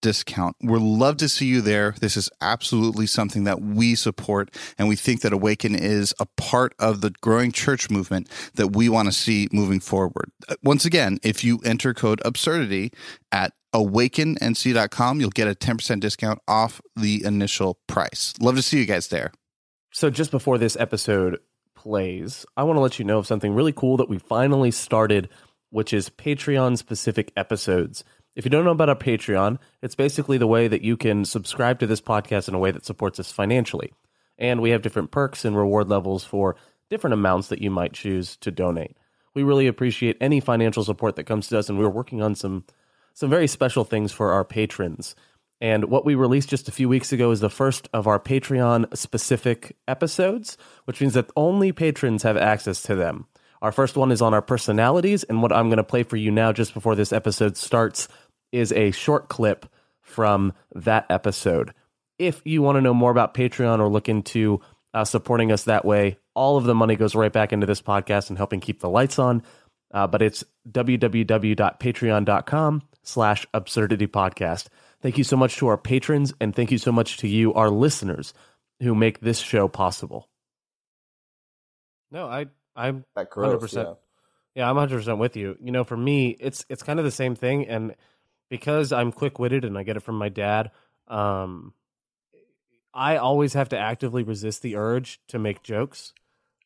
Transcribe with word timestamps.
discount. 0.00 0.56
We'd 0.62 0.80
love 0.80 1.16
to 1.18 1.28
see 1.28 1.46
you 1.46 1.60
there. 1.60 1.94
This 2.00 2.16
is 2.16 2.30
absolutely 2.40 3.06
something 3.06 3.44
that 3.44 3.60
we 3.60 3.94
support, 3.94 4.54
and 4.78 4.88
we 4.88 4.96
think 4.96 5.20
that 5.22 5.32
Awaken 5.32 5.74
is 5.74 6.14
a 6.18 6.26
part 6.36 6.74
of 6.78 7.00
the 7.00 7.10
growing 7.20 7.52
church 7.52 7.90
movement 7.90 8.28
that 8.54 8.68
we 8.68 8.88
want 8.88 9.06
to 9.06 9.12
see 9.12 9.48
moving 9.52 9.80
forward. 9.80 10.30
Uh, 10.48 10.56
once 10.62 10.84
again, 10.84 11.18
if 11.22 11.44
you 11.44 11.60
enter 11.64 11.94
code 11.94 12.20
absurdity 12.24 12.92
at 13.32 13.52
awakennc.com, 13.74 15.20
you'll 15.20 15.30
get 15.30 15.48
a 15.48 15.54
10% 15.54 16.00
discount 16.00 16.40
off 16.48 16.80
the 16.96 17.24
initial 17.24 17.78
price. 17.86 18.34
Love 18.40 18.56
to 18.56 18.62
see 18.62 18.78
you 18.78 18.86
guys 18.86 19.08
there. 19.08 19.32
So, 19.92 20.10
just 20.10 20.30
before 20.30 20.58
this 20.58 20.76
episode 20.76 21.38
plays, 21.74 22.44
I 22.56 22.64
want 22.64 22.76
to 22.76 22.80
let 22.80 22.98
you 22.98 23.04
know 23.04 23.18
of 23.18 23.26
something 23.26 23.54
really 23.54 23.72
cool 23.72 23.96
that 23.96 24.08
we 24.08 24.18
finally 24.18 24.70
started, 24.70 25.28
which 25.70 25.92
is 25.92 26.10
Patreon 26.10 26.76
specific 26.78 27.32
episodes. 27.36 28.04
If 28.38 28.44
you 28.44 28.50
don't 28.52 28.64
know 28.64 28.70
about 28.70 28.88
our 28.88 28.94
Patreon, 28.94 29.58
it's 29.82 29.96
basically 29.96 30.38
the 30.38 30.46
way 30.46 30.68
that 30.68 30.82
you 30.82 30.96
can 30.96 31.24
subscribe 31.24 31.80
to 31.80 31.88
this 31.88 32.00
podcast 32.00 32.46
in 32.46 32.54
a 32.54 32.58
way 32.60 32.70
that 32.70 32.84
supports 32.84 33.18
us 33.18 33.32
financially. 33.32 33.92
And 34.38 34.62
we 34.62 34.70
have 34.70 34.80
different 34.80 35.10
perks 35.10 35.44
and 35.44 35.56
reward 35.56 35.88
levels 35.88 36.22
for 36.22 36.54
different 36.88 37.14
amounts 37.14 37.48
that 37.48 37.60
you 37.60 37.68
might 37.68 37.94
choose 37.94 38.36
to 38.36 38.52
donate. 38.52 38.96
We 39.34 39.42
really 39.42 39.66
appreciate 39.66 40.18
any 40.20 40.38
financial 40.38 40.84
support 40.84 41.16
that 41.16 41.24
comes 41.24 41.48
to 41.48 41.58
us, 41.58 41.68
and 41.68 41.80
we're 41.80 41.88
working 41.88 42.22
on 42.22 42.36
some 42.36 42.64
some 43.12 43.28
very 43.28 43.48
special 43.48 43.82
things 43.82 44.12
for 44.12 44.30
our 44.30 44.44
patrons. 44.44 45.16
And 45.60 45.86
what 45.86 46.04
we 46.04 46.14
released 46.14 46.48
just 46.48 46.68
a 46.68 46.72
few 46.72 46.88
weeks 46.88 47.12
ago 47.12 47.32
is 47.32 47.40
the 47.40 47.50
first 47.50 47.88
of 47.92 48.06
our 48.06 48.20
Patreon 48.20 48.96
specific 48.96 49.76
episodes, 49.88 50.56
which 50.84 51.00
means 51.00 51.14
that 51.14 51.32
only 51.36 51.72
patrons 51.72 52.22
have 52.22 52.36
access 52.36 52.82
to 52.82 52.94
them. 52.94 53.26
Our 53.60 53.72
first 53.72 53.96
one 53.96 54.12
is 54.12 54.22
on 54.22 54.34
our 54.34 54.42
personalities, 54.42 55.24
and 55.24 55.42
what 55.42 55.52
I'm 55.52 55.68
going 55.68 55.78
to 55.78 55.84
play 55.84 56.04
for 56.04 56.16
you 56.16 56.30
now, 56.30 56.52
just 56.52 56.74
before 56.74 56.94
this 56.94 57.12
episode 57.12 57.56
starts, 57.56 58.06
is 58.52 58.72
a 58.72 58.90
short 58.90 59.28
clip 59.28 59.66
from 60.00 60.52
that 60.74 61.06
episode. 61.10 61.72
If 62.18 62.40
you 62.44 62.62
want 62.62 62.76
to 62.76 62.82
know 62.82 62.94
more 62.94 63.10
about 63.10 63.34
Patreon 63.34 63.78
or 63.78 63.88
look 63.88 64.08
into 64.08 64.60
uh, 64.94 65.04
supporting 65.04 65.52
us 65.52 65.64
that 65.64 65.84
way, 65.84 66.16
all 66.34 66.56
of 66.56 66.64
the 66.64 66.74
money 66.74 66.96
goes 66.96 67.14
right 67.14 67.32
back 67.32 67.52
into 67.52 67.66
this 67.66 67.82
podcast 67.82 68.30
and 68.30 68.38
helping 68.38 68.60
keep 68.60 68.80
the 68.80 68.88
lights 68.88 69.18
on. 69.18 69.42
Uh, 69.92 70.06
but 70.06 70.22
it's 70.22 70.44
www.patreon.com 70.70 72.82
slash 73.02 73.46
absurdity 73.54 74.06
podcast. 74.06 74.68
Thank 75.00 75.18
you 75.18 75.24
so 75.24 75.36
much 75.36 75.56
to 75.56 75.66
our 75.68 75.78
patrons 75.78 76.34
and 76.40 76.54
thank 76.54 76.70
you 76.70 76.78
so 76.78 76.92
much 76.92 77.18
to 77.18 77.28
you, 77.28 77.54
our 77.54 77.70
listeners, 77.70 78.34
who 78.80 78.94
make 78.94 79.20
this 79.20 79.38
show 79.38 79.68
possible. 79.68 80.28
No, 82.10 82.26
I 82.26 82.46
I'm 82.74 83.04
hundred 83.16 83.58
percent. 83.58 83.90
Yeah, 84.54 84.68
I'm 84.68 84.76
hundred 84.76 84.98
percent 84.98 85.18
with 85.18 85.36
you. 85.36 85.56
You 85.60 85.72
know, 85.72 85.84
for 85.84 85.96
me, 85.96 86.36
it's 86.40 86.64
it's 86.68 86.82
kind 86.82 86.98
of 86.98 87.04
the 87.04 87.10
same 87.10 87.34
thing, 87.34 87.68
and 87.68 87.94
because 88.48 88.92
I'm 88.92 89.12
quick 89.12 89.38
witted 89.38 89.64
and 89.64 89.76
I 89.76 89.82
get 89.82 89.96
it 89.96 90.02
from 90.02 90.16
my 90.16 90.28
dad, 90.28 90.70
um, 91.06 91.72
I 92.94 93.16
always 93.16 93.52
have 93.54 93.68
to 93.70 93.78
actively 93.78 94.22
resist 94.22 94.62
the 94.62 94.76
urge 94.76 95.20
to 95.28 95.38
make 95.38 95.62
jokes. 95.62 96.12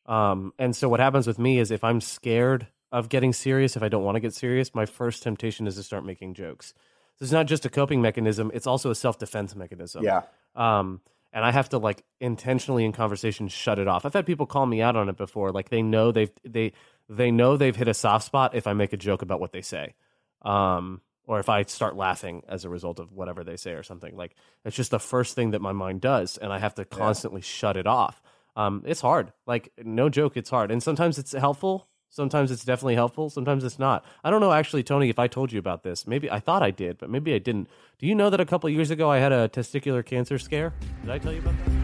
Um, 0.05 0.53
and 0.57 0.75
so 0.75 0.89
what 0.89 0.99
happens 0.99 1.27
with 1.27 1.39
me 1.39 1.59
is 1.59 1.71
if 1.71 1.83
I'm 1.83 2.01
scared 2.01 2.67
of 2.91 3.09
getting 3.09 3.33
serious, 3.33 3.75
if 3.75 3.83
I 3.83 3.89
don't 3.89 4.03
want 4.03 4.15
to 4.15 4.19
get 4.19 4.33
serious, 4.33 4.75
my 4.75 4.85
first 4.85 5.23
temptation 5.23 5.67
is 5.67 5.75
to 5.75 5.83
start 5.83 6.05
making 6.05 6.33
jokes. 6.33 6.73
So 7.15 7.23
it's 7.23 7.31
not 7.31 7.47
just 7.47 7.65
a 7.65 7.69
coping 7.69 8.01
mechanism; 8.01 8.51
it's 8.53 8.67
also 8.67 8.89
a 8.89 8.95
self 8.95 9.19
defense 9.19 9.55
mechanism. 9.55 10.03
Yeah. 10.03 10.23
Um, 10.55 11.01
and 11.31 11.43
I 11.43 11.51
have 11.51 11.69
to 11.69 11.77
like 11.79 12.03
intentionally 12.19 12.85
in 12.85 12.91
conversation 12.91 13.47
shut 13.47 13.79
it 13.79 13.87
off. 13.87 14.05
I've 14.05 14.13
had 14.13 14.25
people 14.25 14.45
call 14.45 14.65
me 14.65 14.81
out 14.81 14.95
on 14.95 15.09
it 15.09 15.17
before. 15.17 15.51
Like 15.51 15.69
they 15.69 15.81
know 15.81 16.11
they've 16.11 16.31
they 16.43 16.73
they 17.09 17.31
know 17.31 17.57
they've 17.57 17.75
hit 17.75 17.87
a 17.87 17.93
soft 17.93 18.25
spot 18.25 18.55
if 18.55 18.67
I 18.67 18.73
make 18.73 18.93
a 18.93 18.97
joke 18.97 19.21
about 19.21 19.39
what 19.39 19.51
they 19.51 19.61
say. 19.61 19.95
Um, 20.43 21.01
or 21.25 21.39
if 21.39 21.49
I 21.49 21.63
start 21.63 21.95
laughing 21.95 22.43
as 22.47 22.65
a 22.65 22.69
result 22.69 22.99
of 22.99 23.11
whatever 23.13 23.43
they 23.43 23.57
say 23.57 23.71
or 23.71 23.83
something. 23.83 24.15
Like 24.15 24.35
it's 24.65 24.75
just 24.75 24.91
the 24.91 24.99
first 24.99 25.35
thing 25.35 25.51
that 25.51 25.61
my 25.61 25.71
mind 25.71 26.01
does, 26.01 26.37
and 26.37 26.51
I 26.51 26.59
have 26.59 26.75
to 26.75 26.85
constantly 26.85 27.41
yeah. 27.41 27.45
shut 27.45 27.77
it 27.77 27.87
off. 27.87 28.21
Um, 28.55 28.83
it's 28.85 29.01
hard. 29.01 29.31
Like 29.47 29.71
no 29.83 30.09
joke, 30.09 30.37
it's 30.37 30.49
hard, 30.49 30.71
and 30.71 30.81
sometimes 30.81 31.17
it's 31.17 31.31
helpful. 31.31 31.87
Sometimes 32.09 32.51
it's 32.51 32.63
definitely 32.63 32.93
helpful. 32.93 33.31
Sometimes 33.31 33.63
it's 33.63 33.79
not. 33.79 34.05
I 34.23 34.29
don't 34.29 34.41
know 34.41 34.51
actually, 34.51 34.83
Tony, 34.83 35.09
if 35.09 35.17
I 35.17 35.27
told 35.27 35.51
you 35.51 35.57
about 35.57 35.81
this. 35.81 36.05
Maybe 36.05 36.29
I 36.29 36.39
thought 36.39 36.61
I 36.61 36.69
did, 36.69 36.99
but 36.99 37.09
maybe 37.09 37.33
I 37.33 37.39
didn't. 37.39 37.67
Do 37.97 38.05
you 38.05 38.13
know 38.13 38.29
that 38.29 38.39
a 38.39 38.45
couple 38.45 38.69
years 38.69 38.91
ago 38.91 39.09
I 39.09 39.17
had 39.17 39.31
a 39.31 39.49
testicular 39.49 40.05
cancer 40.05 40.37
scare? 40.37 40.73
Did 41.01 41.09
I 41.09 41.17
tell 41.17 41.33
you 41.33 41.39
about 41.39 41.55
that? 41.65 41.82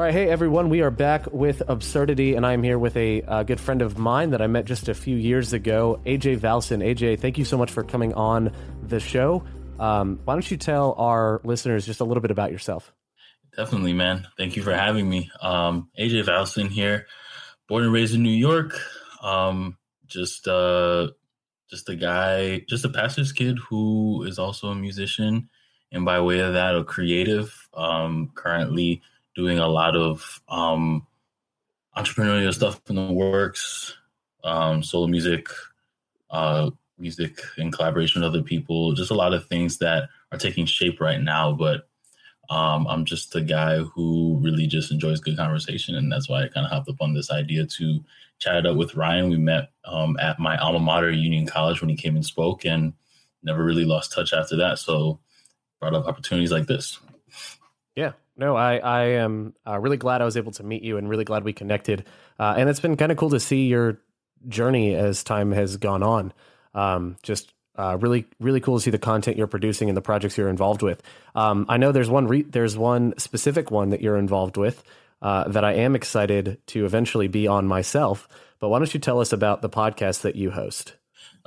All 0.00 0.06
right, 0.06 0.14
hey 0.14 0.30
everyone, 0.30 0.70
we 0.70 0.80
are 0.80 0.90
back 0.90 1.30
with 1.30 1.62
Absurdity, 1.68 2.34
and 2.34 2.46
I'm 2.46 2.62
here 2.62 2.78
with 2.78 2.96
a 2.96 3.20
uh, 3.20 3.42
good 3.42 3.60
friend 3.60 3.82
of 3.82 3.98
mine 3.98 4.30
that 4.30 4.40
I 4.40 4.46
met 4.46 4.64
just 4.64 4.88
a 4.88 4.94
few 4.94 5.14
years 5.14 5.52
ago, 5.52 6.00
AJ 6.06 6.38
Valcin. 6.38 6.82
AJ, 6.82 7.20
thank 7.20 7.36
you 7.36 7.44
so 7.44 7.58
much 7.58 7.70
for 7.70 7.84
coming 7.84 8.14
on 8.14 8.50
the 8.82 8.98
show. 8.98 9.44
Um, 9.78 10.18
why 10.24 10.32
don't 10.32 10.50
you 10.50 10.56
tell 10.56 10.94
our 10.96 11.42
listeners 11.44 11.84
just 11.84 12.00
a 12.00 12.04
little 12.04 12.22
bit 12.22 12.30
about 12.30 12.50
yourself? 12.50 12.94
Definitely, 13.54 13.92
man. 13.92 14.26
Thank 14.38 14.56
you 14.56 14.62
for 14.62 14.72
having 14.72 15.06
me. 15.06 15.30
Um, 15.42 15.90
AJ 15.98 16.24
Valcin 16.24 16.70
here, 16.70 17.06
born 17.68 17.84
and 17.84 17.92
raised 17.92 18.14
in 18.14 18.22
New 18.22 18.30
York. 18.30 18.80
Um, 19.22 19.76
just, 20.06 20.48
uh, 20.48 21.08
just 21.68 21.90
a 21.90 21.94
guy, 21.94 22.60
just 22.70 22.86
a 22.86 22.88
pastor's 22.88 23.32
kid 23.32 23.58
who 23.68 24.22
is 24.22 24.38
also 24.38 24.68
a 24.68 24.74
musician, 24.74 25.50
and 25.92 26.06
by 26.06 26.22
way 26.22 26.38
of 26.38 26.54
that, 26.54 26.74
a 26.74 26.84
creative. 26.84 27.68
Um, 27.74 28.32
currently 28.34 29.02
doing 29.40 29.58
a 29.58 29.66
lot 29.66 29.96
of 29.96 30.42
um, 30.50 31.06
entrepreneurial 31.96 32.52
stuff 32.52 32.78
in 32.90 32.96
the 32.96 33.10
works, 33.10 33.96
um, 34.44 34.82
solo 34.82 35.06
music, 35.06 35.48
uh, 36.28 36.70
music 36.98 37.40
in 37.56 37.70
collaboration 37.70 38.20
with 38.20 38.28
other 38.28 38.42
people, 38.42 38.92
just 38.92 39.10
a 39.10 39.14
lot 39.14 39.32
of 39.32 39.46
things 39.46 39.78
that 39.78 40.10
are 40.30 40.36
taking 40.36 40.66
shape 40.66 41.00
right 41.00 41.22
now. 41.22 41.52
But 41.52 41.88
um, 42.50 42.86
I'm 42.86 43.06
just 43.06 43.34
a 43.34 43.40
guy 43.40 43.78
who 43.78 44.38
really 44.42 44.66
just 44.66 44.92
enjoys 44.92 45.20
good 45.20 45.38
conversation, 45.38 45.94
and 45.94 46.12
that's 46.12 46.28
why 46.28 46.42
I 46.44 46.48
kind 46.48 46.66
of 46.66 46.72
hopped 46.72 46.90
up 46.90 47.00
on 47.00 47.14
this 47.14 47.30
idea 47.30 47.64
to 47.64 48.00
chat 48.40 48.56
it 48.56 48.66
up 48.66 48.76
with 48.76 48.94
Ryan. 48.94 49.30
We 49.30 49.38
met 49.38 49.70
um, 49.86 50.18
at 50.20 50.38
my 50.38 50.58
alma 50.58 50.80
mater, 50.80 51.10
Union 51.10 51.46
College, 51.46 51.80
when 51.80 51.88
he 51.88 51.96
came 51.96 52.14
and 52.14 52.26
spoke, 52.26 52.66
and 52.66 52.92
never 53.42 53.64
really 53.64 53.86
lost 53.86 54.12
touch 54.12 54.34
after 54.34 54.56
that. 54.56 54.78
So 54.78 55.18
brought 55.80 55.94
up 55.94 56.06
opportunities 56.06 56.52
like 56.52 56.66
this. 56.66 56.98
Yeah, 57.96 58.12
no, 58.40 58.56
I 58.56 58.78
I 58.78 59.02
am 59.22 59.54
uh, 59.66 59.78
really 59.78 59.98
glad 59.98 60.22
I 60.22 60.24
was 60.24 60.36
able 60.36 60.52
to 60.52 60.62
meet 60.62 60.82
you 60.82 60.96
and 60.96 61.08
really 61.08 61.24
glad 61.24 61.44
we 61.44 61.52
connected. 61.52 62.06
Uh, 62.38 62.54
and 62.56 62.68
it's 62.68 62.80
been 62.80 62.96
kind 62.96 63.12
of 63.12 63.18
cool 63.18 63.30
to 63.30 63.38
see 63.38 63.66
your 63.66 64.00
journey 64.48 64.94
as 64.94 65.22
time 65.22 65.52
has 65.52 65.76
gone 65.76 66.02
on. 66.02 66.32
Um, 66.74 67.16
just 67.22 67.52
uh, 67.76 67.98
really 68.00 68.26
really 68.40 68.60
cool 68.60 68.78
to 68.78 68.82
see 68.82 68.90
the 68.90 68.98
content 68.98 69.36
you're 69.36 69.46
producing 69.46 69.88
and 69.88 69.96
the 69.96 70.02
projects 70.02 70.38
you're 70.38 70.48
involved 70.48 70.82
with. 70.82 71.02
Um, 71.34 71.66
I 71.68 71.76
know 71.76 71.92
there's 71.92 72.08
one 72.08 72.26
re- 72.26 72.42
there's 72.42 72.78
one 72.78 73.12
specific 73.18 73.70
one 73.70 73.90
that 73.90 74.00
you're 74.00 74.16
involved 74.16 74.56
with 74.56 74.82
uh, 75.20 75.46
that 75.48 75.64
I 75.64 75.74
am 75.74 75.94
excited 75.94 76.58
to 76.68 76.86
eventually 76.86 77.28
be 77.28 77.46
on 77.46 77.66
myself. 77.66 78.26
But 78.58 78.70
why 78.70 78.78
don't 78.78 78.92
you 78.92 79.00
tell 79.00 79.20
us 79.20 79.34
about 79.34 79.60
the 79.60 79.70
podcast 79.70 80.22
that 80.22 80.34
you 80.36 80.50
host? 80.50 80.94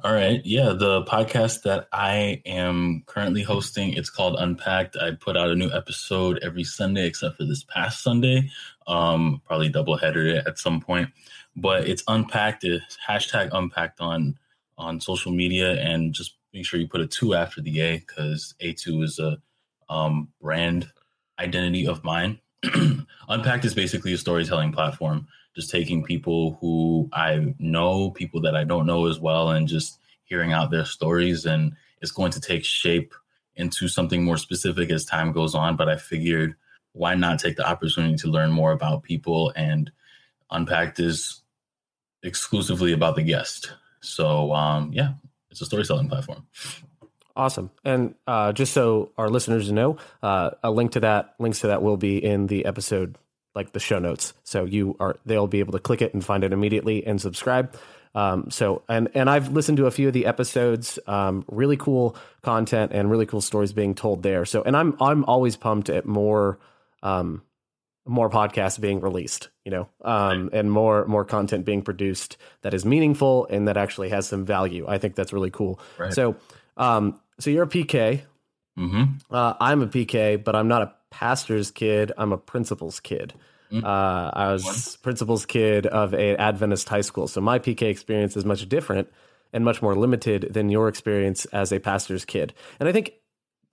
All 0.01 0.13
right. 0.13 0.41
Yeah, 0.43 0.73
the 0.73 1.03
podcast 1.03 1.63
that 1.63 1.87
I 1.93 2.41
am 2.45 3.03
currently 3.05 3.43
hosting, 3.43 3.93
it's 3.93 4.09
called 4.09 4.35
Unpacked. 4.37 4.97
I 4.97 5.11
put 5.11 5.37
out 5.37 5.49
a 5.49 5.55
new 5.55 5.71
episode 5.71 6.39
every 6.41 6.63
Sunday 6.63 7.05
except 7.05 7.37
for 7.37 7.45
this 7.45 7.63
past 7.63 8.01
Sunday. 8.01 8.49
Um, 8.87 9.41
probably 9.45 9.69
double 9.69 9.97
headed 9.97 10.27
it 10.27 10.47
at 10.47 10.57
some 10.57 10.81
point. 10.81 11.09
But 11.55 11.87
it's 11.87 12.03
unpacked, 12.07 12.63
it's 12.63 12.97
hashtag 13.07 13.49
unpacked 13.53 14.01
on 14.01 14.37
on 14.77 14.99
social 14.99 15.31
media 15.31 15.79
and 15.79 16.13
just 16.13 16.35
make 16.53 16.65
sure 16.65 16.79
you 16.79 16.87
put 16.87 17.01
a 17.01 17.07
two 17.07 17.35
after 17.35 17.61
the 17.61 17.79
A 17.79 17.97
because 17.99 18.55
A2 18.61 19.03
is 19.03 19.19
a 19.19 19.37
um, 19.89 20.29
brand 20.41 20.89
identity 21.39 21.87
of 21.87 22.03
mine. 22.03 22.39
Unpacked 23.29 23.65
is 23.65 23.73
basically 23.75 24.13
a 24.13 24.17
storytelling 24.17 24.71
platform, 24.71 25.27
just 25.55 25.69
taking 25.69 26.03
people 26.03 26.57
who 26.59 27.09
I 27.13 27.53
know, 27.59 28.11
people 28.11 28.41
that 28.41 28.55
I 28.55 28.63
don't 28.63 28.85
know 28.85 29.07
as 29.07 29.19
well, 29.19 29.51
and 29.51 29.67
just 29.67 29.99
hearing 30.23 30.53
out 30.53 30.71
their 30.71 30.85
stories. 30.85 31.45
And 31.45 31.75
it's 32.01 32.11
going 32.11 32.31
to 32.31 32.41
take 32.41 32.65
shape 32.65 33.13
into 33.55 33.87
something 33.87 34.23
more 34.23 34.37
specific 34.37 34.89
as 34.89 35.05
time 35.05 35.31
goes 35.31 35.53
on. 35.55 35.75
But 35.75 35.89
I 35.89 35.97
figured, 35.97 36.55
why 36.93 37.15
not 37.15 37.39
take 37.39 37.55
the 37.55 37.67
opportunity 37.67 38.15
to 38.17 38.27
learn 38.27 38.51
more 38.51 38.71
about 38.71 39.03
people? 39.03 39.53
And 39.55 39.91
Unpacked 40.49 40.99
is 40.99 41.41
exclusively 42.23 42.93
about 42.93 43.15
the 43.15 43.23
guest. 43.23 43.73
So, 44.01 44.53
um, 44.53 44.91
yeah, 44.93 45.13
it's 45.49 45.61
a 45.61 45.65
storytelling 45.65 46.09
platform. 46.09 46.45
Awesome. 47.35 47.71
And 47.83 48.13
uh, 48.27 48.53
just 48.53 48.73
so 48.73 49.11
our 49.17 49.29
listeners 49.29 49.71
know, 49.71 49.97
uh, 50.21 50.51
a 50.63 50.69
link 50.69 50.91
to 50.91 50.99
that, 50.99 51.33
links 51.39 51.61
to 51.61 51.67
that 51.67 51.81
will 51.81 51.97
be 51.97 52.23
in 52.23 52.45
the 52.47 52.65
episode, 52.65 53.17
like 53.55 53.71
the 53.73 53.79
show 53.79 53.99
notes. 53.99 54.33
So 54.43 54.65
you 54.65 54.95
are, 54.99 55.17
they'll 55.25 55.47
be 55.47 55.59
able 55.59 55.73
to 55.73 55.79
click 55.79 56.01
it 56.01 56.13
and 56.13 56.23
find 56.23 56.43
it 56.43 56.53
immediately 56.53 57.05
and 57.05 57.21
subscribe. 57.21 57.75
Um, 58.15 58.51
so, 58.51 58.83
and, 58.87 59.09
and 59.15 59.29
I've 59.29 59.51
listened 59.51 59.77
to 59.77 59.87
a 59.87 59.91
few 59.91 60.07
of 60.07 60.13
the 60.13 60.25
episodes, 60.25 60.99
um, 61.07 61.43
really 61.47 61.77
cool 61.77 62.15
content 62.41 62.91
and 62.93 63.09
really 63.09 63.25
cool 63.25 63.41
stories 63.41 63.73
being 63.73 63.95
told 63.95 64.21
there. 64.23 64.45
So, 64.45 64.61
and 64.61 64.77
I'm, 64.77 64.95
I'm 65.01 65.25
always 65.25 65.55
pumped 65.55 65.89
at 65.89 66.05
more, 66.05 66.59
um, 67.01 67.41
more 68.05 68.29
podcasts 68.29 68.79
being 68.79 68.99
released, 68.99 69.49
you 69.63 69.71
know, 69.71 69.87
um, 70.01 70.49
and 70.51 70.71
more 70.71 71.05
more 71.05 71.23
content 71.23 71.65
being 71.65 71.81
produced 71.81 72.37
that 72.61 72.73
is 72.73 72.85
meaningful 72.85 73.47
and 73.49 73.67
that 73.67 73.77
actually 73.77 74.09
has 74.09 74.27
some 74.27 74.45
value. 74.45 74.85
I 74.87 74.97
think 74.97 75.15
that's 75.15 75.31
really 75.31 75.51
cool. 75.51 75.79
Right. 75.97 76.13
So, 76.13 76.35
um, 76.75 77.19
so 77.39 77.49
you're 77.49 77.63
a 77.63 77.67
PK. 77.67 78.21
Mm-hmm. 78.77 79.33
Uh, 79.33 79.53
I'm 79.59 79.81
a 79.81 79.87
PK, 79.87 80.43
but 80.43 80.55
I'm 80.55 80.67
not 80.67 80.81
a 80.81 80.93
pastor's 81.13 81.69
kid. 81.69 82.11
I'm 82.17 82.33
a 82.33 82.37
principal's 82.37 82.99
kid. 82.99 83.35
Mm-hmm. 83.71 83.85
Uh, 83.85 84.31
I 84.33 84.51
was 84.51 84.97
principal's 84.97 85.45
kid 85.45 85.85
of 85.85 86.13
a 86.15 86.35
Adventist 86.35 86.89
high 86.89 87.01
school, 87.01 87.27
so 87.27 87.39
my 87.39 87.59
PK 87.59 87.83
experience 87.83 88.35
is 88.35 88.45
much 88.45 88.67
different 88.67 89.09
and 89.53 89.63
much 89.63 89.81
more 89.81 89.95
limited 89.95 90.47
than 90.51 90.69
your 90.69 90.87
experience 90.87 91.45
as 91.45 91.71
a 91.71 91.79
pastor's 91.79 92.25
kid. 92.25 92.53
And 92.79 92.89
I 92.89 92.91
think 92.91 93.13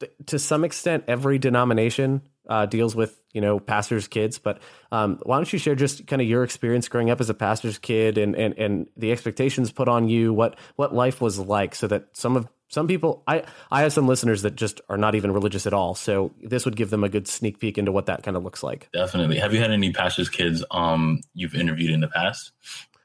th- 0.01 0.13
to 0.27 0.39
some 0.39 0.65
extent, 0.65 1.05
every 1.09 1.39
denomination 1.39 2.21
uh, 2.47 2.67
deals 2.67 2.95
with 2.95 3.19
you 3.33 3.41
know 3.41 3.59
pastors' 3.59 4.07
kids. 4.07 4.39
But 4.39 4.61
um, 4.93 5.19
why 5.23 5.37
don't 5.37 5.51
you 5.51 5.59
share 5.59 5.75
just 5.75 6.07
kind 6.07 6.21
of 6.21 6.29
your 6.29 6.45
experience 6.45 6.89
growing 6.89 7.09
up 7.09 7.21
as 7.21 7.31
a 7.31 7.35
pastor's 7.35 7.79
kid 7.79 8.19
and 8.19 8.37
and 8.37 8.59
and 8.59 8.87
the 8.99 9.13
expectations 9.13 9.73
put 9.73 9.89
on 9.89 10.09
you, 10.09 10.35
what 10.35 10.59
what 10.77 10.95
life 10.95 11.23
was 11.23 11.39
like, 11.39 11.75
so 11.75 11.87
that 11.87 12.15
some 12.17 12.37
of 12.37 12.49
some 12.71 12.87
people 12.87 13.23
I 13.27 13.43
I 13.71 13.83
have 13.83 13.93
some 13.93 14.09
listeners 14.09 14.43
that 14.43 14.55
just 14.57 14.81
are 14.89 14.97
not 14.97 15.15
even 15.15 15.33
religious 15.33 15.67
at 15.67 15.75
all. 15.75 15.95
So 15.95 16.33
this 16.41 16.65
would 16.65 16.77
give 16.77 16.89
them 16.89 17.05
a 17.05 17.09
good 17.09 17.29
sneak 17.29 17.59
peek 17.59 17.77
into 17.77 17.93
what 17.93 18.07
that 18.07 18.23
kind 18.23 18.37
of 18.37 18.45
looks 18.45 18.63
like. 18.63 18.89
Definitely. 18.93 19.39
Have 19.39 19.53
you 19.53 19.61
had 19.61 19.73
any 19.73 19.93
pastors' 19.93 20.31
kids 20.31 20.65
um 20.71 21.21
you've 21.35 21.55
interviewed 21.55 21.91
in 21.91 22.01
the 22.01 22.09
past? 22.09 22.53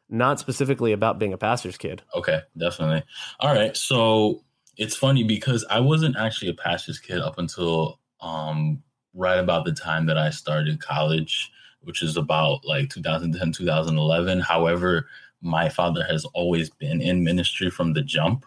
Not 0.08 0.40
specifically 0.40 0.92
about 0.94 1.18
being 1.18 1.34
a 1.34 1.38
pastor's 1.38 1.78
kid. 1.78 2.04
Okay, 2.16 2.42
definitely. 2.56 3.04
All 3.40 3.54
right. 3.54 3.76
So 3.76 4.44
it's 4.78 4.96
funny 4.96 5.24
because 5.24 5.66
I 5.70 5.80
wasn't 5.80 6.16
actually 6.16 6.52
a 6.52 6.54
pastor's 6.54 7.00
kid 7.00 7.20
up 7.20 7.40
until 7.40 8.00
um 8.22 8.84
right 9.16 9.40
about 9.40 9.66
the 9.66 9.74
time 9.74 10.06
that 10.06 10.18
I 10.18 10.30
started 10.30 10.80
college, 10.80 11.52
which 11.82 12.04
is 12.04 12.18
about 12.18 12.64
like 12.66 12.90
2010, 12.90 13.52
2011. 13.52 14.42
However, 14.42 15.08
my 15.42 15.70
father 15.70 16.04
has 16.08 16.24
always 16.34 16.70
been 16.70 17.02
in 17.02 17.24
ministry 17.24 17.72
from 17.72 17.94
the 17.94 18.04
jump. 18.04 18.46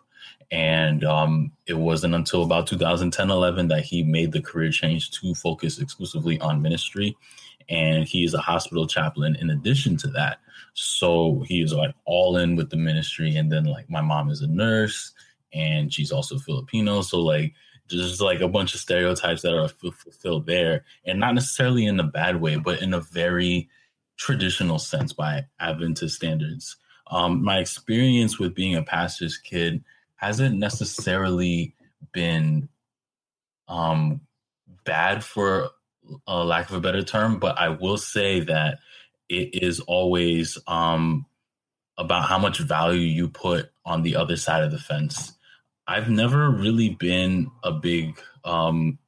And 0.51 1.05
um, 1.05 1.53
it 1.67 1.75
wasn't 1.75 2.15
until 2.15 2.43
about 2.43 2.67
2010, 2.67 3.31
11 3.31 3.69
that 3.69 3.85
he 3.85 4.03
made 4.03 4.33
the 4.33 4.41
career 4.41 4.71
change 4.71 5.11
to 5.21 5.35
focus 5.35 5.79
exclusively 5.79 6.41
on 6.41 6.63
ministry. 6.63 7.17
And 7.69 8.05
he 8.05 8.25
is 8.25 8.33
a 8.33 8.41
hospital 8.41 8.87
chaplain 8.87 9.37
in 9.37 9.51
addition 9.51 9.97
to 9.99 10.09
that. 10.09 10.39
So 10.73 11.45
he 11.47 11.61
is 11.61 11.75
like 11.75 11.95
all 12.07 12.39
in 12.39 12.57
with 12.57 12.71
the 12.71 12.77
ministry. 12.77 13.37
And 13.37 13.53
then, 13.53 13.65
like, 13.65 13.91
my 13.91 14.01
mom 14.01 14.31
is 14.31 14.41
a 14.41 14.47
nurse 14.47 15.13
and 15.53 15.93
she's 15.93 16.13
also 16.13 16.39
Filipino. 16.39 17.03
So, 17.03 17.21
like, 17.21 17.55
just 17.89 18.21
like 18.21 18.41
a 18.41 18.49
bunch 18.49 18.75
of 18.75 18.81
stereotypes 18.81 19.43
that 19.43 19.57
are 19.57 19.69
fulfilled 19.69 20.47
there, 20.47 20.85
and 21.07 21.19
not 21.19 21.35
necessarily 21.35 21.87
in 21.87 21.99
a 21.99 22.05
bad 22.05 22.41
way, 22.41 22.57
but 22.57 22.83
in 22.83 22.95
a 22.95 23.01
very 23.01 23.69
traditional 24.17 24.79
sense 24.79 25.13
by 25.13 25.47
Adventist 25.61 26.17
standards. 26.17 26.77
Um, 27.11 27.43
my 27.43 27.59
experience 27.59 28.39
with 28.39 28.55
being 28.55 28.75
a 28.75 28.83
pastor's 28.83 29.39
kid 29.39 29.83
hasn't 30.19 30.59
necessarily 30.59 31.75
been 32.13 32.69
um, 33.69 34.21
bad 34.85 35.25
for 35.25 35.71
a 36.27 36.45
lack 36.45 36.71
of 36.71 36.77
a 36.77 36.81
better 36.81 37.03
term, 37.03 37.39
but 37.39 37.59
I 37.59 37.71
will 37.71 37.97
say 37.99 38.41
that 38.41 38.79
it 39.29 39.63
is 39.63 39.81
always 39.81 40.59
um, 40.67 41.27
about 41.97 42.29
how 42.29 42.39
much 42.39 42.59
value 42.59 43.01
you 43.01 43.29
put 43.29 43.71
on 43.85 44.03
the 44.03 44.17
other 44.17 44.37
side 44.37 44.63
of 44.63 44.71
the 44.71 44.79
fence. 44.79 45.33
I've 45.87 46.11
never 46.11 46.51
really 46.51 46.91
been 46.91 47.51
a 47.65 47.73
big 47.73 48.21
um 48.45 48.99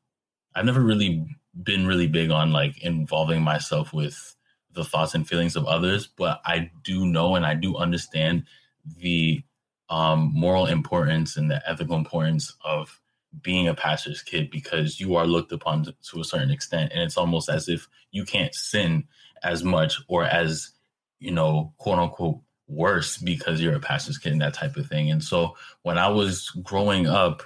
I've 0.55 0.65
never 0.65 0.81
really 0.81 1.27
been 1.63 1.87
really 1.87 2.06
big 2.06 2.31
on 2.31 2.53
like 2.53 2.83
involving 2.83 3.43
myself 3.43 3.93
with 3.93 4.35
the 4.73 4.85
thoughts 4.85 5.15
and 5.15 5.29
feelings 5.29 5.56
of 5.56 5.67
others, 5.67 6.06
but 6.06 6.41
I 6.45 6.71
do 6.83 7.06
know 7.06 7.35
and 7.35 7.45
I 7.45 7.55
do 7.55 7.77
understand 7.77 8.45
the 8.85 9.43
um, 9.91 10.31
moral 10.35 10.67
importance 10.67 11.37
and 11.37 11.51
the 11.51 11.63
ethical 11.69 11.97
importance 11.97 12.55
of 12.65 13.01
being 13.43 13.69
a 13.69 13.75
pastor's 13.75 14.23
kid 14.23 14.51
because 14.51 14.99
you 14.99 15.15
are 15.17 15.27
looked 15.27 15.53
upon 15.53 15.85
to, 15.85 16.21
a 16.21 16.25
certain 16.25 16.51
extent, 16.51 16.93
and 16.93 17.03
it's 17.03 17.17
almost 17.17 17.49
as 17.49 17.69
if 17.69 17.89
you 18.11 18.25
can't 18.25 18.55
sin 18.55 19.05
as 19.43 19.63
much 19.63 20.01
or 20.09 20.25
as 20.25 20.73
you 21.21 21.31
know, 21.31 21.73
quote 21.77 21.99
unquote, 21.99 22.41
worse 22.67 23.19
because 23.19 23.61
you're 23.61 23.75
a 23.75 23.81
pastor's 23.81 24.19
kid 24.19 24.33
and 24.33 24.41
that 24.41 24.55
type 24.55 24.77
of 24.77 24.87
thing. 24.87 25.11
And 25.11 25.23
so 25.23 25.57
when 25.83 25.99
I 25.99 26.09
was 26.09 26.51
growing 26.63 27.07
up, 27.07 27.43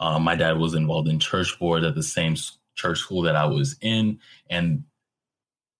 um, 0.00 0.22
my 0.22 0.34
dad 0.34 0.58
was 0.58 0.74
involved 0.74 1.08
in 1.08 1.18
church 1.18 1.58
board 1.58 1.84
at 1.84 1.94
the 1.94 2.02
same 2.02 2.36
church 2.74 2.98
school 2.98 3.22
that 3.22 3.36
I 3.36 3.46
was 3.46 3.76
in. 3.80 4.20
And 4.48 4.84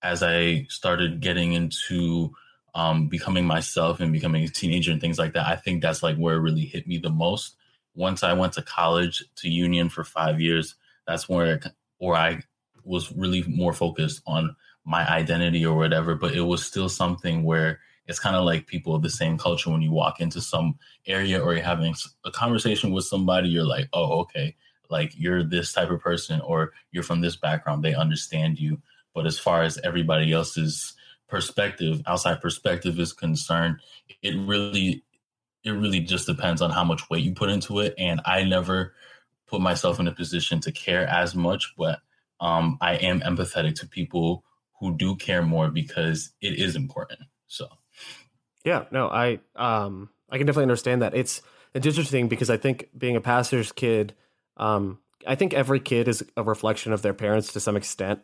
as 0.03 0.22
I 0.22 0.67
started 0.69 1.20
getting 1.20 1.53
into 1.53 2.34
um, 2.79 3.08
becoming 3.08 3.44
myself 3.44 3.99
and 3.99 4.13
becoming 4.13 4.44
a 4.44 4.49
teenager 4.49 4.93
and 4.93 5.01
things 5.01 5.19
like 5.19 5.32
that, 5.32 5.49
I 5.49 5.56
think 5.56 5.82
that's 5.82 6.01
like 6.01 6.17
where 6.17 6.37
it 6.37 6.41
really 6.41 6.65
hit 6.65 6.87
me 6.87 6.97
the 6.97 7.11
most. 7.11 7.56
Once 7.97 8.23
I 8.23 8.35
went 8.35 8.53
to 8.53 8.63
college 8.63 9.25
to 9.39 9.49
Union 9.49 9.89
for 9.89 10.05
five 10.05 10.41
years, 10.41 10.77
that's 11.05 11.29
where 11.29 11.61
where 11.99 12.15
I 12.15 12.41
was 12.85 13.11
really 13.11 13.43
more 13.49 13.73
focused 13.73 14.23
on 14.29 14.55
my 14.85 15.05
identity 15.11 15.67
or 15.67 15.77
whatever. 15.77 16.15
But 16.15 16.35
it 16.35 16.43
was 16.43 16.65
still 16.65 16.89
something 16.89 17.43
where 17.43 17.81
it's 18.06 18.20
kind 18.20 18.37
of 18.37 18.44
like 18.44 18.69
people 18.69 18.94
of 18.94 19.03
the 19.03 19.11
same 19.11 19.39
culture 19.39 19.70
when 19.70 19.82
you 19.82 19.91
walk 19.91 20.20
into 20.20 20.41
some 20.41 20.79
area 21.05 21.43
or 21.43 21.55
you're 21.55 21.65
having 21.65 21.97
a 22.25 22.31
conversation 22.31 22.93
with 22.93 23.05
somebody 23.05 23.51
you're 23.51 23.65
like 23.65 23.87
oh 23.93 24.20
okay 24.20 24.55
like 24.89 25.13
you're 25.15 25.43
this 25.43 25.75
type 25.75 25.91
of 25.91 26.01
person 26.01 26.41
or 26.41 26.73
you're 26.91 27.03
from 27.03 27.20
this 27.20 27.37
background 27.37 27.85
they 27.85 27.94
understand 27.94 28.58
you 28.58 28.81
but 29.15 29.27
as 29.27 29.39
far 29.39 29.63
as 29.63 29.79
everybody 29.85 30.32
else's 30.32 30.94
perspective 31.29 32.01
outside 32.06 32.41
perspective 32.41 32.99
is 32.99 33.13
concerned 33.13 33.77
it 34.23 34.35
really 34.47 35.05
it 35.65 35.70
really 35.70 36.01
just 36.01 36.27
depends 36.27 36.63
on 36.63 36.70
how 36.70 36.85
much 36.85 37.08
weight 37.11 37.25
you 37.25 37.35
put 37.35 37.51
into 37.51 37.81
it 37.81 37.94
and 37.99 38.20
i 38.25 38.43
never 38.43 38.94
put 39.47 39.61
myself 39.61 40.01
in 40.01 40.08
a 40.08 40.13
position 40.13 40.61
to 40.61 40.73
care 40.73 41.06
as 41.06 41.35
much 41.35 41.75
but 41.77 42.01
um, 42.41 42.79
i 42.81 42.94
am 42.94 43.20
empathetic 43.20 43.75
to 43.75 43.87
people 43.87 44.44
who 44.81 44.97
do 44.97 45.17
care 45.17 45.43
more 45.43 45.70
because 45.70 46.31
it 46.41 46.58
is 46.58 46.77
important 46.77 47.20
so 47.47 47.69
yeah, 48.65 48.85
no, 48.91 49.08
I 49.08 49.41
um 49.56 50.11
I 50.31 50.37
can 50.37 50.47
definitely 50.47 50.65
understand 50.65 51.03
that. 51.03 51.15
It's 51.15 51.43
it's 51.75 51.87
interesting 51.87 52.29
because 52.29 52.51
I 52.51 52.56
think 52.56 52.89
being 52.97 53.17
a 53.17 53.20
pastor's 53.20 53.73
kid, 53.73 54.15
um, 54.56 54.99
I 55.27 55.35
think 55.35 55.55
every 55.55 55.81
kid 55.81 56.08
is 56.08 56.25
a 56.37 56.43
reflection 56.43 56.93
of 56.93 57.03
their 57.03 57.15
parents 57.15 57.53
to 57.55 57.61
some 57.61 57.77
extent. 57.77 58.20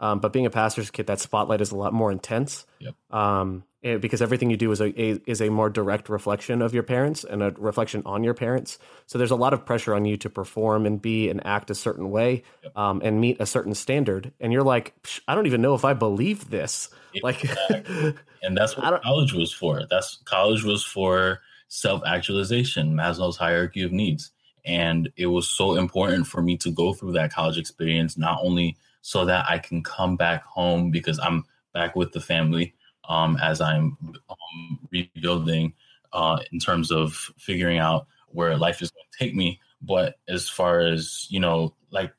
Um, 0.00 0.18
but 0.18 0.32
being 0.32 0.46
a 0.46 0.50
pastor's 0.50 0.90
kid, 0.90 1.06
that 1.06 1.20
spotlight 1.20 1.60
is 1.60 1.70
a 1.70 1.76
lot 1.76 1.92
more 1.92 2.10
intense. 2.10 2.66
Yep. 2.80 2.94
Um, 3.10 3.64
it, 3.84 4.00
because 4.00 4.22
everything 4.22 4.50
you 4.50 4.56
do 4.56 4.72
is 4.72 4.80
a, 4.80 5.00
a, 5.00 5.20
is 5.26 5.42
a 5.42 5.50
more 5.50 5.68
direct 5.68 6.08
reflection 6.08 6.62
of 6.62 6.72
your 6.72 6.82
parents 6.82 7.22
and 7.22 7.42
a 7.42 7.50
reflection 7.58 8.02
on 8.06 8.24
your 8.24 8.32
parents. 8.32 8.78
So 9.06 9.18
there's 9.18 9.30
a 9.30 9.36
lot 9.36 9.52
of 9.52 9.66
pressure 9.66 9.94
on 9.94 10.06
you 10.06 10.16
to 10.16 10.30
perform 10.30 10.86
and 10.86 11.00
be 11.00 11.28
and 11.28 11.46
act 11.46 11.70
a 11.70 11.74
certain 11.74 12.10
way, 12.10 12.44
yep. 12.62 12.76
um, 12.76 13.02
and 13.04 13.20
meet 13.20 13.36
a 13.40 13.46
certain 13.46 13.74
standard. 13.74 14.32
And 14.40 14.54
you're 14.54 14.62
like, 14.62 14.94
I 15.28 15.34
don't 15.34 15.46
even 15.46 15.60
know 15.60 15.74
if 15.74 15.84
I 15.84 15.92
believe 15.92 16.48
this. 16.48 16.88
Like, 17.22 17.44
and 17.70 18.56
that's 18.56 18.76
what 18.76 19.02
college 19.02 19.34
was 19.34 19.52
for. 19.52 19.82
That's 19.88 20.16
college 20.24 20.64
was 20.64 20.82
for 20.82 21.40
self 21.68 22.02
actualization, 22.06 22.94
Maslow's 22.94 23.36
hierarchy 23.36 23.82
of 23.82 23.92
needs. 23.92 24.30
And 24.64 25.10
it 25.16 25.26
was 25.26 25.46
so 25.46 25.76
important 25.76 26.26
for 26.26 26.40
me 26.40 26.56
to 26.58 26.70
go 26.70 26.94
through 26.94 27.12
that 27.12 27.34
college 27.34 27.58
experience, 27.58 28.16
not 28.16 28.38
only 28.42 28.78
so 29.06 29.26
that 29.26 29.44
I 29.46 29.58
can 29.58 29.82
come 29.82 30.16
back 30.16 30.42
home 30.44 30.90
because 30.90 31.18
I'm 31.18 31.44
back 31.74 31.94
with 31.94 32.12
the 32.12 32.22
family 32.22 32.74
um, 33.06 33.36
as 33.36 33.60
I'm 33.60 33.98
um, 34.30 34.78
rebuilding 34.90 35.74
uh, 36.14 36.38
in 36.52 36.58
terms 36.58 36.90
of 36.90 37.12
figuring 37.36 37.76
out 37.76 38.06
where 38.28 38.56
life 38.56 38.80
is 38.80 38.90
going 38.90 39.04
to 39.12 39.18
take 39.18 39.34
me. 39.34 39.60
But 39.82 40.14
as 40.26 40.48
far 40.48 40.80
as, 40.80 41.26
you 41.28 41.38
know, 41.38 41.74
like 41.90 42.14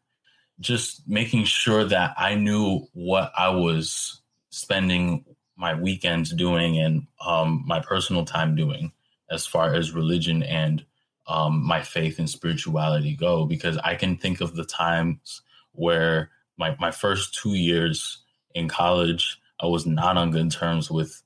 just 0.59 1.09
making 1.09 1.45
sure 1.45 1.85
that 1.85 2.13
I 2.19 2.35
knew 2.35 2.87
what 2.93 3.31
I 3.35 3.49
was 3.49 4.21
spending 4.51 5.25
my 5.57 5.73
weekends 5.73 6.33
doing 6.33 6.77
and 6.77 7.07
um, 7.25 7.63
my 7.65 7.79
personal 7.79 8.25
time 8.25 8.55
doing 8.55 8.91
as 9.31 9.47
far 9.47 9.73
as 9.73 9.91
religion 9.91 10.43
and 10.43 10.85
um, 11.25 11.65
my 11.65 11.81
faith 11.81 12.19
and 12.19 12.29
spirituality 12.29 13.15
go 13.15 13.47
because 13.47 13.75
I 13.79 13.95
can 13.95 14.17
think 14.17 14.39
of 14.39 14.55
the 14.55 14.65
times 14.65 15.41
where 15.71 16.29
my, 16.57 16.75
my 16.79 16.91
first 16.91 17.33
two 17.33 17.53
years 17.53 18.19
in 18.53 18.67
college, 18.67 19.39
I 19.59 19.67
was 19.67 19.85
not 19.85 20.17
on 20.17 20.31
good 20.31 20.51
terms 20.51 20.89
with 20.89 21.21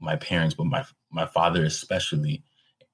my 0.00 0.16
parents, 0.16 0.54
but 0.54 0.66
my 0.66 0.84
my 1.10 1.26
father 1.26 1.64
especially. 1.64 2.42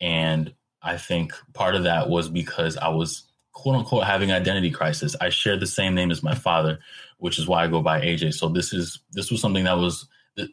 And 0.01 0.55
I 0.83 0.97
think 0.97 1.33
part 1.55 1.75
of 1.75 1.85
that 1.85 2.09
was 2.09 2.29
because 2.29 2.77
I 2.77 2.89
was 2.89 3.25
quote 3.53 3.77
unquote 3.77 4.05
having 4.05 4.33
identity 4.33 4.71
crisis. 4.71 5.17
I 5.21 5.31
share 5.31 5.57
the 5.57 5.67
same 5.67 5.95
name 5.95 6.11
as 6.11 6.23
my 6.23 6.35
father, 6.35 6.79
which 7.19 7.39
is 7.39 7.47
why 7.47 7.65
I 7.65 7.69
go 7.69 7.83
by 7.83 8.01
AJ. 8.01 8.35
So 8.35 8.49
this 8.49 8.73
is 8.73 9.01
this 9.13 9.31
was 9.31 9.41
something 9.41 9.65
that 9.65 9.79
was 9.79 10.07
the 10.37 10.49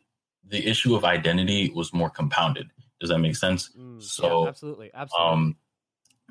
the 0.45 0.65
issue 0.67 0.95
of 0.95 1.05
identity 1.05 1.71
was 1.73 1.93
more 1.93 2.09
compounded. 2.09 2.69
Does 2.99 3.09
that 3.09 3.19
make 3.19 3.35
sense? 3.35 3.69
Mm, 3.77 4.01
so 4.01 4.43
yeah, 4.43 4.49
absolutely, 4.49 4.91
absolutely. 4.93 5.31
Um, 5.31 5.55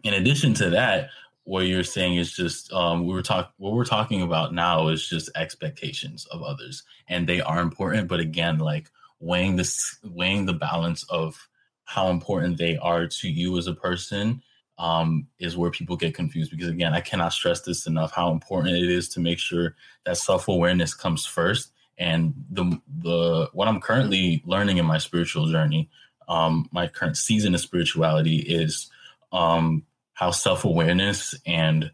in 0.03 0.15
addition 0.15 0.55
to 0.55 0.71
that, 0.71 1.11
what 1.47 1.67
you're 1.67 1.85
saying 1.85 2.17
is 2.17 2.33
just 2.33 2.73
um, 2.73 3.07
we 3.07 3.15
were 3.15 3.23
talking. 3.23 3.53
What 3.59 3.73
we're 3.73 3.85
talking 3.85 4.21
about 4.21 4.53
now 4.53 4.89
is 4.89 5.09
just 5.09 5.31
expectations 5.37 6.27
of 6.27 6.43
others, 6.43 6.83
and 7.09 7.27
they 7.27 7.41
are 7.41 7.61
important. 7.61 8.09
But 8.09 8.19
again, 8.19 8.59
like 8.59 8.91
weighing 9.21 9.55
this, 9.55 9.97
weighing 10.03 10.47
the 10.47 10.53
balance 10.53 11.05
of 11.05 11.49
how 11.85 12.09
important 12.09 12.59
they 12.59 12.77
are 12.79 13.07
to 13.07 13.29
you 13.29 13.57
as 13.59 13.69
a 13.69 13.75
person 13.75 14.43
um, 14.79 15.29
is 15.39 15.57
where 15.57 15.71
people 15.71 15.97
get 15.97 16.17
confused. 16.17 16.51
Because 16.51 16.69
again, 16.69 16.95
I 16.95 17.01
cannot 17.01 17.33
stress 17.33 17.61
this 17.61 17.87
enough: 17.87 18.11
how 18.11 18.33
important 18.33 18.77
it 18.77 18.91
is 18.91 19.09
to 19.11 19.21
make 19.21 19.39
sure 19.39 19.77
that 20.05 20.17
self 20.17 20.49
awareness 20.49 20.95
comes 20.95 21.27
first. 21.27 21.71
And 21.97 22.35
the 22.51 22.81
the 22.89 23.51
what 23.53 23.69
I'm 23.69 23.81
currently 23.81 24.43
learning 24.45 24.79
in 24.79 24.85
my 24.85 24.99
spiritual 24.99 25.47
journey, 25.47 25.91
um, 26.29 26.69
my 26.73 26.89
current 26.89 27.17
season 27.17 27.55
of 27.55 27.61
spirituality 27.61 28.39
is 28.39 28.91
um, 29.31 29.85
how 30.17 30.31
self 30.31 30.65
awareness 30.65 31.35
and 31.47 31.93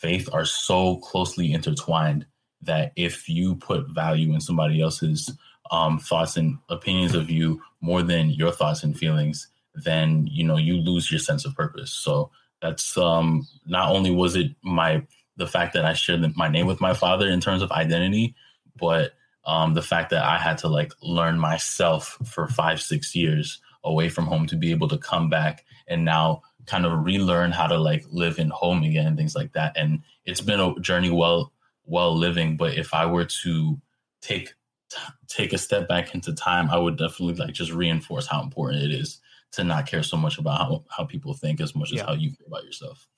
faith 0.00 0.28
are 0.32 0.46
so 0.46 0.96
closely 0.96 1.52
intertwined 1.52 2.26
that 2.62 2.92
if 2.96 3.28
you 3.28 3.54
put 3.54 3.88
value 3.90 4.32
in 4.34 4.40
somebody 4.40 4.80
else's 4.80 5.30
um, 5.70 5.98
thoughts 5.98 6.36
and 6.36 6.58
opinions 6.70 7.14
of 7.14 7.30
you 7.30 7.60
more 7.80 8.02
than 8.02 8.30
your 8.30 8.50
thoughts 8.50 8.82
and 8.82 8.98
feelings, 8.98 9.48
then 9.74 10.26
you 10.26 10.42
know 10.42 10.56
you 10.56 10.78
lose 10.78 11.10
your 11.10 11.20
sense 11.20 11.44
of 11.44 11.54
purpose. 11.54 11.92
So 11.92 12.30
that's 12.62 12.96
um, 12.96 13.46
not 13.66 13.90
only 13.90 14.10
was 14.10 14.36
it 14.36 14.52
my 14.62 15.06
the 15.36 15.46
fact 15.46 15.74
that 15.74 15.84
I 15.84 15.92
shared 15.92 16.24
my 16.36 16.48
name 16.48 16.66
with 16.66 16.80
my 16.80 16.94
father 16.94 17.28
in 17.28 17.40
terms 17.40 17.62
of 17.62 17.70
identity, 17.70 18.34
but 18.78 19.12
um, 19.44 19.74
the 19.74 19.82
fact 19.82 20.10
that 20.10 20.24
I 20.24 20.38
had 20.38 20.58
to 20.58 20.68
like 20.68 20.92
learn 21.02 21.38
myself 21.38 22.18
for 22.24 22.48
five 22.48 22.80
six 22.80 23.14
years 23.14 23.60
away 23.84 24.08
from 24.08 24.26
home 24.26 24.46
to 24.46 24.56
be 24.56 24.70
able 24.70 24.88
to 24.88 24.98
come 24.98 25.28
back 25.28 25.64
and 25.86 26.04
now 26.04 26.42
kind 26.66 26.86
of 26.86 27.04
relearn 27.04 27.52
how 27.52 27.66
to 27.66 27.78
like 27.78 28.04
live 28.10 28.38
in 28.38 28.50
home 28.50 28.82
again 28.82 29.06
and 29.06 29.16
things 29.16 29.34
like 29.34 29.52
that. 29.52 29.76
And 29.76 30.02
it's 30.24 30.40
been 30.40 30.60
a 30.60 30.78
journey 30.80 31.10
well 31.10 31.52
well 31.84 32.16
living. 32.16 32.56
But 32.56 32.74
if 32.74 32.94
I 32.94 33.06
were 33.06 33.26
to 33.42 33.80
take 34.20 34.54
take 35.28 35.52
a 35.52 35.58
step 35.58 35.88
back 35.88 36.14
into 36.14 36.32
time, 36.32 36.70
I 36.70 36.78
would 36.78 36.96
definitely 36.96 37.34
like 37.34 37.54
just 37.54 37.72
reinforce 37.72 38.26
how 38.26 38.42
important 38.42 38.82
it 38.82 38.90
is 38.90 39.20
to 39.52 39.64
not 39.64 39.86
care 39.86 40.02
so 40.02 40.16
much 40.16 40.38
about 40.38 40.58
how, 40.58 40.84
how 40.88 41.04
people 41.04 41.34
think 41.34 41.60
as 41.60 41.74
much 41.74 41.92
as 41.92 42.00
how 42.00 42.12
you 42.12 42.30
feel 42.30 42.46
about 42.46 42.64
yourself. 42.64 43.08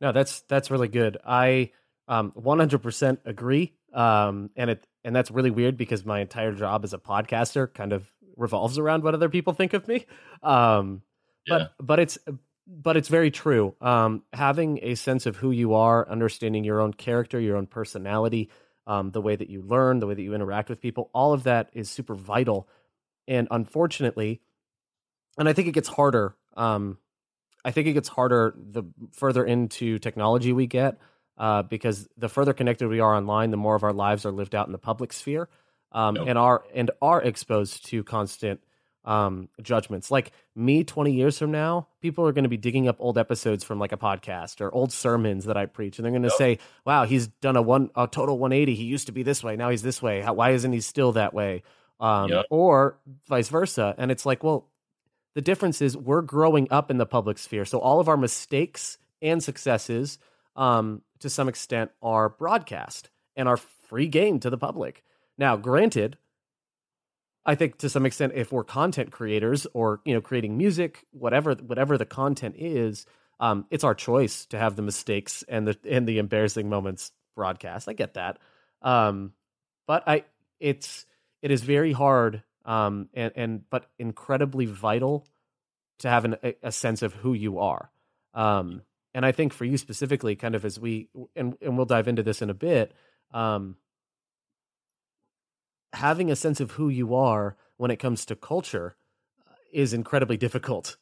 No, 0.00 0.12
that's 0.12 0.40
that's 0.42 0.70
really 0.70 0.88
good. 0.88 1.18
I 1.24 1.70
um 2.08 2.32
100% 2.32 3.18
agree. 3.24 3.74
Um 3.92 4.50
and 4.56 4.70
it 4.70 4.86
and 5.04 5.14
that's 5.14 5.30
really 5.30 5.50
weird 5.50 5.76
because 5.76 6.04
my 6.04 6.20
entire 6.20 6.52
job 6.52 6.84
as 6.84 6.94
a 6.94 6.98
podcaster 6.98 7.72
kind 7.72 7.92
of 7.92 8.10
revolves 8.36 8.78
around 8.78 9.02
what 9.02 9.14
other 9.14 9.28
people 9.28 9.52
think 9.52 9.74
of 9.74 9.86
me. 9.86 10.06
Um 10.42 11.02
yeah. 11.46 11.66
but 11.78 11.86
but 11.86 12.00
it's 12.00 12.18
but 12.66 12.96
it's 12.96 13.08
very 13.08 13.30
true. 13.30 13.74
Um, 13.80 14.22
having 14.32 14.78
a 14.82 14.94
sense 14.94 15.26
of 15.26 15.36
who 15.36 15.50
you 15.50 15.74
are, 15.74 16.08
understanding 16.08 16.64
your 16.64 16.80
own 16.80 16.92
character, 16.92 17.40
your 17.40 17.56
own 17.56 17.66
personality, 17.66 18.50
um, 18.86 19.10
the 19.10 19.20
way 19.20 19.36
that 19.36 19.50
you 19.50 19.62
learn, 19.62 20.00
the 20.00 20.06
way 20.06 20.14
that 20.14 20.22
you 20.22 20.34
interact 20.34 20.68
with 20.68 20.80
people, 20.80 21.10
all 21.12 21.32
of 21.32 21.44
that 21.44 21.70
is 21.72 21.90
super 21.90 22.14
vital. 22.14 22.68
And 23.28 23.48
unfortunately, 23.50 24.40
and 25.38 25.48
I 25.48 25.52
think 25.52 25.68
it 25.68 25.72
gets 25.72 25.88
harder. 25.88 26.36
Um, 26.56 26.98
I 27.64 27.70
think 27.70 27.86
it 27.86 27.92
gets 27.92 28.08
harder 28.08 28.54
the 28.56 28.82
further 29.12 29.44
into 29.44 29.98
technology 29.98 30.52
we 30.52 30.66
get, 30.66 30.98
uh, 31.38 31.62
because 31.62 32.08
the 32.16 32.28
further 32.28 32.52
connected 32.52 32.88
we 32.88 33.00
are 33.00 33.14
online, 33.14 33.50
the 33.50 33.56
more 33.56 33.76
of 33.76 33.84
our 33.84 33.92
lives 33.92 34.26
are 34.26 34.32
lived 34.32 34.54
out 34.54 34.66
in 34.66 34.72
the 34.72 34.78
public 34.78 35.12
sphere, 35.12 35.48
um, 35.92 36.16
and 36.16 36.36
are 36.36 36.64
and 36.74 36.90
are 37.00 37.22
exposed 37.22 37.86
to 37.86 38.02
constant 38.02 38.60
um, 39.04 39.48
judgments. 39.60 40.10
Like 40.10 40.32
me 40.54 40.84
20 40.84 41.12
years 41.12 41.38
from 41.38 41.50
now, 41.50 41.88
people 42.00 42.26
are 42.26 42.32
going 42.32 42.44
to 42.44 42.48
be 42.48 42.56
digging 42.56 42.88
up 42.88 42.96
old 42.98 43.18
episodes 43.18 43.64
from 43.64 43.78
like 43.78 43.92
a 43.92 43.96
podcast 43.96 44.60
or 44.60 44.72
old 44.72 44.92
sermons 44.92 45.44
that 45.46 45.56
I 45.56 45.66
preach, 45.66 45.98
and 45.98 46.04
they're 46.04 46.12
going 46.12 46.22
to 46.22 46.28
yep. 46.28 46.38
say, 46.38 46.58
"Wow, 46.84 47.04
he's 47.04 47.26
done 47.26 47.56
a 47.56 47.62
one 47.62 47.90
a 47.96 48.06
total 48.06 48.38
180. 48.38 48.74
He 48.74 48.84
used 48.84 49.06
to 49.06 49.12
be 49.12 49.22
this 49.22 49.42
way, 49.42 49.56
now 49.56 49.70
he's 49.70 49.82
this 49.82 50.02
way. 50.02 50.20
How, 50.20 50.34
why 50.34 50.50
isn't 50.50 50.72
he 50.72 50.80
still 50.80 51.12
that 51.12 51.34
way?" 51.34 51.62
Um, 52.00 52.30
yep. 52.30 52.46
Or 52.50 52.98
vice 53.28 53.48
versa. 53.48 53.94
And 53.96 54.10
it's 54.10 54.26
like, 54.26 54.42
well, 54.42 54.68
the 55.34 55.40
difference 55.40 55.80
is 55.80 55.96
we're 55.96 56.22
growing 56.22 56.66
up 56.70 56.90
in 56.90 56.98
the 56.98 57.06
public 57.06 57.38
sphere, 57.38 57.64
so 57.64 57.78
all 57.78 58.00
of 58.00 58.08
our 58.08 58.16
mistakes 58.16 58.98
and 59.20 59.42
successes, 59.42 60.18
um, 60.56 61.02
to 61.20 61.30
some 61.30 61.48
extent, 61.48 61.90
are 62.02 62.28
broadcast 62.28 63.10
and 63.36 63.48
are 63.48 63.56
free 63.56 64.08
game 64.08 64.40
to 64.40 64.50
the 64.50 64.58
public. 64.58 65.02
Now, 65.38 65.56
granted, 65.56 66.18
I 67.44 67.54
think 67.54 67.78
to 67.78 67.88
some 67.88 68.06
extent, 68.06 68.32
if 68.34 68.52
we're 68.52 68.64
content 68.64 69.10
creators 69.10 69.66
or 69.74 70.00
you 70.04 70.14
know 70.14 70.20
creating 70.20 70.56
music, 70.56 71.06
whatever 71.10 71.54
whatever 71.54 71.98
the 71.98 72.06
content 72.06 72.54
is, 72.58 73.06
um, 73.40 73.66
it's 73.70 73.84
our 73.84 73.94
choice 73.94 74.46
to 74.46 74.58
have 74.58 74.76
the 74.76 74.82
mistakes 74.82 75.44
and 75.48 75.66
the 75.66 75.76
and 75.88 76.06
the 76.06 76.18
embarrassing 76.18 76.68
moments 76.68 77.10
broadcast. 77.34 77.88
I 77.88 77.94
get 77.94 78.14
that, 78.14 78.38
um, 78.82 79.32
but 79.86 80.04
I 80.06 80.24
it's 80.60 81.06
it 81.42 81.50
is 81.50 81.62
very 81.62 81.92
hard 81.92 82.42
um, 82.64 83.08
and 83.14 83.32
and 83.34 83.70
but 83.70 83.86
incredibly 83.98 84.66
vital 84.66 85.26
to 85.98 86.08
have 86.08 86.24
an, 86.24 86.36
a, 86.44 86.54
a 86.62 86.72
sense 86.72 87.02
of 87.02 87.14
who 87.14 87.32
you 87.32 87.58
are. 87.58 87.90
Um, 88.34 88.82
and 89.14 89.26
I 89.26 89.32
think 89.32 89.52
for 89.52 89.64
you 89.64 89.76
specifically, 89.76 90.36
kind 90.36 90.54
of 90.54 90.64
as 90.64 90.78
we 90.78 91.08
and 91.34 91.56
and 91.60 91.76
we'll 91.76 91.86
dive 91.86 92.08
into 92.08 92.22
this 92.22 92.42
in 92.42 92.50
a 92.50 92.54
bit. 92.54 92.92
Um, 93.32 93.76
having 95.92 96.30
a 96.30 96.36
sense 96.36 96.60
of 96.60 96.72
who 96.72 96.88
you 96.88 97.14
are 97.14 97.56
when 97.76 97.90
it 97.90 97.96
comes 97.96 98.24
to 98.26 98.36
culture 98.36 98.96
uh, 99.46 99.52
is 99.72 99.92
incredibly 99.92 100.36
difficult 100.36 100.96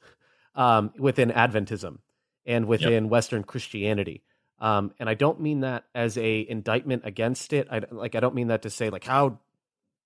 um, 0.54 0.92
within 0.98 1.30
Adventism 1.30 1.98
and 2.46 2.66
within 2.66 3.04
yep. 3.04 3.10
Western 3.10 3.44
Christianity. 3.44 4.22
Um, 4.58 4.92
and 4.98 5.08
I 5.08 5.14
don't 5.14 5.40
mean 5.40 5.60
that 5.60 5.84
as 5.94 6.18
a 6.18 6.46
indictment 6.48 7.02
against 7.04 7.52
it. 7.52 7.68
I 7.70 7.82
like 7.90 8.14
I 8.14 8.20
don't 8.20 8.34
mean 8.34 8.48
that 8.48 8.62
to 8.62 8.70
say 8.70 8.90
like 8.90 9.04
how 9.04 9.38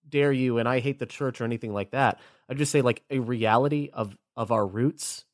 dare 0.09 0.33
you 0.33 0.59
and 0.59 0.69
I 0.69 0.81
hate 0.81 0.99
the 0.99 1.07
church 1.07 1.41
or 1.41 1.45
anything 1.45 1.73
like 1.73 1.91
that. 1.91 2.21
I 2.49 2.55
just 2.55 2.71
say 2.71 2.83
like 2.83 3.03
a 3.11 3.19
reality 3.19 3.91
of 3.93 4.17
of 4.37 4.53
our 4.53 4.65
roots 4.65 5.25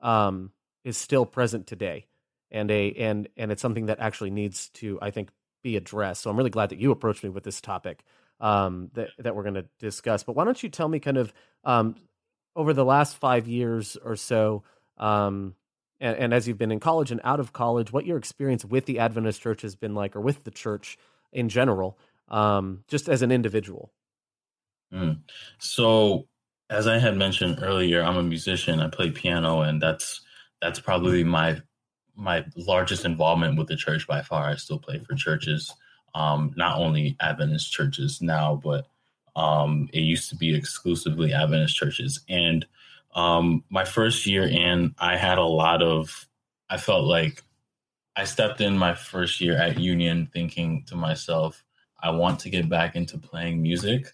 um, 0.00 0.52
is 0.84 0.96
still 0.96 1.26
present 1.26 1.66
today, 1.66 2.06
and 2.52 2.70
a 2.70 2.92
and 2.92 3.28
and 3.36 3.50
it's 3.50 3.62
something 3.62 3.86
that 3.86 3.98
actually 3.98 4.30
needs 4.30 4.68
to 4.74 4.98
I 5.02 5.10
think 5.10 5.30
be 5.62 5.76
addressed. 5.76 6.22
So 6.22 6.30
I'm 6.30 6.36
really 6.36 6.50
glad 6.50 6.70
that 6.70 6.78
you 6.78 6.92
approached 6.92 7.24
me 7.24 7.30
with 7.30 7.44
this 7.44 7.60
topic 7.60 8.04
um, 8.42 8.90
that 8.94 9.10
that 9.18 9.34
we're 9.34 9.44
going 9.44 9.54
to 9.54 9.64
discuss. 9.78 10.24
But 10.24 10.36
why 10.36 10.44
don't 10.44 10.62
you 10.62 10.68
tell 10.68 10.88
me 10.88 10.98
kind 10.98 11.16
of 11.16 11.32
um, 11.64 11.94
over 12.54 12.74
the 12.74 12.84
last 12.84 13.16
five 13.16 13.46
years 13.48 13.96
or 14.04 14.16
so, 14.16 14.64
um, 14.98 15.54
and, 16.00 16.16
and, 16.16 16.34
as 16.34 16.46
you've 16.46 16.58
been 16.58 16.72
in 16.72 16.80
college 16.80 17.12
and 17.12 17.20
out 17.22 17.40
of 17.40 17.52
college, 17.52 17.92
what 17.92 18.04
your 18.04 18.18
experience 18.18 18.64
with 18.64 18.84
the 18.84 18.98
Adventist 18.98 19.40
Church 19.40 19.62
has 19.62 19.76
been 19.76 19.94
like, 19.94 20.16
or 20.16 20.20
with 20.20 20.42
the 20.42 20.50
church 20.50 20.98
in 21.32 21.48
general, 21.48 21.96
um, 22.28 22.82
just 22.88 23.08
as 23.08 23.22
an 23.22 23.30
individual. 23.30 23.92
Mm. 24.92 25.20
So, 25.58 26.26
as 26.68 26.88
I 26.88 26.98
had 26.98 27.16
mentioned 27.16 27.60
earlier, 27.62 28.02
I'm 28.02 28.16
a 28.16 28.22
musician. 28.22 28.80
I 28.80 28.88
play 28.88 29.12
piano, 29.12 29.60
and 29.60 29.80
that's 29.80 30.20
that's 30.60 30.80
probably 30.80 31.22
my 31.22 31.62
my 32.16 32.44
largest 32.56 33.04
involvement 33.04 33.56
with 33.56 33.68
the 33.68 33.76
church 33.76 34.06
by 34.08 34.22
far. 34.22 34.50
I 34.50 34.56
still 34.56 34.80
play 34.80 34.98
for 34.98 35.14
churches 35.14 35.72
um, 36.14 36.52
not 36.56 36.78
only 36.78 37.16
Adventist 37.20 37.72
churches 37.72 38.20
now, 38.20 38.60
but 38.62 38.86
um, 39.36 39.88
it 39.92 40.00
used 40.00 40.28
to 40.30 40.36
be 40.36 40.54
exclusively 40.54 41.32
Adventist 41.32 41.76
churches. 41.76 42.20
And 42.28 42.66
Um, 43.14 43.62
my 43.68 43.84
first 43.84 44.24
year 44.24 44.48
in, 44.48 44.94
I 44.96 45.18
had 45.18 45.36
a 45.36 45.44
lot 45.44 45.82
of, 45.82 46.26
I 46.70 46.78
felt 46.78 47.04
like 47.04 47.42
I 48.16 48.24
stepped 48.24 48.62
in 48.62 48.78
my 48.78 48.94
first 48.94 49.38
year 49.38 49.54
at 49.54 49.78
Union 49.78 50.30
thinking 50.32 50.84
to 50.88 50.96
myself, 50.96 51.62
I 52.00 52.08
want 52.10 52.40
to 52.40 52.50
get 52.50 52.70
back 52.70 52.96
into 52.96 53.18
playing 53.18 53.60
music. 53.60 54.06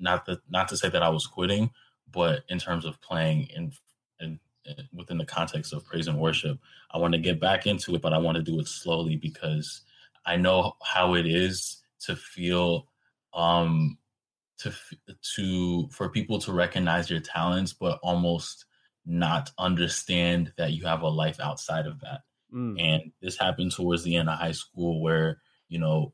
Not 0.00 0.26
that, 0.26 0.40
not 0.50 0.66
to 0.70 0.76
say 0.76 0.90
that 0.90 1.02
I 1.02 1.10
was 1.10 1.28
quitting, 1.28 1.70
but 2.10 2.42
in 2.48 2.58
terms 2.58 2.84
of 2.84 3.00
playing 3.00 3.48
in, 3.54 3.72
in, 4.18 4.40
in 4.64 4.88
within 4.92 5.18
the 5.18 5.32
context 5.38 5.72
of 5.72 5.86
praise 5.86 6.08
and 6.08 6.18
worship, 6.18 6.58
I 6.90 6.98
want 6.98 7.14
to 7.14 7.20
get 7.20 7.38
back 7.38 7.66
into 7.66 7.94
it, 7.94 8.02
but 8.02 8.12
I 8.12 8.18
want 8.18 8.36
to 8.36 8.42
do 8.42 8.58
it 8.58 8.66
slowly 8.66 9.16
because 9.16 9.84
I 10.26 10.36
know 10.36 10.76
how 10.82 11.14
it 11.14 11.26
is 11.26 11.82
to 12.00 12.16
feel 12.16 12.88
um 13.32 13.98
to 14.58 14.72
to 15.36 15.88
for 15.88 16.08
people 16.08 16.38
to 16.40 16.52
recognize 16.52 17.10
your 17.10 17.20
talents 17.20 17.72
but 17.72 17.98
almost 18.02 18.66
not 19.06 19.50
understand 19.58 20.52
that 20.56 20.72
you 20.72 20.86
have 20.86 21.02
a 21.02 21.08
life 21.08 21.40
outside 21.40 21.86
of 21.86 22.00
that 22.00 22.20
mm. 22.54 22.80
and 22.80 23.12
this 23.20 23.38
happened 23.38 23.72
towards 23.72 24.04
the 24.04 24.16
end 24.16 24.28
of 24.28 24.38
high 24.38 24.52
school 24.52 25.02
where 25.02 25.40
you 25.68 25.78
know 25.78 26.12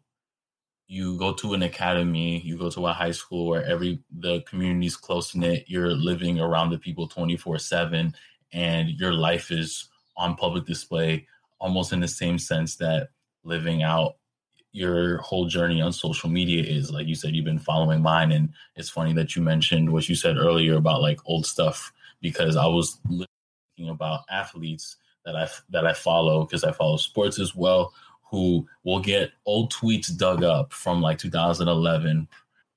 you 0.86 1.16
go 1.18 1.32
to 1.34 1.54
an 1.54 1.62
academy 1.62 2.40
you 2.40 2.58
go 2.58 2.70
to 2.70 2.86
a 2.86 2.92
high 2.92 3.12
school 3.12 3.46
where 3.46 3.64
every 3.64 4.02
the 4.10 4.40
community's 4.42 4.96
close 4.96 5.34
knit 5.34 5.64
you're 5.68 5.90
living 5.90 6.40
around 6.40 6.70
the 6.70 6.78
people 6.78 7.06
24 7.06 7.58
7 7.58 8.14
and 8.52 8.88
your 8.88 9.12
life 9.12 9.50
is 9.50 9.88
on 10.16 10.34
public 10.34 10.66
display 10.66 11.26
almost 11.60 11.92
in 11.92 12.00
the 12.00 12.08
same 12.08 12.38
sense 12.38 12.76
that 12.76 13.10
living 13.44 13.82
out 13.82 14.16
your 14.72 15.18
whole 15.18 15.46
journey 15.46 15.80
on 15.80 15.92
social 15.92 16.28
media 16.28 16.62
is. 16.62 16.90
Like 16.90 17.06
you 17.06 17.14
said, 17.14 17.34
you've 17.34 17.44
been 17.44 17.58
following 17.58 18.02
mine, 18.02 18.32
and 18.32 18.50
it's 18.76 18.88
funny 18.88 19.12
that 19.14 19.34
you 19.34 19.42
mentioned 19.42 19.92
what 19.92 20.08
you 20.08 20.14
said 20.14 20.36
earlier 20.36 20.76
about 20.76 21.02
like 21.02 21.20
old 21.26 21.46
stuff 21.46 21.92
because 22.20 22.56
I 22.56 22.66
was 22.66 22.98
thinking 23.08 23.90
about 23.90 24.20
athletes 24.30 24.96
that 25.24 25.36
I 25.36 25.48
that 25.70 25.86
I 25.86 25.92
follow 25.92 26.44
because 26.44 26.64
I 26.64 26.72
follow 26.72 26.96
sports 26.96 27.38
as 27.38 27.54
well, 27.54 27.92
who 28.30 28.66
will 28.84 29.00
get 29.00 29.32
old 29.46 29.72
tweets 29.72 30.16
dug 30.16 30.44
up 30.44 30.72
from 30.72 31.00
like 31.00 31.18
2011 31.18 32.28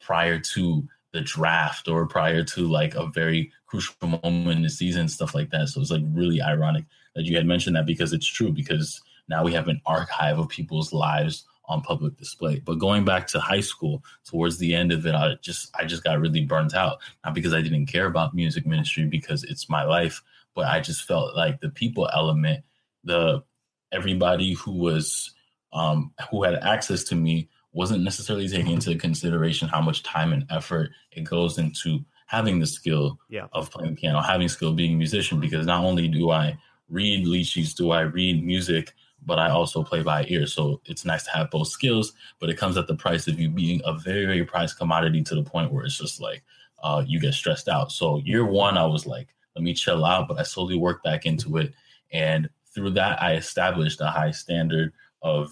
prior 0.02 0.40
to 0.40 0.88
the 1.14 1.22
draft 1.22 1.88
or 1.88 2.08
prior 2.08 2.44
to 2.44 2.68
like 2.68 2.96
a 2.96 3.08
very 3.08 3.52
crucial 3.68 3.96
moment 4.02 4.58
in 4.58 4.64
the 4.64 4.70
season, 4.70 5.08
stuff 5.08 5.36
like 5.36 5.52
that. 5.52 5.70
So 5.70 5.80
it's 5.80 5.92
like 5.92 6.02
really 6.12 6.42
ironic 6.42 6.86
that 7.16 7.26
you 7.26 7.38
had 7.38 7.46
mentioned 7.46 7.76
that 7.76 7.86
because 7.86 8.14
it's 8.14 8.26
true 8.26 8.52
because 8.52 9.02
now 9.28 9.44
we 9.44 9.54
have 9.54 9.68
an 9.68 9.82
archive 9.86 10.40
of 10.40 10.50
people's 10.50 10.94
lives 10.94 11.46
on 11.66 11.82
public 11.82 12.18
display. 12.18 12.60
But 12.60 12.80
going 12.80 13.06
back 13.06 13.28
to 13.28 13.40
high 13.40 13.62
school, 13.62 14.04
towards 14.26 14.58
the 14.58 14.76
end 14.76 14.92
of 14.92 15.06
it, 15.06 15.16
I 15.16 15.36
just 15.42 15.74
I 15.80 15.86
just 15.86 16.04
got 16.04 16.20
really 16.20 16.44
burnt 16.46 16.76
out. 16.76 17.00
Not 17.24 17.34
because 17.34 17.54
I 17.54 17.62
didn't 17.62 17.88
care 17.88 18.06
about 18.06 18.34
music 18.34 18.66
ministry 18.66 19.06
because 19.06 19.44
it's 19.44 19.70
my 19.70 19.84
life, 19.84 20.22
but 20.56 20.66
I 20.66 20.80
just 20.80 21.04
felt 21.04 21.36
like 21.36 21.62
the 21.62 21.70
people 21.70 22.10
element, 22.14 22.64
the 23.04 23.44
everybody 23.92 24.54
who 24.54 24.72
was 24.72 25.34
um, 25.72 26.12
who 26.30 26.44
had 26.44 26.56
access 26.56 27.04
to 27.06 27.16
me 27.16 27.50
wasn't 27.72 28.04
necessarily 28.04 28.48
taking 28.48 28.74
into 28.74 28.96
consideration 28.96 29.68
how 29.68 29.82
much 29.82 30.04
time 30.04 30.32
and 30.32 30.46
effort 30.52 30.92
it 31.12 31.24
goes 31.24 31.58
into 31.58 32.00
having 32.28 32.60
the 32.60 32.68
skill 32.68 33.20
yeah. 33.30 33.48
of 33.54 33.72
playing 33.72 33.96
piano, 33.96 34.22
having 34.22 34.48
skill 34.48 34.74
being 34.74 34.94
a 34.94 34.98
musician. 34.98 35.40
Because 35.40 35.66
not 35.66 35.84
only 35.84 36.08
do 36.08 36.30
I 36.30 36.58
read 36.90 37.26
lead 37.26 37.48
sheets, 37.48 37.74
do 37.74 37.92
I 37.92 38.02
read 38.02 38.44
music 38.44 38.94
but 39.26 39.40
I 39.40 39.50
also 39.50 39.84
play 39.84 40.04
by 40.04 40.26
ear. 40.28 40.46
So 40.46 40.82
it's 40.86 41.06
nice 41.06 41.24
to 41.26 41.32
have 41.32 41.52
both 41.52 41.68
skills, 41.68 42.14
but 42.40 42.50
it 42.50 42.58
comes 42.58 42.78
at 42.78 42.88
the 42.88 42.96
price 42.96 43.28
of 43.28 43.40
you 43.40 43.50
being 43.50 43.82
a 43.86 43.94
very, 43.94 44.26
very 44.26 44.44
prized 44.44 44.78
commodity 44.78 45.24
to 45.24 45.36
the 45.36 45.44
point 45.44 45.72
where 45.72 45.86
it's 45.86 45.98
just 45.98 46.22
like 46.22 46.44
uh, 46.84 47.04
you 47.06 47.20
get 47.20 47.34
stressed 47.34 47.68
out. 47.68 47.92
So 47.92 48.18
year 48.20 48.46
one, 48.46 48.78
I 48.78 48.86
was 48.86 49.06
like, 49.06 49.30
let 49.56 49.64
me 49.64 49.74
chill 49.74 50.06
out, 50.06 50.28
but 50.28 50.40
I 50.40 50.44
slowly 50.44 50.78
worked 50.78 51.04
back 51.04 51.26
into 51.26 51.58
it. 51.58 51.74
And 52.12 52.50
through 52.74 52.92
that, 52.92 53.22
I 53.22 53.36
established 53.36 54.02
a 54.02 54.08
high 54.08 54.32
standard 54.32 54.94
of 55.22 55.50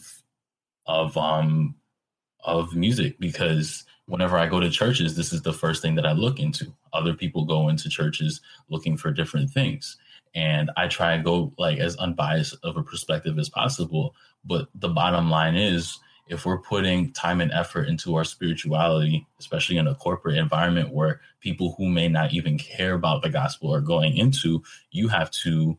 of 0.87 1.15
um 1.15 1.75
of 2.43 2.75
music 2.75 3.19
because 3.19 3.85
whenever 4.07 4.37
I 4.37 4.47
go 4.47 4.59
to 4.59 4.69
churches, 4.69 5.15
this 5.15 5.31
is 5.31 5.43
the 5.43 5.53
first 5.53 5.81
thing 5.81 5.95
that 5.95 6.05
I 6.05 6.11
look 6.11 6.39
into. 6.39 6.73
Other 6.91 7.13
people 7.13 7.45
go 7.45 7.69
into 7.69 7.87
churches 7.87 8.41
looking 8.69 8.97
for 8.97 9.11
different 9.11 9.51
things 9.51 9.97
and 10.33 10.71
I 10.77 10.87
try 10.87 11.13
and 11.13 11.23
go 11.23 11.53
like 11.57 11.79
as 11.79 11.95
unbiased 11.97 12.55
of 12.63 12.77
a 12.77 12.83
perspective 12.83 13.37
as 13.37 13.49
possible. 13.49 14.15
But 14.45 14.69
the 14.73 14.89
bottom 14.89 15.29
line 15.29 15.55
is, 15.55 15.99
if 16.27 16.45
we're 16.45 16.59
putting 16.59 17.11
time 17.11 17.41
and 17.41 17.51
effort 17.51 17.89
into 17.89 18.15
our 18.15 18.23
spirituality, 18.23 19.27
especially 19.39 19.77
in 19.77 19.87
a 19.87 19.95
corporate 19.95 20.37
environment 20.37 20.93
where 20.93 21.19
people 21.41 21.75
who 21.77 21.89
may 21.89 22.07
not 22.07 22.33
even 22.33 22.57
care 22.57 22.93
about 22.93 23.21
the 23.21 23.29
gospel 23.29 23.73
are 23.73 23.81
going 23.81 24.15
into, 24.15 24.63
you 24.91 25.09
have 25.09 25.29
to 25.31 25.77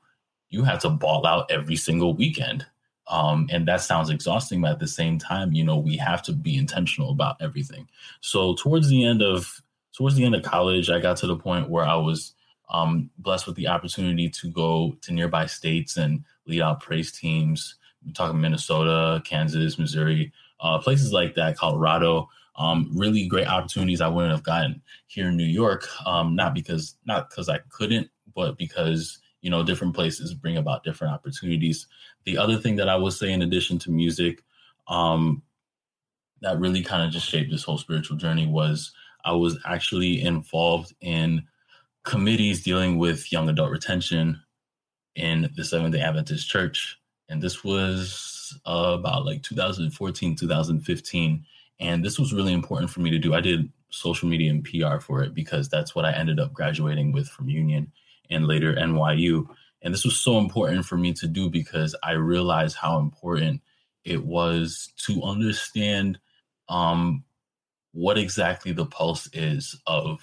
you 0.51 0.65
have 0.65 0.81
to 0.81 0.91
ball 0.91 1.27
out 1.27 1.51
every 1.51 1.77
single 1.77 2.15
weekend. 2.15 2.67
Um, 3.09 3.49
and 3.51 3.67
that 3.67 3.81
sounds 3.81 4.11
exhausting, 4.11 4.61
but 4.61 4.73
at 4.73 4.79
the 4.79 4.87
same 4.87 5.19
time, 5.19 5.53
you 5.55 5.65
know, 5.65 5.79
we 5.79 5.97
have 5.97 6.23
to 6.25 6.33
be 6.33 6.57
intentional 6.57 7.11
about 7.11 7.37
everything. 7.41 7.89
So 8.21 8.55
towards 8.55 8.89
the 8.89 9.05
end 9.05 9.23
of 9.23 9.63
towards 9.97 10.17
the 10.17 10.25
end 10.25 10.35
of 10.35 10.43
college, 10.43 10.91
I 10.91 11.01
got 11.01 11.17
to 11.19 11.27
the 11.27 11.37
point 11.37 11.71
where 11.71 11.85
I 11.85 11.97
was 11.97 12.35
um, 12.73 13.11
blessed 13.19 13.47
with 13.47 13.57
the 13.57 13.69
opportunity 13.69 14.29
to 14.29 14.51
go 14.51 14.97
to 15.03 15.13
nearby 15.13 15.47
states 15.47 15.97
and 15.97 16.25
lead 16.47 16.63
out 16.63 16.81
praise 16.81 17.13
teams. 17.13 17.77
I'm 18.05 18.13
talking 18.13 18.41
Minnesota, 18.41 19.23
Kansas, 19.25 19.79
Missouri, 19.79 20.33
uh, 20.61 20.79
places 20.79 21.13
like 21.13 21.35
that, 21.35 21.57
Colorado. 21.57 22.29
Um, 22.57 22.91
really 22.93 23.27
great 23.27 23.47
opportunities 23.47 24.01
I 24.01 24.09
wouldn't 24.09 24.33
have 24.33 24.43
gotten 24.43 24.83
here 25.07 25.29
in 25.29 25.37
New 25.37 25.45
York. 25.45 25.87
Um, 26.07 26.35
not 26.35 26.55
because 26.55 26.97
not 27.07 27.31
because 27.31 27.49
I 27.49 27.59
couldn't, 27.69 28.11
but 28.35 28.59
because 28.59 29.19
you 29.43 29.51
know 29.51 29.63
different 29.63 29.95
places 29.95 30.35
bring 30.35 30.57
about 30.57 30.85
different 30.85 31.15
opportunities. 31.15 31.87
The 32.25 32.39
other 32.39 32.59
thing 32.59 32.77
that 32.77 32.89
I 32.89 32.97
would 32.97 33.13
say, 33.13 33.33
in 33.33 33.43
addition 33.43 33.79
to 33.81 33.91
music, 33.91 34.43
um, 34.89 35.43
that 36.41 36.59
really 36.59 36.83
kind 36.83 37.03
of 37.03 37.11
just 37.11 37.29
shaped 37.29 37.51
this 37.51 37.65
whole 37.65 37.79
spiritual 37.79 38.17
journey 38.17 38.47
was 38.47 38.93
I 39.25 39.33
was 39.33 39.59
actually 39.65 40.21
involved 40.21 40.95
in 41.01 41.47
committees 42.05 42.63
dealing 42.63 42.99
with 42.99 43.31
young 43.33 43.49
adult 43.49 43.71
retention 43.71 44.41
in 45.15 45.51
the 45.57 45.65
Seventh 45.65 45.95
day 45.95 46.01
Adventist 46.01 46.49
Church. 46.49 46.99
And 47.29 47.43
this 47.43 47.65
was 47.65 48.59
about 48.65 49.25
like 49.25 49.43
2014, 49.43 50.37
2015. 50.37 51.45
And 51.81 52.05
this 52.05 52.19
was 52.19 52.33
really 52.33 52.53
important 52.53 52.91
for 52.91 53.01
me 53.01 53.11
to 53.11 53.19
do. 53.19 53.35
I 53.35 53.41
did 53.41 53.71
social 53.91 54.29
media 54.29 54.51
and 54.51 54.65
PR 54.65 54.99
for 54.99 55.23
it 55.23 55.35
because 55.35 55.69
that's 55.69 55.95
what 55.95 56.05
I 56.05 56.13
ended 56.13 56.41
up 56.41 56.53
graduating 56.53 57.13
with 57.13 57.29
from 57.29 57.49
Union 57.49 57.93
and 58.31 58.47
later 58.47 58.75
NYU. 58.75 59.47
And 59.83 59.93
this 59.93 60.05
was 60.05 60.17
so 60.17 60.39
important 60.39 60.87
for 60.87 60.97
me 60.97 61.13
to 61.15 61.27
do 61.27 61.51
because 61.51 61.95
I 62.03 62.13
realized 62.13 62.77
how 62.77 62.99
important 62.99 63.61
it 64.05 64.25
was 64.25 64.93
to 65.07 65.23
understand 65.23 66.19
um, 66.69 67.25
what 67.93 68.17
exactly 68.19 68.73
the 68.73 68.87
pulse 68.87 69.29
is 69.33 69.81
of 69.87 70.21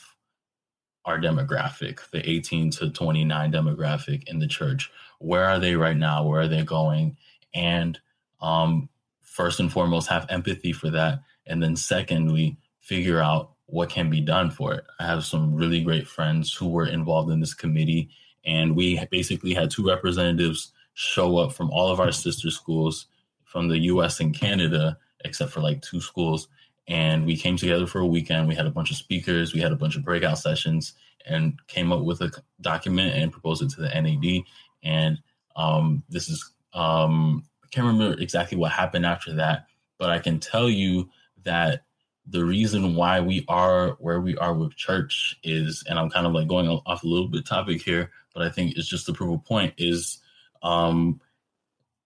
our 1.10 1.19
demographic, 1.19 2.08
the 2.12 2.28
18 2.30 2.69
to 2.69 2.91
29 2.91 3.52
demographic 3.52 4.28
in 4.28 4.38
the 4.38 4.48
church. 4.48 4.91
Where 5.17 5.45
are 5.45 5.60
they 5.60 5.76
right 5.76 5.98
now? 5.98 6.24
Where 6.24 6.41
are 6.41 6.48
they 6.48 6.63
going? 6.63 7.17
And 7.54 8.00
um, 8.41 8.89
first 9.22 9.60
and 9.60 9.72
foremost, 9.72 10.08
have 10.10 10.28
empathy 10.30 10.72
for 10.72 10.91
that. 10.91 11.22
And 11.48 11.63
then, 11.63 11.76
secondly, 11.76 12.58
figure 12.80 13.19
out 13.19 13.54
what 13.65 13.89
can 13.89 14.12
be 14.12 14.22
done 14.22 14.52
for 14.52 14.76
it. 14.76 14.84
I 15.00 15.08
have 15.08 15.26
some 15.26 15.56
really 15.56 15.82
great 15.82 16.08
friends 16.08 16.54
who 16.54 16.69
were 16.69 16.86
involved 16.86 17.32
in 17.32 17.39
this 17.39 17.56
committee, 17.56 18.10
and 18.45 18.76
we 18.76 19.04
basically 19.10 19.56
had 19.56 19.72
two 19.72 19.88
representatives 19.88 20.72
show 20.93 21.38
up 21.38 21.54
from 21.54 21.72
all 21.72 21.89
of 21.89 22.00
our 22.00 22.12
sister 22.12 22.52
schools 22.52 23.08
from 23.45 23.67
the 23.67 23.80
US 23.80 24.19
and 24.19 24.34
Canada, 24.34 24.98
except 25.26 25.52
for 25.52 25.60
like 25.60 25.82
two 25.82 26.02
schools, 26.02 26.48
and 26.89 27.25
we 27.25 27.38
came 27.38 27.56
together 27.56 27.86
for 27.86 27.99
a 27.99 28.06
weekend. 28.06 28.47
We 28.47 28.56
had 28.56 28.65
a 28.65 28.71
bunch 28.71 28.89
of 28.89 28.97
speakers, 28.97 29.54
we 29.54 29.62
had 29.62 29.71
a 29.71 29.78
bunch 29.78 29.95
of 29.95 30.04
breakout 30.04 30.39
sessions, 30.39 30.93
and 31.25 31.58
came 31.67 31.93
up 31.93 32.04
with 32.04 32.19
a 32.21 32.32
document 32.62 33.15
and 33.15 33.32
proposed 33.32 33.62
it 33.62 33.69
to 33.71 33.82
the 33.82 33.89
NAD. 33.89 34.43
And 34.84 35.19
um, 35.56 36.04
this 36.10 36.28
is 36.28 36.52
um, 36.73 37.45
I 37.63 37.67
can't 37.67 37.88
remember 37.88 38.19
exactly 38.19 38.58
what 38.58 38.71
happened 38.71 39.06
after 39.06 39.36
that, 39.36 39.67
but 39.99 40.10
I 40.10 40.19
can 40.19 40.39
tell 40.39 40.69
you 40.69 41.10
that 41.43 41.84
the 42.25 42.43
reason 42.43 42.95
why 42.95 43.21
we 43.21 43.45
are 43.47 43.91
where 43.99 44.19
we 44.19 44.36
are 44.38 44.54
with 44.54 44.75
church 44.75 45.38
is, 45.43 45.84
and 45.88 45.99
I'm 45.99 46.10
kind 46.10 46.25
of 46.25 46.34
like 46.34 46.47
going 46.47 46.67
off 46.67 47.04
a 47.04 47.08
little 47.08 47.28
bit 47.28 47.45
topic 47.45 47.82
here, 47.82 48.12
but 48.34 48.43
I 48.43 48.49
think 48.49 48.75
it's 48.75 48.88
just 48.88 49.06
to 49.06 49.13
prove 49.13 49.34
a 49.34 49.38
point 49.38 49.73
is 49.78 50.19
um, 50.63 51.21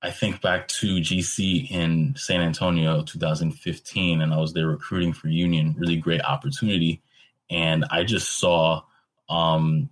I 0.04 0.12
think 0.12 0.42
back 0.42 0.68
to 0.68 0.98
GC 0.98 1.72
in 1.72 2.14
San 2.18 2.42
Antonio 2.42 3.04
2015, 3.04 4.22
and 4.22 4.34
I 4.34 4.38
was 4.38 4.52
there 4.52 4.68
recruiting 4.68 5.14
for 5.14 5.30
Union, 5.30 5.76
really 5.78 5.96
great 5.96 6.22
opportunity. 6.22 7.02
And 7.50 7.86
I 7.90 8.04
just 8.04 8.38
saw 8.38 8.82
um, 9.30 9.90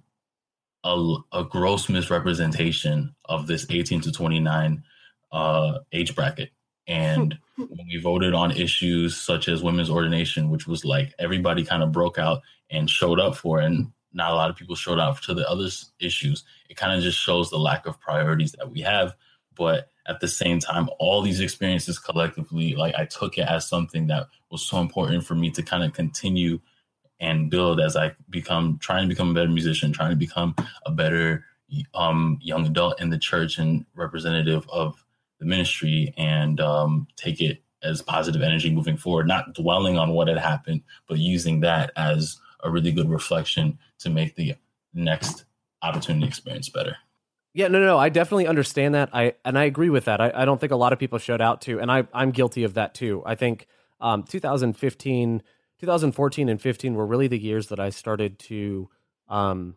a, 0.84 1.16
a, 1.32 1.46
gross 1.46 1.88
misrepresentation 1.88 3.16
of 3.26 3.48
this 3.48 3.66
18 3.70 4.02
to 4.02 4.12
29 4.12 4.84
uh, 5.32 5.80
age 5.94 6.14
bracket. 6.14 6.50
And 6.88 7.38
when 7.56 7.88
we 7.88 7.98
voted 8.02 8.34
on 8.34 8.52
issues 8.52 9.16
such 9.16 9.48
as 9.48 9.64
women's 9.64 9.90
ordination, 9.90 10.50
which 10.50 10.68
was 10.68 10.84
like 10.84 11.14
everybody 11.20 11.64
kind 11.64 11.84
of 11.84 11.94
broke 11.94 12.20
out 12.20 12.42
and 12.70 12.90
showed 12.90 13.20
up 13.20 13.38
for, 13.38 13.62
it. 13.62 13.66
and 13.66 13.94
not 14.14 14.32
a 14.32 14.36
lot 14.36 14.50
of 14.50 14.58
people 14.58 14.76
showed 14.76 15.00
up 15.00 15.22
to 15.22 15.34
the 15.34 15.50
other 15.50 15.70
issues. 16.02 16.44
It 16.70 16.76
kind 16.76 16.94
of 16.94 17.02
just 17.02 17.18
shows 17.18 17.50
the 17.50 17.60
lack 17.60 17.86
of 17.86 18.00
priorities 18.02 18.52
that 18.54 18.70
we 18.70 18.82
have. 18.82 19.14
But 19.56 19.90
at 20.08 20.20
the 20.20 20.28
same 20.28 20.60
time, 20.60 20.90
all 21.00 21.22
these 21.22 21.40
experiences 21.40 22.00
collectively, 22.00 22.76
like 22.76 22.96
I 22.96 23.06
took 23.06 23.38
it 23.38 23.48
as 23.48 23.68
something 23.68 24.08
that 24.08 24.28
was 24.50 24.64
so 24.64 24.80
important 24.80 25.26
for 25.26 25.36
me 25.36 25.52
to 25.52 25.64
kind 25.64 25.84
of 25.84 25.94
continue 25.94 26.60
and 27.20 27.52
build 27.52 27.80
as 27.80 27.96
I 27.96 28.16
become 28.30 28.80
trying 28.82 29.04
to 29.04 29.10
become 29.10 29.30
a 29.30 29.34
better 29.34 29.50
musician, 29.50 29.94
trying 29.94 30.10
to 30.10 30.16
become 30.16 30.56
a 30.86 30.92
better 30.92 31.46
um, 31.94 32.40
young 32.42 32.66
adult 32.66 33.00
in 33.00 33.12
the 33.12 33.18
church 33.18 33.58
and 33.58 33.86
representative 33.96 34.68
of 34.70 35.06
the 35.40 35.46
ministry, 35.46 36.14
and 36.18 36.60
um, 36.60 37.08
take 37.16 37.42
it 37.42 37.64
as 37.84 38.02
positive 38.02 38.42
energy 38.42 38.70
moving 38.70 38.98
forward. 38.98 39.28
Not 39.28 39.54
dwelling 39.54 39.98
on 39.98 40.12
what 40.12 40.28
had 40.28 40.38
happened, 40.38 40.82
but 41.08 41.20
using 41.20 41.62
that 41.62 41.92
as 41.96 42.40
a 42.64 42.70
really 42.70 42.92
good 42.92 43.10
reflection 43.10 43.80
to 44.00 44.10
make 44.10 44.36
the 44.36 44.56
next 44.94 45.46
opportunity 45.82 46.28
experience 46.28 46.70
better. 46.70 46.98
Yeah, 47.54 47.68
no, 47.68 47.80
no, 47.80 47.86
no, 47.86 47.98
I 47.98 48.10
definitely 48.10 48.48
understand 48.48 48.96
that. 48.96 49.10
I 49.14 49.34
and 49.44 49.58
I 49.60 49.66
agree 49.66 49.90
with 49.90 50.06
that. 50.06 50.22
I, 50.22 50.32
I 50.34 50.46
don't 50.46 50.60
think 50.60 50.72
a 50.72 50.78
lot 50.78 50.94
of 50.94 51.00
people 51.00 51.20
showed 51.20 51.42
out 51.42 51.62
to, 51.62 51.80
and 51.80 51.92
I 51.92 52.08
I'm 52.14 52.32
guilty 52.32 52.64
of 52.64 52.76
that 52.76 52.94
too. 52.94 53.22
I 53.26 53.36
think 53.36 53.68
um, 54.00 54.24
2015, 54.24 55.44
2014, 55.80 56.50
and 56.50 56.62
15 56.62 56.94
were 56.94 57.06
really 57.06 57.28
the 57.28 57.38
years 57.38 57.68
that 57.68 57.80
I 57.80 57.90
started 57.90 58.40
to 58.40 58.90
um, 59.28 59.76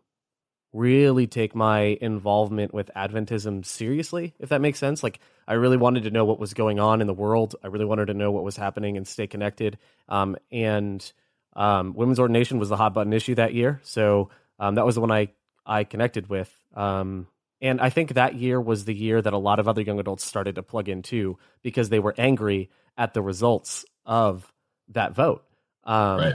really 0.73 1.27
take 1.27 1.57
my 1.57 1.99
involvement 2.01 2.73
with 2.73 2.91
Adventism 2.95 3.65
seriously, 3.65 4.35
if 4.39 4.51
that 4.51 4.61
makes 4.61 4.79
sense. 4.79 5.03
Like 5.03 5.19
I 5.49 5.55
really 5.55 5.77
wanted 5.77 6.05
to 6.05 6.11
know 6.11 6.25
what 6.25 6.39
was 6.39 6.55
going 6.55 6.79
on 6.79 7.01
in 7.01 7.09
the 7.09 7.15
world. 7.15 7.57
I 7.65 7.67
really 7.69 7.85
wanted 7.85 8.07
to 8.07 8.15
know 8.15 8.31
what 8.31 8.45
was 8.45 8.57
happening 8.57 8.97
and 8.97 9.07
stay 9.07 9.27
connected. 9.27 9.79
Um, 10.09 10.37
and 10.53 11.13
um, 11.57 11.93
women's 11.95 12.21
ordination 12.21 12.61
was 12.61 12.69
the 12.69 12.77
hot 12.77 12.95
button 12.95 13.13
issue 13.13 13.35
that 13.35 13.53
year, 13.53 13.81
so 13.83 14.31
um, 14.61 14.77
that 14.77 14.87
was 14.87 14.95
the 14.95 15.01
one 15.01 15.11
I 15.11 15.31
I 15.67 15.83
connected 15.83 16.29
with. 16.29 16.53
Um, 16.75 17.27
and 17.65 17.81
I 17.81 17.89
think 17.89 18.13
that 18.13 18.35
year 18.35 18.61
was 18.61 18.85
the 18.85 18.95
year 18.95 19.23
that 19.23 19.33
a 19.33 19.39
lot 19.39 19.59
of 19.59 19.67
other 19.67 19.81
young 19.81 19.99
adults 19.99 20.23
started 20.23 20.57
to 20.57 20.63
plug 20.63 20.87
in 20.87 21.01
too, 21.01 21.39
because 21.63 21.89
they 21.89 21.99
were 21.99 22.15
angry 22.19 22.69
at 22.95 23.15
the 23.15 23.23
results 23.23 23.87
of 24.05 24.53
that 24.89 25.15
vote. 25.15 25.43
Um, 25.83 26.19
right. 26.19 26.35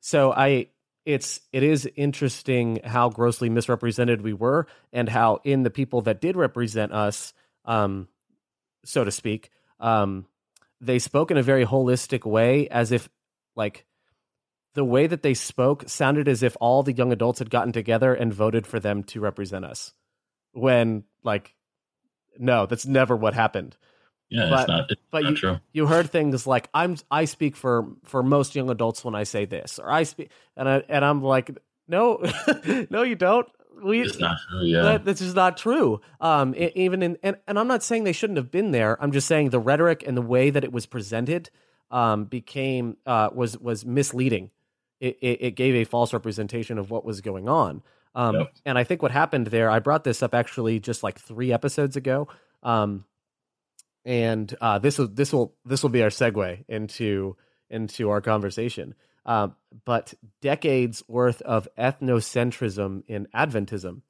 So 0.00 0.32
I, 0.32 0.66
it's 1.06 1.40
it 1.50 1.62
is 1.62 1.88
interesting 1.96 2.80
how 2.84 3.08
grossly 3.08 3.48
misrepresented 3.48 4.20
we 4.20 4.34
were, 4.34 4.66
and 4.92 5.08
how 5.08 5.40
in 5.44 5.62
the 5.62 5.70
people 5.70 6.02
that 6.02 6.20
did 6.20 6.36
represent 6.36 6.92
us, 6.92 7.32
um, 7.64 8.06
so 8.84 9.02
to 9.02 9.10
speak, 9.10 9.48
um, 9.80 10.26
they 10.82 10.98
spoke 10.98 11.30
in 11.30 11.38
a 11.38 11.42
very 11.42 11.64
holistic 11.64 12.26
way, 12.26 12.68
as 12.68 12.92
if 12.92 13.08
like 13.54 13.86
the 14.74 14.84
way 14.84 15.06
that 15.06 15.22
they 15.22 15.32
spoke 15.32 15.88
sounded 15.88 16.28
as 16.28 16.42
if 16.42 16.54
all 16.60 16.82
the 16.82 16.92
young 16.92 17.12
adults 17.12 17.38
had 17.38 17.48
gotten 17.48 17.72
together 17.72 18.12
and 18.12 18.34
voted 18.34 18.66
for 18.66 18.78
them 18.78 19.02
to 19.04 19.20
represent 19.20 19.64
us 19.64 19.94
when 20.56 21.04
like 21.22 21.54
no 22.38 22.66
that's 22.66 22.86
never 22.86 23.16
what 23.16 23.34
happened. 23.34 23.76
Yeah 24.28 24.48
but, 24.50 24.60
it's 24.60 24.68
not, 24.68 24.90
it's 24.90 25.02
but 25.10 25.22
not 25.22 25.30
you, 25.30 25.36
true. 25.36 25.60
you 25.72 25.86
heard 25.86 26.10
things 26.10 26.48
like 26.48 26.68
i'm 26.74 26.96
i 27.12 27.26
speak 27.26 27.54
for 27.54 27.86
for 28.02 28.24
most 28.24 28.56
young 28.56 28.70
adults 28.70 29.04
when 29.04 29.14
i 29.14 29.22
say 29.22 29.44
this 29.44 29.78
or 29.78 29.88
i 29.88 30.02
speak 30.02 30.32
and 30.56 30.68
i 30.68 30.82
and 30.88 31.04
i'm 31.04 31.22
like 31.22 31.56
no 31.86 32.20
no 32.90 33.02
you 33.02 33.14
don't. 33.14 33.46
We 33.84 34.00
it's 34.00 34.18
not 34.18 34.38
true 34.48 34.64
yeah. 34.64 34.82
that, 34.82 35.04
that's 35.04 35.20
just 35.20 35.36
not 35.36 35.58
true. 35.58 36.00
Um 36.20 36.54
it, 36.54 36.72
even 36.74 37.02
in 37.02 37.18
and, 37.22 37.36
and 37.46 37.58
i'm 37.58 37.68
not 37.68 37.82
saying 37.82 38.04
they 38.04 38.12
shouldn't 38.12 38.38
have 38.38 38.50
been 38.50 38.70
there. 38.70 38.96
I'm 39.02 39.12
just 39.12 39.28
saying 39.28 39.50
the 39.50 39.60
rhetoric 39.60 40.02
and 40.06 40.16
the 40.16 40.22
way 40.22 40.50
that 40.50 40.64
it 40.64 40.72
was 40.72 40.86
presented 40.86 41.50
um 41.90 42.24
became 42.24 42.96
uh 43.04 43.28
was 43.32 43.58
was 43.58 43.84
misleading. 43.84 44.50
It, 44.98 45.18
it, 45.20 45.38
it 45.42 45.50
gave 45.56 45.74
a 45.74 45.84
false 45.84 46.14
representation 46.14 46.78
of 46.78 46.90
what 46.90 47.04
was 47.04 47.20
going 47.20 47.50
on 47.50 47.82
um, 48.16 48.34
yep. 48.34 48.52
And 48.64 48.78
I 48.78 48.84
think 48.84 49.02
what 49.02 49.12
happened 49.12 49.48
there, 49.48 49.70
I 49.70 49.78
brought 49.78 50.02
this 50.02 50.22
up 50.22 50.34
actually 50.34 50.80
just 50.80 51.02
like 51.02 51.20
three 51.20 51.52
episodes 51.52 51.96
ago. 51.96 52.28
Um, 52.62 53.04
and 54.06 54.52
uh, 54.60 54.78
this 54.78 54.98
will 54.98 55.08
this 55.08 55.32
will 55.32 55.54
this 55.64 55.82
will 55.82 55.90
be 55.90 56.02
our 56.02 56.08
segue 56.08 56.64
into 56.66 57.36
into 57.68 58.08
our 58.08 58.22
conversation. 58.22 58.94
Um, 59.26 59.54
but 59.84 60.14
decades 60.40 61.02
worth 61.08 61.42
of 61.42 61.68
ethnocentrism 61.76 63.02
in 63.08 63.26
Adventism, 63.34 64.02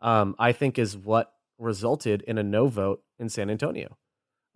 um, 0.00 0.36
I 0.38 0.52
think, 0.52 0.78
is 0.78 0.96
what 0.96 1.34
resulted 1.58 2.22
in 2.22 2.38
a 2.38 2.42
no 2.42 2.68
vote 2.68 3.02
in 3.18 3.28
San 3.28 3.50
Antonio. 3.50 3.98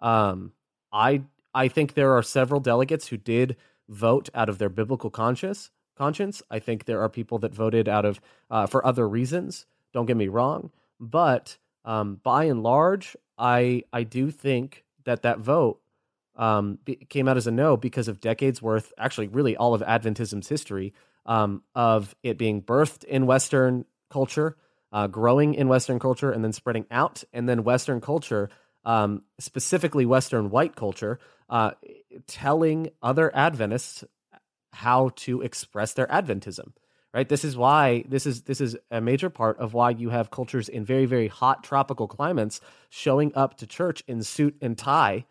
Um, 0.01 0.53
I 0.91 1.25
I 1.53 1.69
think 1.69 1.95
there 1.95 2.17
are 2.17 2.23
several 2.23 2.61
delegates 2.61 3.09
who 3.09 3.19
did 3.19 3.57
vote 3.89 4.31
out 4.35 4.49
of 4.49 4.59
their 4.59 4.69
biblical 4.69 5.11
conscience, 5.11 5.71
conscience. 5.97 6.43
I 6.51 6.59
think 6.59 6.85
there 6.85 7.03
are 7.03 7.09
people 7.09 7.39
that 7.39 7.55
voted 7.55 7.89
out 7.89 8.05
of 8.05 8.21
uh, 8.51 8.67
for 8.67 8.87
other 8.87 9.09
reasons. 9.09 9.67
Don't 9.93 10.07
get 10.07 10.17
me 10.17 10.29
wrong, 10.29 10.71
but 11.01 11.57
um, 11.85 12.21
by 12.23 12.45
and 12.45 12.63
large, 12.63 13.17
I 13.39 13.85
I 13.93 14.03
do 14.03 14.31
think 14.31 14.85
that 15.05 15.23
that 15.23 15.39
vote 15.39 15.81
um, 16.37 16.79
came 17.09 17.29
out 17.29 17.37
as 17.37 17.47
a 17.47 17.51
no 17.51 17.77
because 17.77 18.09
of 18.09 18.21
decades 18.21 18.61
worth, 18.61 18.93
actually, 18.99 19.29
really 19.29 19.57
all 19.57 19.75
of 19.75 19.83
Adventism's 19.83 20.49
history 20.49 20.93
um, 21.25 21.63
of 21.75 22.15
it 22.23 22.39
being 22.39 22.63
birthed 22.63 23.05
in 23.05 23.27
Western 23.27 23.85
culture, 24.11 24.57
uh, 24.93 25.07
growing 25.07 25.55
in 25.55 25.69
Western 25.69 25.99
culture, 25.99 26.31
and 26.31 26.45
then 26.45 26.53
spreading 26.53 26.87
out, 26.91 27.25
and 27.33 27.49
then 27.49 27.65
Western 27.65 28.01
culture. 28.01 28.51
Um, 28.85 29.23
specifically 29.41 30.07
Western 30.07 30.49
white 30.49 30.77
culture, 30.77 31.19
uh, 31.51 31.73
telling 32.29 32.91
other 33.03 33.35
Adventists 33.35 34.05
how 34.73 35.11
to 35.17 35.43
express 35.43 35.93
their 35.93 36.07
Adventism. 36.07 36.73
Right. 37.15 37.29
This 37.29 37.45
is 37.45 37.57
why 37.57 38.05
this 38.07 38.27
is 38.27 38.43
this 38.43 38.61
is 38.61 38.77
a 38.91 39.01
major 39.01 39.31
part 39.31 39.59
of 39.59 39.73
why 39.73 39.89
you 39.91 40.11
have 40.11 40.31
cultures 40.31 40.69
in 40.69 40.85
very 40.85 41.07
very 41.07 41.29
hot 41.29 41.65
tropical 41.65 42.07
climates 42.07 42.61
showing 42.91 43.33
up 43.35 43.57
to 43.59 43.67
church 43.67 44.03
in 44.07 44.23
suit 44.23 44.55
and 44.61 44.77
tie, 44.77 45.25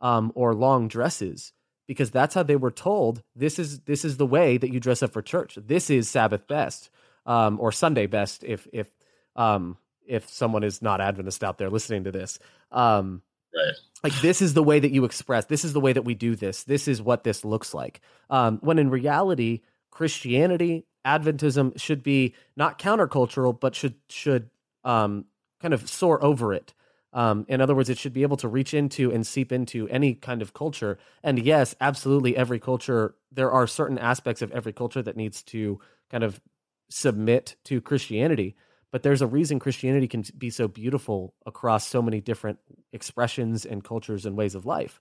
um, 0.00 0.32
or 0.34 0.54
long 0.54 0.86
dresses 0.86 1.54
because 1.90 2.12
that's 2.12 2.36
how 2.36 2.44
they 2.44 2.54
were 2.54 2.70
told. 2.70 3.20
This 3.34 3.58
is 3.58 3.80
this 3.80 4.04
is 4.04 4.16
the 4.16 4.24
way 4.24 4.58
that 4.58 4.72
you 4.72 4.78
dress 4.78 5.02
up 5.02 5.12
for 5.12 5.22
church. 5.22 5.58
This 5.60 5.90
is 5.90 6.08
Sabbath 6.08 6.46
best, 6.46 6.88
um, 7.26 7.58
or 7.58 7.72
Sunday 7.72 8.06
best 8.06 8.44
if 8.44 8.68
if 8.72 8.88
um, 9.34 9.76
if 10.06 10.28
someone 10.28 10.62
is 10.62 10.82
not 10.82 11.00
Adventist 11.00 11.42
out 11.42 11.58
there 11.58 11.68
listening 11.68 12.04
to 12.04 12.12
this. 12.12 12.38
Um, 12.70 13.22
Right. 13.54 13.74
Like 14.02 14.20
this 14.20 14.40
is 14.40 14.54
the 14.54 14.62
way 14.62 14.78
that 14.80 14.92
you 14.92 15.04
express. 15.04 15.46
This 15.46 15.64
is 15.64 15.72
the 15.72 15.80
way 15.80 15.92
that 15.92 16.02
we 16.02 16.14
do 16.14 16.36
this. 16.36 16.64
This 16.64 16.88
is 16.88 17.02
what 17.02 17.24
this 17.24 17.44
looks 17.44 17.74
like. 17.74 18.00
Um, 18.30 18.58
when 18.62 18.78
in 18.78 18.90
reality, 18.90 19.60
Christianity, 19.90 20.86
Adventism 21.04 21.78
should 21.80 22.02
be 22.02 22.34
not 22.56 22.78
countercultural, 22.78 23.58
but 23.58 23.74
should 23.74 23.94
should 24.08 24.50
um, 24.84 25.24
kind 25.60 25.74
of 25.74 25.88
soar 25.88 26.22
over 26.22 26.52
it. 26.52 26.74
Um, 27.12 27.44
in 27.48 27.60
other 27.60 27.74
words, 27.74 27.90
it 27.90 27.98
should 27.98 28.12
be 28.12 28.22
able 28.22 28.36
to 28.38 28.48
reach 28.48 28.72
into 28.72 29.10
and 29.10 29.26
seep 29.26 29.50
into 29.50 29.88
any 29.88 30.14
kind 30.14 30.42
of 30.42 30.54
culture. 30.54 30.98
And 31.24 31.38
yes, 31.38 31.74
absolutely, 31.80 32.36
every 32.36 32.60
culture. 32.60 33.14
There 33.32 33.50
are 33.50 33.66
certain 33.66 33.98
aspects 33.98 34.42
of 34.42 34.52
every 34.52 34.72
culture 34.72 35.02
that 35.02 35.16
needs 35.16 35.42
to 35.44 35.80
kind 36.10 36.22
of 36.22 36.40
submit 36.88 37.56
to 37.64 37.80
Christianity 37.80 38.56
but 38.92 39.02
there's 39.02 39.22
a 39.22 39.26
reason 39.26 39.58
Christianity 39.58 40.08
can 40.08 40.24
be 40.36 40.50
so 40.50 40.68
beautiful 40.68 41.34
across 41.46 41.86
so 41.86 42.02
many 42.02 42.20
different 42.20 42.58
expressions 42.92 43.64
and 43.64 43.84
cultures 43.84 44.26
and 44.26 44.36
ways 44.36 44.54
of 44.54 44.66
life. 44.66 45.00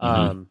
Mm-hmm. 0.00 0.20
Um, 0.20 0.48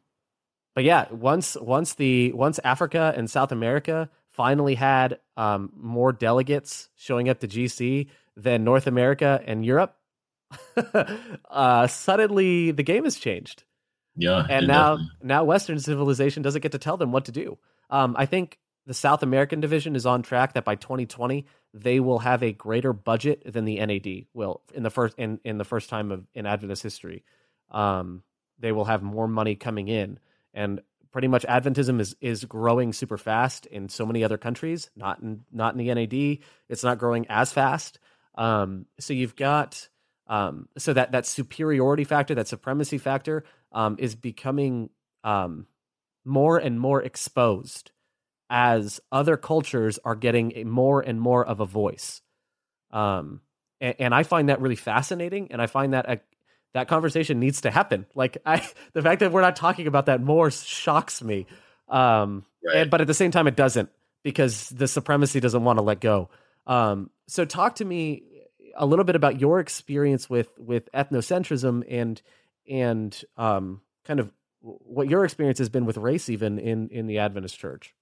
but 0.75 0.83
yeah, 0.83 1.05
once 1.11 1.55
once 1.55 1.93
the 1.95 2.31
once 2.33 2.59
Africa 2.63 3.13
and 3.15 3.29
South 3.29 3.51
America 3.51 4.09
finally 4.31 4.75
had 4.75 5.19
um, 5.37 5.71
more 5.75 6.11
delegates 6.11 6.89
showing 6.95 7.29
up 7.29 7.39
to 7.41 7.47
GC 7.47 8.07
than 8.35 8.63
North 8.63 8.87
America 8.87 9.41
and 9.45 9.63
Europe, 9.63 9.95
uh, 11.49 11.87
suddenly 11.87 12.71
the 12.71 12.83
game 12.83 13.03
has 13.03 13.17
changed. 13.17 13.63
Yeah, 14.15 14.45
and 14.49 14.67
now 14.67 14.95
definitely. 14.95 15.27
now 15.27 15.43
Western 15.43 15.79
civilization 15.79 16.43
doesn't 16.43 16.61
get 16.61 16.71
to 16.71 16.79
tell 16.79 16.97
them 16.97 17.11
what 17.11 17.25
to 17.25 17.31
do. 17.31 17.57
Um, 17.89 18.15
I 18.17 18.25
think 18.25 18.57
the 18.85 18.93
South 18.93 19.23
American 19.23 19.59
division 19.59 19.95
is 19.95 20.05
on 20.05 20.23
track 20.23 20.53
that 20.53 20.65
by 20.65 20.75
2020 20.75 21.45
they 21.73 21.99
will 21.99 22.19
have 22.19 22.43
a 22.43 22.51
greater 22.51 22.93
budget 22.93 23.51
than 23.51 23.65
the 23.65 23.83
NAD 23.83 24.25
will 24.33 24.61
in 24.73 24.83
the 24.83 24.89
first 24.89 25.17
in, 25.17 25.39
in 25.43 25.57
the 25.57 25.65
first 25.65 25.89
time 25.89 26.11
of 26.11 26.25
in 26.33 26.45
Adventist 26.45 26.83
history. 26.83 27.23
Um, 27.71 28.23
they 28.59 28.71
will 28.71 28.85
have 28.85 29.01
more 29.01 29.27
money 29.27 29.55
coming 29.55 29.87
in, 29.87 30.19
and 30.53 30.81
pretty 31.11 31.27
much 31.27 31.43
Adventism 31.43 31.99
is 31.99 32.15
is 32.21 32.45
growing 32.45 32.93
super 32.93 33.17
fast 33.17 33.65
in 33.65 33.89
so 33.89 34.05
many 34.05 34.23
other 34.23 34.37
countries. 34.37 34.91
Not 34.95 35.21
in 35.21 35.45
not 35.51 35.73
in 35.73 35.79
the 35.79 35.93
NAD. 35.93 36.45
It's 36.69 36.83
not 36.83 36.99
growing 36.99 37.25
as 37.29 37.51
fast. 37.51 37.99
Um, 38.35 38.85
so 38.99 39.13
you've 39.13 39.35
got 39.35 39.87
um, 40.27 40.69
so 40.77 40.93
that 40.93 41.11
that 41.13 41.25
superiority 41.25 42.03
factor, 42.03 42.35
that 42.35 42.47
supremacy 42.47 42.99
factor, 42.99 43.45
um, 43.71 43.95
is 43.97 44.15
becoming 44.15 44.89
um, 45.23 45.65
more 46.23 46.59
and 46.59 46.79
more 46.79 47.01
exposed 47.01 47.91
as 48.49 48.99
other 49.11 49.37
cultures 49.37 49.99
are 50.03 50.15
getting 50.15 50.67
more 50.67 51.01
and 51.01 51.19
more 51.19 51.45
of 51.45 51.59
a 51.59 51.65
voice. 51.65 52.21
Um, 52.91 53.41
and, 53.81 53.95
and, 53.99 54.15
I 54.15 54.23
find 54.23 54.49
that 54.49 54.61
really 54.61 54.75
fascinating, 54.75 55.51
and 55.51 55.61
I 55.61 55.65
find 55.65 55.93
that 55.93 56.09
a, 56.09 56.19
that 56.73 56.87
conversation 56.87 57.39
needs 57.39 57.61
to 57.61 57.71
happen. 57.71 58.05
Like 58.13 58.37
I, 58.45 58.67
the 58.93 59.01
fact 59.01 59.21
that 59.21 59.31
we're 59.31 59.41
not 59.41 59.55
talking 59.55 59.87
about 59.87 60.05
that 60.07 60.21
more 60.21 60.51
shocks 60.51 61.23
me. 61.23 61.47
Um, 61.89 62.45
right. 62.65 62.77
and, 62.77 62.91
but 62.91 63.01
at 63.01 63.07
the 63.07 63.13
same 63.13 63.31
time, 63.31 63.47
it 63.47 63.55
doesn't 63.55 63.89
because 64.23 64.69
the 64.69 64.87
supremacy 64.87 65.39
doesn't 65.39 65.63
want 65.63 65.79
to 65.79 65.83
let 65.83 65.99
go. 65.99 66.29
Um, 66.65 67.09
so 67.27 67.45
talk 67.45 67.75
to 67.75 67.85
me 67.85 68.23
a 68.75 68.85
little 68.85 69.05
bit 69.05 69.15
about 69.15 69.39
your 69.39 69.59
experience 69.59 70.29
with 70.29 70.49
with 70.57 70.91
ethnocentrism 70.93 71.83
and 71.89 72.21
and 72.69 73.23
um, 73.37 73.81
kind 74.05 74.19
of 74.19 74.31
what 74.61 75.09
your 75.09 75.25
experience 75.25 75.59
has 75.59 75.69
been 75.69 75.85
with 75.85 75.97
race 75.97 76.29
even 76.29 76.57
in 76.59 76.89
in 76.89 77.07
the 77.07 77.19
Adventist 77.19 77.57
church. 77.59 77.93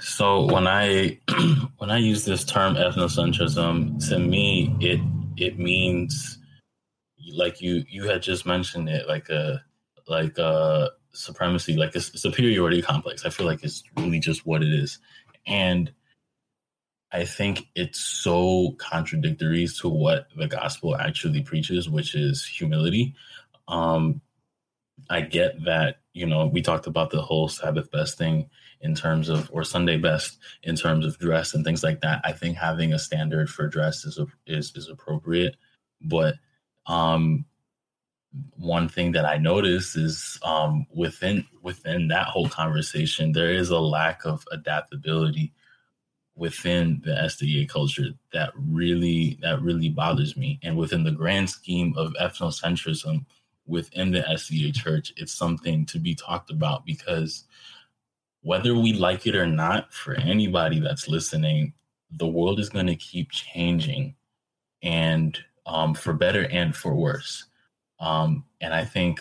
So 0.00 0.44
when 0.44 0.66
I 0.66 1.18
when 1.78 1.90
I 1.90 1.98
use 1.98 2.24
this 2.24 2.44
term 2.44 2.74
ethnocentrism, 2.74 4.08
to 4.08 4.18
me 4.18 4.74
it 4.80 5.00
it 5.36 5.58
means 5.58 6.38
like 7.32 7.60
you 7.60 7.84
you 7.88 8.04
had 8.04 8.22
just 8.22 8.46
mentioned 8.46 8.88
it 8.88 9.08
like 9.08 9.28
a 9.28 9.62
like 10.06 10.38
a 10.38 10.90
supremacy 11.12 11.76
like 11.76 11.94
a 11.94 12.00
superiority 12.00 12.82
complex. 12.82 13.24
I 13.24 13.30
feel 13.30 13.46
like 13.46 13.64
it's 13.64 13.82
really 13.96 14.20
just 14.20 14.46
what 14.46 14.62
it 14.62 14.72
is, 14.72 14.98
and 15.46 15.92
I 17.14 17.24
think 17.24 17.68
it's 17.76 18.00
so 18.00 18.72
contradictory 18.78 19.68
to 19.80 19.88
what 19.88 20.26
the 20.36 20.48
gospel 20.48 20.96
actually 20.96 21.42
preaches, 21.42 21.88
which 21.88 22.16
is 22.16 22.44
humility. 22.44 23.14
Um, 23.68 24.20
I 25.08 25.20
get 25.20 25.64
that, 25.64 26.00
you 26.14 26.26
know, 26.26 26.46
we 26.46 26.62
talked 26.62 26.86
about 26.86 27.10
the 27.10 27.20
whole 27.20 27.48
Sabbath 27.48 27.90
best 27.90 28.16
thing 28.16 28.48
in 28.80 28.94
terms 28.94 29.28
of, 29.28 29.50
or 29.52 29.64
Sunday 29.64 29.98
best 29.98 30.38
in 30.62 30.76
terms 30.76 31.04
of 31.04 31.18
dress 31.18 31.52
and 31.52 31.64
things 31.64 31.82
like 31.82 32.00
that. 32.00 32.20
I 32.24 32.32
think 32.32 32.56
having 32.56 32.92
a 32.92 32.98
standard 32.98 33.50
for 33.50 33.66
dress 33.66 34.04
is 34.04 34.18
is 34.46 34.72
is 34.76 34.88
appropriate, 34.88 35.56
but 36.00 36.36
um, 36.86 37.44
one 38.56 38.88
thing 38.88 39.12
that 39.12 39.24
I 39.24 39.38
noticed 39.38 39.96
is 39.96 40.38
um, 40.44 40.86
within 40.94 41.46
within 41.62 42.08
that 42.08 42.28
whole 42.28 42.48
conversation, 42.48 43.32
there 43.32 43.50
is 43.50 43.70
a 43.70 43.80
lack 43.80 44.24
of 44.24 44.44
adaptability 44.52 45.52
within 46.36 47.00
the 47.04 47.12
SDA 47.12 47.68
culture 47.68 48.10
that 48.32 48.52
really 48.56 49.38
that 49.42 49.60
really 49.60 49.88
bothers 49.88 50.36
me. 50.36 50.60
And 50.62 50.76
within 50.76 51.02
the 51.02 51.12
grand 51.12 51.50
scheme 51.50 51.94
of 51.96 52.12
ethnocentrism 52.20 53.24
within 53.66 54.10
the 54.10 54.20
SDA 54.20 54.74
church, 54.74 55.12
it's 55.16 55.32
something 55.32 55.86
to 55.86 55.98
be 55.98 56.14
talked 56.14 56.50
about 56.50 56.84
because 56.84 57.44
whether 58.42 58.74
we 58.74 58.92
like 58.92 59.26
it 59.26 59.34
or 59.34 59.46
not, 59.46 59.92
for 59.92 60.14
anybody 60.14 60.80
that's 60.80 61.08
listening, 61.08 61.72
the 62.10 62.26
world 62.26 62.60
is 62.60 62.68
going 62.68 62.86
to 62.86 62.96
keep 62.96 63.30
changing, 63.30 64.14
and 64.82 65.38
um, 65.66 65.94
for 65.94 66.12
better 66.12 66.46
and 66.50 66.76
for 66.76 66.94
worse. 66.94 67.46
Um, 68.00 68.44
and 68.60 68.74
I 68.74 68.84
think 68.84 69.20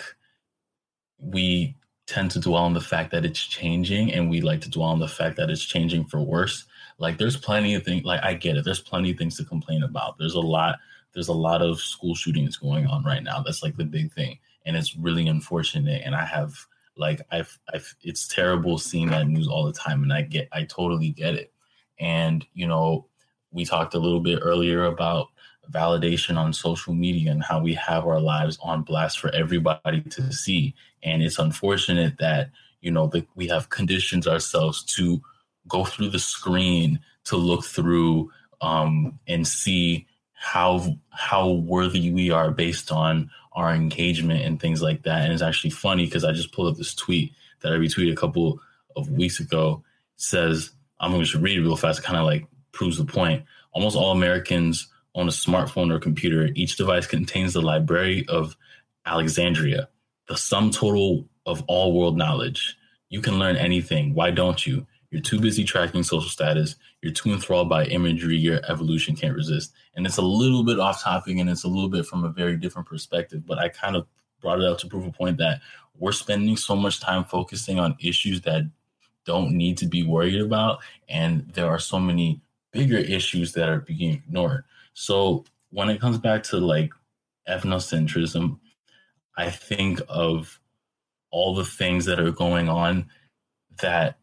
we 1.17 1.77
tend 2.05 2.31
to 2.31 2.39
dwell 2.39 2.63
on 2.63 2.73
the 2.73 2.81
fact 2.81 3.11
that 3.11 3.23
it's 3.23 3.39
changing, 3.39 4.11
and 4.11 4.29
we 4.29 4.41
like 4.41 4.61
to 4.61 4.69
dwell 4.69 4.89
on 4.89 4.99
the 4.99 5.07
fact 5.07 5.37
that 5.37 5.49
it's 5.49 5.63
changing 5.63 6.05
for 6.05 6.21
worse 6.21 6.65
like 6.97 7.17
there's 7.17 7.37
plenty 7.37 7.75
of 7.75 7.83
things 7.83 8.05
like 8.05 8.23
I 8.23 8.33
get 8.33 8.57
it. 8.57 8.65
There's 8.65 8.79
plenty 8.79 9.11
of 9.11 9.17
things 9.17 9.37
to 9.37 9.45
complain 9.45 9.83
about. 9.83 10.17
There's 10.17 10.35
a 10.35 10.39
lot 10.39 10.79
there's 11.13 11.27
a 11.27 11.33
lot 11.33 11.61
of 11.61 11.79
school 11.79 12.15
shootings 12.15 12.57
going 12.57 12.87
on 12.87 13.03
right 13.03 13.23
now. 13.23 13.41
That's 13.41 13.63
like 13.63 13.77
the 13.77 13.85
big 13.85 14.11
thing. 14.13 14.39
And 14.65 14.75
it's 14.75 14.95
really 14.95 15.27
unfortunate. 15.27 16.01
And 16.05 16.15
I 16.15 16.25
have 16.25 16.55
like 16.95 17.21
I've 17.31 17.57
I've 17.73 17.95
it's 18.01 18.27
terrible 18.27 18.77
seeing 18.77 19.09
that 19.09 19.27
news 19.27 19.47
all 19.47 19.65
the 19.65 19.73
time. 19.73 20.03
And 20.03 20.13
I 20.13 20.21
get 20.21 20.47
I 20.51 20.63
totally 20.63 21.09
get 21.09 21.35
it. 21.35 21.53
And 21.99 22.45
you 22.53 22.67
know, 22.67 23.07
we 23.51 23.65
talked 23.65 23.93
a 23.93 23.99
little 23.99 24.21
bit 24.21 24.39
earlier 24.41 24.85
about 24.85 25.27
validation 25.71 26.37
on 26.37 26.51
social 26.53 26.93
media 26.93 27.31
and 27.31 27.43
how 27.43 27.61
we 27.61 27.73
have 27.73 28.05
our 28.05 28.19
lives 28.19 28.57
on 28.61 28.83
blast 28.83 29.19
for 29.19 29.33
everybody 29.33 30.01
to 30.01 30.31
see. 30.33 30.75
And 31.01 31.21
it's 31.23 31.39
unfortunate 31.39 32.17
that, 32.19 32.49
you 32.81 32.91
know, 32.91 33.07
that 33.07 33.27
we 33.35 33.47
have 33.47 33.69
conditioned 33.69 34.27
ourselves 34.27 34.83
to 34.95 35.21
go 35.67 35.85
through 35.85 36.09
the 36.09 36.19
screen 36.19 36.99
to 37.25 37.37
look 37.37 37.63
through 37.63 38.29
um, 38.61 39.19
and 39.27 39.47
see 39.47 40.05
how 40.43 40.85
how 41.09 41.49
worthy 41.49 42.11
we 42.11 42.29
are 42.29 42.51
based 42.51 42.91
on 42.91 43.31
our 43.53 43.73
engagement 43.73 44.43
and 44.43 44.59
things 44.59 44.81
like 44.81 45.03
that. 45.03 45.21
And 45.21 45.31
it's 45.31 45.41
actually 45.41 45.69
funny 45.69 46.03
because 46.03 46.25
I 46.25 46.33
just 46.33 46.51
pulled 46.51 46.69
up 46.69 46.77
this 46.77 46.93
tweet 46.93 47.31
that 47.61 47.71
I 47.71 47.77
retweeted 47.77 48.11
a 48.11 48.17
couple 48.17 48.59
of 48.97 49.09
weeks 49.09 49.39
ago. 49.39 49.83
It 50.15 50.21
says 50.21 50.71
I'm 50.99 51.13
going 51.13 51.25
to 51.25 51.39
read 51.39 51.57
it 51.57 51.61
real 51.61 51.77
fast. 51.77 52.03
Kind 52.03 52.19
of 52.19 52.25
like 52.25 52.45
proves 52.73 52.97
the 52.97 53.05
point. 53.05 53.45
Almost 53.71 53.95
all 53.95 54.11
Americans 54.11 54.89
own 55.15 55.29
a 55.29 55.31
smartphone 55.31 55.93
or 55.93 55.97
computer. 55.99 56.49
Each 56.55 56.75
device 56.75 57.07
contains 57.07 57.53
the 57.53 57.61
Library 57.61 58.25
of 58.27 58.57
Alexandria, 59.05 59.87
the 60.27 60.35
sum 60.35 60.71
total 60.71 61.25
of 61.45 61.63
all 61.67 61.97
world 61.97 62.17
knowledge. 62.17 62.75
You 63.07 63.21
can 63.21 63.39
learn 63.39 63.55
anything. 63.55 64.13
Why 64.13 64.31
don't 64.31 64.67
you? 64.67 64.87
You're 65.13 65.21
too 65.21 65.39
busy 65.39 65.63
tracking 65.63 66.01
social 66.01 66.27
status. 66.27 66.75
You're 67.03 67.13
too 67.13 67.31
enthralled 67.31 67.69
by 67.69 67.85
imagery 67.85 68.35
your 68.35 68.59
evolution 68.67 69.15
can't 69.15 69.35
resist. 69.35 69.71
And 69.95 70.07
it's 70.07 70.17
a 70.17 70.23
little 70.23 70.63
bit 70.63 70.79
off 70.79 71.03
topic 71.03 71.37
and 71.37 71.47
it's 71.47 71.63
a 71.63 71.67
little 71.67 71.87
bit 71.87 72.07
from 72.07 72.23
a 72.23 72.29
very 72.29 72.57
different 72.57 72.87
perspective, 72.87 73.45
but 73.45 73.59
I 73.59 73.69
kind 73.69 73.95
of 73.95 74.07
brought 74.41 74.59
it 74.59 74.65
out 74.65 74.79
to 74.79 74.87
prove 74.87 75.05
a 75.05 75.11
point 75.11 75.37
that 75.37 75.61
we're 75.99 76.13
spending 76.13 76.57
so 76.57 76.75
much 76.75 76.99
time 76.99 77.25
focusing 77.25 77.77
on 77.77 77.95
issues 77.99 78.41
that 78.41 78.63
don't 79.23 79.51
need 79.51 79.77
to 79.77 79.85
be 79.85 80.01
worried 80.01 80.41
about. 80.41 80.79
And 81.07 81.47
there 81.53 81.67
are 81.67 81.77
so 81.77 81.99
many 81.99 82.41
bigger 82.71 82.97
issues 82.97 83.53
that 83.53 83.69
are 83.69 83.81
being 83.81 84.13
ignored. 84.13 84.63
So 84.95 85.45
when 85.69 85.91
it 85.91 86.01
comes 86.01 86.17
back 86.17 86.41
to 86.45 86.57
like 86.57 86.91
ethnocentrism, 87.47 88.57
I 89.37 89.51
think 89.51 90.01
of 90.09 90.59
all 91.29 91.53
the 91.53 91.65
things 91.65 92.05
that 92.05 92.19
are 92.19 92.31
going 92.31 92.67
on 92.67 93.11
that 93.79 94.17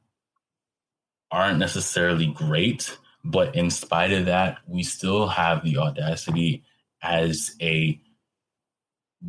aren't 1.30 1.58
necessarily 1.58 2.26
great, 2.26 2.96
but 3.24 3.54
in 3.54 3.70
spite 3.70 4.12
of 4.12 4.26
that, 4.26 4.58
we 4.66 4.82
still 4.82 5.28
have 5.28 5.62
the 5.62 5.78
audacity 5.78 6.64
as 7.02 7.54
a 7.60 8.00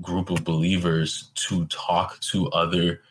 group 0.01 0.29
of 0.29 0.43
believers 0.43 1.31
to 1.35 1.65
talk 1.65 2.19
to 2.21 2.49
other 2.49 3.01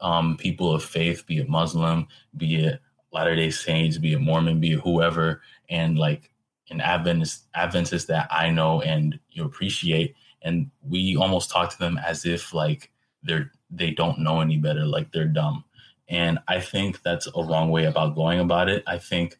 um, 0.00 0.36
people 0.36 0.74
of 0.74 0.82
faith, 0.82 1.26
be 1.26 1.38
it 1.38 1.48
Muslim, 1.48 2.06
be 2.36 2.56
it 2.56 2.80
Latter 3.12 3.36
Day 3.36 3.50
Saints, 3.50 3.98
be 3.98 4.14
it 4.14 4.20
Mormon, 4.20 4.60
be 4.60 4.72
it 4.72 4.80
whoever, 4.80 5.42
and 5.68 5.98
like 5.98 6.30
an 6.70 6.80
Adventist 6.80 7.44
Adventist 7.54 8.08
that 8.08 8.28
I 8.30 8.50
know 8.50 8.80
and 8.80 9.18
you 9.30 9.44
appreciate, 9.44 10.14
and 10.40 10.70
we 10.82 11.16
almost 11.16 11.50
talk 11.50 11.70
to 11.70 11.78
them 11.78 11.98
as 11.98 12.24
if 12.24 12.54
like 12.54 12.90
they're 13.22 13.52
they 13.70 13.90
don't 13.90 14.18
know 14.18 14.40
any 14.40 14.56
better, 14.56 14.84
like 14.84 15.12
they're 15.12 15.26
dumb. 15.26 15.64
And 16.12 16.38
I 16.46 16.60
think 16.60 17.02
that's 17.02 17.26
a 17.26 17.42
wrong 17.42 17.70
way 17.70 17.86
about 17.86 18.14
going 18.14 18.38
about 18.38 18.68
it. 18.68 18.84
I 18.86 18.98
think 18.98 19.38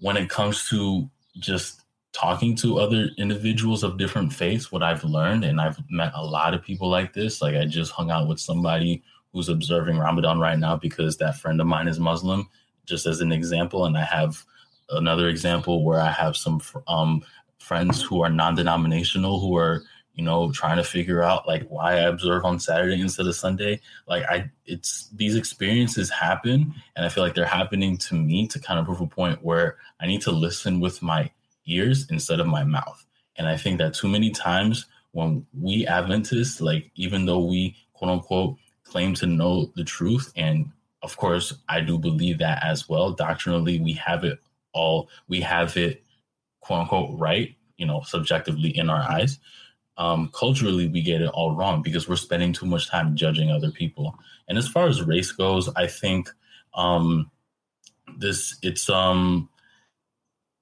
when 0.00 0.18
it 0.18 0.28
comes 0.28 0.68
to 0.68 1.08
just 1.38 1.80
talking 2.12 2.54
to 2.56 2.78
other 2.78 3.08
individuals 3.16 3.82
of 3.82 3.96
different 3.96 4.30
faiths, 4.30 4.70
what 4.70 4.82
I've 4.82 5.02
learned, 5.02 5.44
and 5.44 5.62
I've 5.62 5.78
met 5.88 6.12
a 6.14 6.22
lot 6.22 6.52
of 6.52 6.62
people 6.62 6.90
like 6.90 7.14
this. 7.14 7.40
Like 7.40 7.56
I 7.56 7.64
just 7.64 7.90
hung 7.90 8.10
out 8.10 8.28
with 8.28 8.38
somebody 8.38 9.02
who's 9.32 9.48
observing 9.48 9.96
Ramadan 9.96 10.38
right 10.38 10.58
now 10.58 10.76
because 10.76 11.16
that 11.16 11.38
friend 11.38 11.58
of 11.58 11.66
mine 11.66 11.88
is 11.88 11.98
Muslim, 11.98 12.50
just 12.84 13.06
as 13.06 13.22
an 13.22 13.32
example. 13.32 13.86
And 13.86 13.96
I 13.96 14.04
have 14.04 14.44
another 14.90 15.28
example 15.30 15.84
where 15.84 16.00
I 16.00 16.10
have 16.10 16.36
some 16.36 16.60
um, 16.86 17.22
friends 17.58 18.02
who 18.02 18.22
are 18.22 18.28
non-denominational 18.28 19.40
who 19.40 19.56
are 19.56 19.82
you 20.14 20.24
know, 20.24 20.52
trying 20.52 20.76
to 20.76 20.84
figure 20.84 21.22
out 21.22 21.46
like 21.46 21.66
why 21.68 21.94
I 21.94 22.02
observe 22.02 22.44
on 22.44 22.60
Saturday 22.60 23.00
instead 23.00 23.26
of 23.26 23.34
Sunday. 23.34 23.80
Like 24.06 24.24
I 24.24 24.50
it's 24.64 25.08
these 25.12 25.34
experiences 25.34 26.08
happen 26.08 26.74
and 26.94 27.04
I 27.04 27.08
feel 27.08 27.24
like 27.24 27.34
they're 27.34 27.44
happening 27.44 27.96
to 27.98 28.14
me 28.14 28.46
to 28.48 28.60
kind 28.60 28.78
of 28.78 28.86
prove 28.86 29.00
a 29.00 29.06
point 29.06 29.44
where 29.44 29.76
I 30.00 30.06
need 30.06 30.22
to 30.22 30.30
listen 30.30 30.80
with 30.80 31.02
my 31.02 31.30
ears 31.66 32.06
instead 32.10 32.38
of 32.38 32.46
my 32.46 32.62
mouth. 32.62 33.04
And 33.36 33.48
I 33.48 33.56
think 33.56 33.78
that 33.78 33.94
too 33.94 34.08
many 34.08 34.30
times 34.30 34.86
when 35.10 35.46
we 35.60 35.86
Adventists, 35.86 36.60
like 36.60 36.90
even 36.94 37.26
though 37.26 37.44
we 37.44 37.76
quote 37.94 38.10
unquote 38.10 38.56
claim 38.84 39.14
to 39.14 39.26
know 39.26 39.72
the 39.74 39.84
truth, 39.84 40.32
and 40.36 40.70
of 41.02 41.16
course 41.16 41.54
I 41.68 41.80
do 41.80 41.98
believe 41.98 42.38
that 42.38 42.62
as 42.62 42.88
well, 42.88 43.10
doctrinally 43.12 43.80
we 43.80 43.94
have 43.94 44.22
it 44.22 44.38
all, 44.72 45.08
we 45.26 45.40
have 45.40 45.76
it 45.76 46.04
quote 46.60 46.82
unquote 46.82 47.18
right, 47.18 47.56
you 47.76 47.86
know, 47.86 48.02
subjectively 48.02 48.70
in 48.76 48.88
our 48.88 49.02
eyes 49.02 49.40
um, 49.96 50.30
culturally 50.34 50.88
we 50.88 51.02
get 51.02 51.22
it 51.22 51.30
all 51.30 51.54
wrong 51.54 51.82
because 51.82 52.08
we're 52.08 52.16
spending 52.16 52.52
too 52.52 52.66
much 52.66 52.88
time 52.88 53.14
judging 53.14 53.50
other 53.50 53.70
people. 53.70 54.18
And 54.48 54.58
as 54.58 54.68
far 54.68 54.88
as 54.88 55.02
race 55.02 55.32
goes, 55.32 55.68
I 55.76 55.86
think 55.86 56.30
um, 56.74 57.30
this 58.18 58.56
it's 58.62 58.88
um 58.88 59.48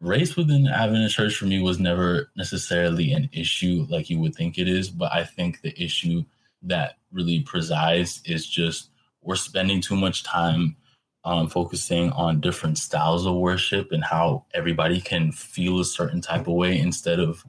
race 0.00 0.36
within 0.36 0.64
the 0.64 0.70
Adventist 0.70 1.16
church 1.16 1.36
for 1.36 1.46
me 1.46 1.62
was 1.62 1.78
never 1.78 2.30
necessarily 2.36 3.12
an 3.12 3.30
issue 3.32 3.86
like 3.88 4.10
you 4.10 4.18
would 4.18 4.34
think 4.34 4.58
it 4.58 4.68
is, 4.68 4.90
but 4.90 5.12
I 5.12 5.24
think 5.24 5.60
the 5.60 5.80
issue 5.80 6.24
that 6.62 6.98
really 7.12 7.40
presides 7.40 8.20
is 8.24 8.46
just 8.46 8.90
we're 9.22 9.36
spending 9.36 9.80
too 9.80 9.96
much 9.96 10.24
time 10.24 10.76
um, 11.24 11.48
focusing 11.48 12.10
on 12.10 12.40
different 12.40 12.78
styles 12.78 13.26
of 13.26 13.36
worship 13.36 13.92
and 13.92 14.02
how 14.02 14.44
everybody 14.54 15.00
can 15.00 15.30
feel 15.30 15.78
a 15.78 15.84
certain 15.84 16.20
type 16.20 16.48
of 16.48 16.54
way 16.54 16.76
instead 16.76 17.20
of 17.20 17.44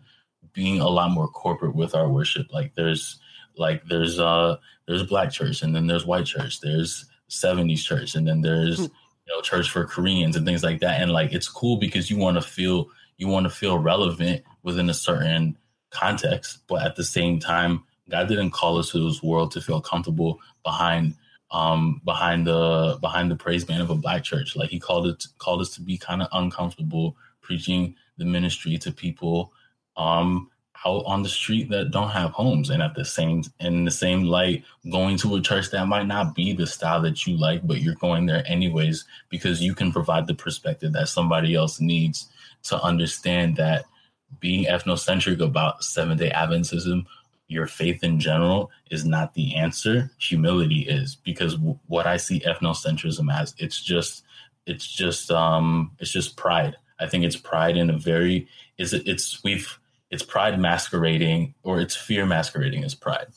being 0.53 0.79
a 0.79 0.89
lot 0.89 1.11
more 1.11 1.27
corporate 1.27 1.75
with 1.75 1.95
our 1.95 2.07
worship. 2.07 2.53
Like 2.53 2.75
there's 2.75 3.19
like 3.57 3.85
there's 3.85 4.19
uh 4.19 4.57
there's 4.87 5.03
black 5.03 5.31
church 5.31 5.61
and 5.61 5.75
then 5.75 5.87
there's 5.87 6.05
white 6.05 6.25
church. 6.25 6.61
There's 6.61 7.05
70s 7.29 7.79
church 7.79 8.15
and 8.15 8.27
then 8.27 8.41
there's 8.41 8.79
you 8.79 8.89
know 9.27 9.41
church 9.41 9.69
for 9.69 9.85
Koreans 9.85 10.35
and 10.35 10.45
things 10.45 10.63
like 10.63 10.79
that. 10.79 11.01
And 11.01 11.11
like 11.11 11.33
it's 11.33 11.47
cool 11.47 11.77
because 11.77 12.09
you 12.09 12.17
want 12.17 12.35
to 12.37 12.41
feel 12.41 12.89
you 13.17 13.27
want 13.27 13.45
to 13.45 13.49
feel 13.49 13.77
relevant 13.77 14.43
within 14.63 14.89
a 14.89 14.93
certain 14.93 15.57
context, 15.91 16.59
but 16.67 16.83
at 16.83 16.95
the 16.95 17.03
same 17.03 17.39
time, 17.39 17.83
God 18.09 18.27
didn't 18.27 18.51
call 18.51 18.77
us 18.79 18.89
to 18.91 19.07
this 19.07 19.21
world 19.21 19.51
to 19.51 19.61
feel 19.61 19.81
comfortable 19.81 20.39
behind 20.63 21.15
um 21.51 22.01
behind 22.03 22.47
the 22.47 22.97
behind 22.99 23.29
the 23.29 23.35
praise 23.35 23.63
band 23.63 23.81
of 23.81 23.89
a 23.89 23.95
black 23.95 24.23
church. 24.23 24.55
Like 24.55 24.69
he 24.69 24.79
called 24.79 25.07
it 25.07 25.23
called 25.37 25.61
us 25.61 25.69
to 25.75 25.81
be 25.81 25.97
kind 25.97 26.21
of 26.21 26.27
uncomfortable 26.31 27.15
preaching 27.41 27.95
the 28.17 28.25
ministry 28.25 28.77
to 28.77 28.91
people 28.91 29.53
um 29.97 30.49
out 30.85 31.03
on 31.05 31.23
the 31.23 31.29
street 31.29 31.69
that 31.69 31.91
don't 31.91 32.09
have 32.09 32.31
homes 32.31 32.69
and 32.69 32.83
at 32.83 32.93
the 32.95 33.05
same 33.05 33.43
in 33.59 33.85
the 33.85 33.91
same 33.91 34.23
light 34.23 34.63
going 34.91 35.15
to 35.17 35.35
a 35.35 35.41
church 35.41 35.71
that 35.71 35.87
might 35.87 36.07
not 36.07 36.35
be 36.35 36.53
the 36.53 36.67
style 36.67 37.01
that 37.01 37.25
you 37.25 37.37
like 37.37 37.65
but 37.65 37.81
you're 37.81 37.95
going 37.95 38.25
there 38.25 38.43
anyways 38.45 39.05
because 39.29 39.61
you 39.61 39.73
can 39.73 39.91
provide 39.91 40.27
the 40.27 40.33
perspective 40.33 40.91
that 40.91 41.07
somebody 41.07 41.55
else 41.55 41.79
needs 41.79 42.29
to 42.63 42.81
understand 42.81 43.55
that 43.55 43.85
being 44.39 44.65
ethnocentric 44.65 45.39
about 45.41 45.83
seven 45.83 46.17
day 46.17 46.31
adventism 46.31 47.05
your 47.47 47.67
faith 47.67 48.03
in 48.03 48.19
general 48.19 48.71
is 48.89 49.05
not 49.05 49.33
the 49.35 49.55
answer 49.55 50.09
humility 50.17 50.81
is 50.81 51.15
because 51.15 51.55
w- 51.55 51.79
what 51.87 52.07
i 52.07 52.17
see 52.17 52.39
ethnocentrism 52.41 53.31
as 53.33 53.53
it's 53.57 53.81
just 53.81 54.23
it's 54.65 54.87
just 54.87 55.31
um 55.31 55.91
it's 55.99 56.11
just 56.11 56.37
pride. 56.37 56.75
I 56.99 57.07
think 57.07 57.25
it's 57.25 57.35
pride 57.35 57.77
in 57.77 57.89
a 57.89 57.97
very 57.97 58.47
is 58.77 58.93
it 58.93 59.07
it's 59.07 59.43
we've 59.43 59.79
it's 60.13 60.23
pride 60.23 60.59
masquerading 60.59 61.55
or 61.63 61.81
it's 61.81 61.95
fear 61.95 62.25
masquerading 62.25 62.83
as 62.83 62.95
pride. 62.95 63.27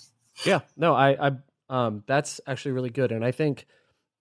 Yeah 0.45 0.61
no 0.77 0.95
i 0.95 1.29
i 1.29 1.33
um 1.69 2.05
that's 2.07 2.41
actually 2.47 2.73
really 2.73 2.91
good. 2.91 3.13
And 3.13 3.25
i 3.25 3.33
think 3.33 3.67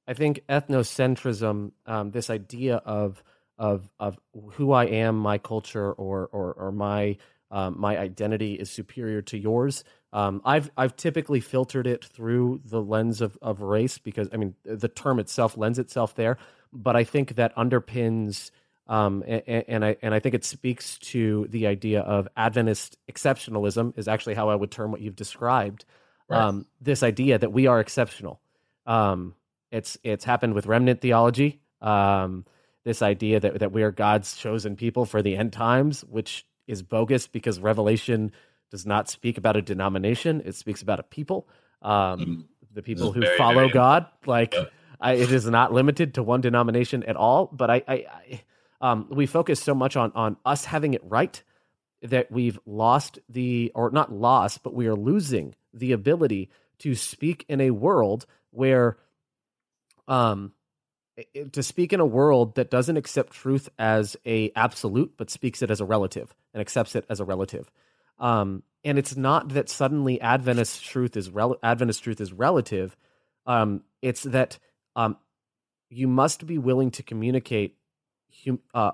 i 0.08 0.14
think 0.14 0.42
ethnocentrism 0.48 1.72
um 1.86 2.12
this 2.12 2.30
idea 2.30 2.78
of 2.78 3.24
of 3.58 3.90
of 4.00 4.18
who 4.54 4.72
i 4.72 4.86
am 4.86 5.18
my 5.18 5.38
culture 5.38 5.92
or 5.92 6.28
or 6.32 6.54
or 6.54 6.72
my 6.72 7.18
um, 7.52 7.76
my 7.80 7.98
identity 7.98 8.56
is 8.56 8.70
superior 8.70 9.22
to 9.24 9.38
yours. 9.38 9.84
Um, 10.12 10.42
I've 10.44 10.72
I've 10.78 10.96
typically 10.96 11.40
filtered 11.40 11.88
it 11.88 12.04
through 12.04 12.62
the 12.66 12.82
lens 12.82 13.22
of, 13.22 13.38
of 13.42 13.62
race 13.62 13.98
because 13.98 14.30
I 14.34 14.38
mean 14.38 14.56
the 14.64 14.88
term 14.88 15.20
itself 15.20 15.58
lends 15.58 15.78
itself 15.78 16.16
there, 16.16 16.38
but 16.74 16.96
I 16.96 17.04
think 17.04 17.36
that 17.36 17.56
underpins 17.56 18.52
um, 18.88 19.24
and, 19.26 19.66
and, 19.68 19.86
I 19.86 19.98
and 20.02 20.14
I 20.14 20.20
think 20.20 20.36
it 20.36 20.46
speaks 20.46 21.00
to 21.00 21.48
the 21.50 21.68
idea 21.68 22.02
of 22.02 22.28
Adventist 22.38 22.98
exceptionalism 23.12 23.98
is 23.98 24.08
actually 24.08 24.36
how 24.36 24.50
I 24.50 24.56
would 24.56 24.72
term 24.72 24.92
what 24.92 25.02
you've 25.02 25.16
described. 25.16 25.86
Right. 26.30 26.40
Um, 26.40 26.66
this 26.82 27.02
idea 27.02 27.38
that 27.40 27.52
we 27.52 27.68
are 27.68 27.80
exceptional. 27.80 28.40
Um, 28.86 29.36
it's 29.72 29.98
it's 30.04 30.24
happened 30.24 30.54
with 30.54 30.68
remnant 30.68 31.02
theology. 31.02 31.62
Um, 31.82 32.46
this 32.84 33.02
idea 33.02 33.40
that 33.40 33.60
that 33.60 33.72
we 33.72 33.82
are 33.84 33.92
God's 33.92 34.38
chosen 34.38 34.76
people 34.76 35.06
for 35.06 35.22
the 35.22 35.36
end 35.36 35.52
times, 35.52 36.02
which 36.02 36.46
is 36.68 36.84
bogus 36.84 37.28
because 37.28 37.60
Revelation 37.60 38.32
does 38.70 38.86
not 38.86 39.10
speak 39.10 39.38
about 39.38 39.58
a 39.58 39.62
denomination; 39.62 40.44
it 40.46 40.56
speaks 40.56 40.84
about 40.84 41.00
a 41.00 41.04
people. 41.04 41.48
Um, 41.82 41.92
mm. 41.92 42.44
The 42.74 42.84
people 42.84 43.12
who 43.12 43.22
very, 43.22 43.38
follow 43.38 43.54
very 43.54 43.70
God, 43.70 44.06
like 44.26 44.54
I, 45.00 45.14
it 45.14 45.32
is 45.32 45.46
not 45.46 45.74
limited 45.74 46.16
to 46.16 46.24
one 46.24 46.42
denomination 46.42 47.04
at 47.04 47.16
all. 47.16 47.50
But 47.52 47.72
I, 47.72 47.84
I, 47.88 47.94
I 47.94 48.42
um, 48.86 49.08
we 49.10 49.26
focus 49.26 49.60
so 49.60 49.74
much 49.74 49.96
on 49.96 50.12
on 50.14 50.38
us 50.46 50.64
having 50.64 50.94
it 50.94 51.02
right 51.04 51.42
that 52.04 52.32
we've 52.32 52.60
lost 52.68 53.18
the 53.28 53.72
or 53.74 53.90
not 53.90 54.14
lost, 54.14 54.62
but 54.62 54.76
we 54.76 54.86
are 54.86 54.96
losing 54.96 55.56
the 55.74 55.92
ability 55.92 56.52
to 56.80 56.94
speak 56.94 57.46
in 57.50 57.62
a 57.62 57.72
world 57.72 58.28
where 58.52 58.98
um 60.08 60.52
to 61.52 61.64
speak 61.64 61.94
in 61.94 62.00
a 62.00 62.06
world 62.06 62.56
that 62.56 62.70
doesn't 62.70 62.98
accept 62.98 63.34
truth 63.34 63.70
as 63.80 64.18
a 64.24 64.52
absolute 64.56 65.14
but 65.18 65.32
speaks 65.32 65.64
it 65.64 65.72
as 65.72 65.82
a 65.82 65.86
relative 65.86 66.36
and 66.54 66.62
accepts 66.62 66.96
it 66.96 67.06
as 67.10 67.20
a 67.20 67.26
relative. 67.26 67.72
Um, 68.20 68.62
and 68.84 69.00
it's 69.00 69.16
not 69.16 69.50
that 69.50 69.68
suddenly 69.68 70.22
adventist 70.22 70.86
truth 70.86 71.18
is 71.18 71.32
rel- 71.32 71.58
adventist 71.64 72.04
truth 72.04 72.22
is 72.22 72.32
relative. 72.32 72.96
Um, 73.48 73.82
it's 74.04 74.24
that 74.24 74.60
um, 74.96 75.18
you 75.90 76.08
must 76.08 76.46
be 76.46 76.60
willing 76.60 76.92
to 76.92 77.04
communicate 77.04 77.78
hum, 78.44 78.60
uh, 78.74 78.92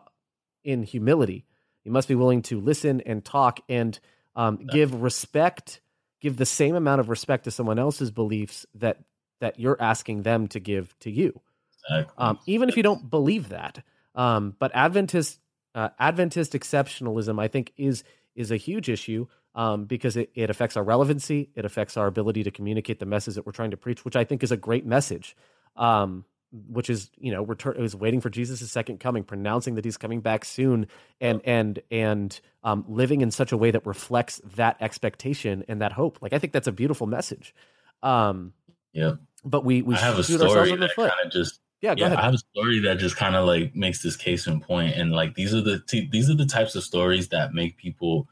in 0.64 0.84
humility. 0.84 1.46
You 1.84 1.92
must 1.92 2.08
be 2.08 2.16
willing 2.16 2.44
to 2.44 2.60
listen 2.60 3.02
and 3.02 3.24
talk 3.24 3.60
and 3.68 4.00
um, 4.36 4.60
give 4.72 5.02
respect, 5.02 5.82
give 6.20 6.38
the 6.38 6.46
same 6.46 6.76
amount 6.76 7.02
of 7.02 7.10
respect 7.10 7.46
to 7.46 7.52
someone 7.52 7.80
else's 7.80 8.12
beliefs 8.12 8.66
that 8.76 8.98
that 9.40 9.60
you're 9.60 9.82
asking 9.82 10.22
them 10.22 10.48
to 10.48 10.60
give 10.60 10.98
to 11.00 11.10
you, 11.10 11.42
exactly. 11.90 12.14
um, 12.20 12.38
even 12.46 12.70
if 12.70 12.78
you 12.78 12.84
don't 12.84 13.10
believe 13.10 13.50
that. 13.50 13.84
Um, 14.14 14.56
but 14.60 14.72
Adventist 14.76 15.40
uh, 15.74 15.90
Adventist 16.00 16.54
exceptionalism, 16.54 17.42
I 17.42 17.48
think, 17.48 17.74
is 17.78 18.04
is 18.36 18.52
a 18.52 18.58
huge 18.58 18.90
issue 18.90 19.28
um, 19.56 19.86
because 19.86 20.16
it, 20.18 20.30
it 20.36 20.50
affects 20.50 20.78
our 20.78 20.84
relevancy. 20.84 21.50
It 21.56 21.66
affects 21.66 21.98
our 21.98 22.08
ability 22.08 22.44
to 22.44 22.52
communicate 22.52 23.00
the 23.00 23.06
message 23.06 23.36
that 23.36 23.46
we're 23.46 23.52
trying 23.52 23.72
to 23.72 23.78
preach, 23.78 24.06
which 24.06 24.16
I 24.16 24.24
think 24.24 24.44
is 24.44 24.52
a 24.52 24.58
great 24.58 24.86
message. 24.86 25.36
Um, 25.76 26.26
which 26.68 26.90
is 26.90 27.10
you 27.18 27.32
know 27.32 27.44
return 27.44 27.76
is 27.78 27.96
waiting 27.96 28.22
for 28.22 28.30
Jesus' 28.30 28.70
second 28.72 29.00
coming, 29.00 29.24
pronouncing 29.24 29.76
that 29.76 29.86
he's 29.86 29.98
coming 29.98 30.22
back 30.22 30.46
soon, 30.46 30.88
and 31.20 31.42
and 31.46 31.82
and 31.90 32.40
um, 32.64 32.86
living 32.88 33.22
in 33.22 33.32
such 33.32 33.52
a 33.52 33.58
way 33.58 33.72
that 33.72 33.86
reflects 33.86 34.42
that 34.56 34.78
expectation 34.82 35.64
and 35.68 35.82
that 35.82 35.94
hope. 35.94 36.20
Like 36.22 36.34
I 36.34 36.40
think 36.40 36.54
that's 36.54 36.68
a 36.68 36.72
beautiful 36.72 37.08
message. 37.08 37.56
Um, 38.04 38.54
yeah, 38.94 39.14
but 39.46 39.64
we 39.64 39.82
we 39.82 39.96
I 39.96 40.00
have 40.00 40.20
a 40.20 40.24
story 40.24 40.76
that 40.76 40.96
kind 40.96 41.12
of 41.24 41.32
just 41.32 41.60
yeah, 41.82 41.96
yeah 41.98 42.16
I 42.18 42.26
have 42.26 42.36
a 42.36 42.38
story 42.38 42.80
that 42.80 43.00
just 43.00 43.16
kind 43.16 43.36
of 43.36 43.48
like 43.48 43.76
makes 43.76 44.04
this 44.04 44.16
case 44.16 44.46
in 44.48 44.62
point, 44.62 44.96
and 44.96 45.12
like 45.12 45.36
these 45.36 45.54
are 45.54 45.62
the 45.62 45.80
t- 45.80 46.10
these 46.12 46.30
are 46.30 46.36
the 46.36 46.46
types 46.46 46.76
of 46.76 46.84
stories 46.84 47.30
that 47.30 47.54
make 47.54 47.78
people 47.78 48.28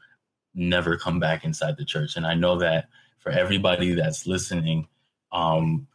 never 0.54 0.96
come 0.96 1.18
back 1.20 1.44
inside 1.44 1.76
the 1.76 1.84
church. 1.84 2.16
And 2.16 2.26
I 2.26 2.34
know 2.34 2.58
that 2.58 2.88
for 3.18 3.30
everybody 3.30 3.94
that's 3.94 4.26
listening, 4.26 4.88
um, 5.32 5.86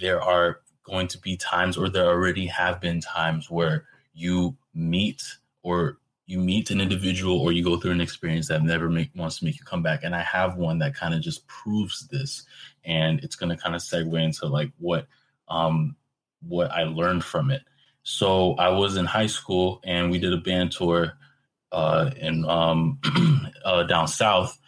there 0.00 0.20
are 0.20 0.60
going 0.84 1.08
to 1.08 1.18
be 1.18 1.36
times, 1.36 1.76
or 1.76 1.88
there 1.88 2.06
already 2.06 2.46
have 2.46 2.80
been 2.80 3.00
times, 3.00 3.50
where 3.50 3.84
you 4.14 4.56
meet 4.74 5.22
or 5.62 5.98
you 6.26 6.38
meet 6.38 6.70
an 6.70 6.80
individual 6.80 7.38
or 7.40 7.52
you 7.52 7.62
go 7.64 7.76
through 7.76 7.90
an 7.90 8.00
experience 8.00 8.48
that 8.48 8.62
never 8.62 8.88
make, 8.88 9.10
wants 9.14 9.38
to 9.38 9.44
make 9.44 9.58
you 9.58 9.64
come 9.64 9.82
back. 9.82 10.02
And 10.02 10.14
I 10.14 10.22
have 10.22 10.56
one 10.56 10.78
that 10.78 10.94
kind 10.94 11.14
of 11.14 11.20
just 11.20 11.46
proves 11.46 12.06
this, 12.08 12.44
and 12.84 13.20
it's 13.20 13.36
going 13.36 13.50
to 13.50 13.62
kind 13.62 13.74
of 13.74 13.82
segue 13.82 14.22
into 14.22 14.46
like 14.46 14.70
what 14.78 15.06
um, 15.48 15.96
what 16.46 16.70
I 16.70 16.84
learned 16.84 17.24
from 17.24 17.50
it. 17.50 17.62
So 18.02 18.54
I 18.54 18.70
was 18.70 18.96
in 18.96 19.04
high 19.04 19.26
school 19.26 19.80
and 19.84 20.10
we 20.10 20.18
did 20.18 20.32
a 20.32 20.38
band 20.38 20.72
tour 20.72 21.12
uh, 21.70 22.10
in 22.16 22.44
um, 22.44 22.98
uh, 23.64 23.84
down 23.84 24.08
south 24.08 24.58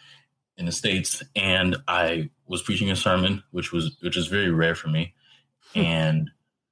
in 0.57 0.65
the 0.65 0.71
states, 0.71 1.21
and 1.35 1.75
I 1.87 2.29
was 2.47 2.61
preaching 2.61 2.89
a 2.89 2.95
sermon, 2.95 3.43
which 3.51 3.71
was 3.71 3.97
which 4.01 4.17
is 4.17 4.27
very 4.27 4.51
rare 4.51 4.75
for 4.75 4.87
me. 4.87 5.13
Hmm. 5.75 5.81
and 5.81 6.31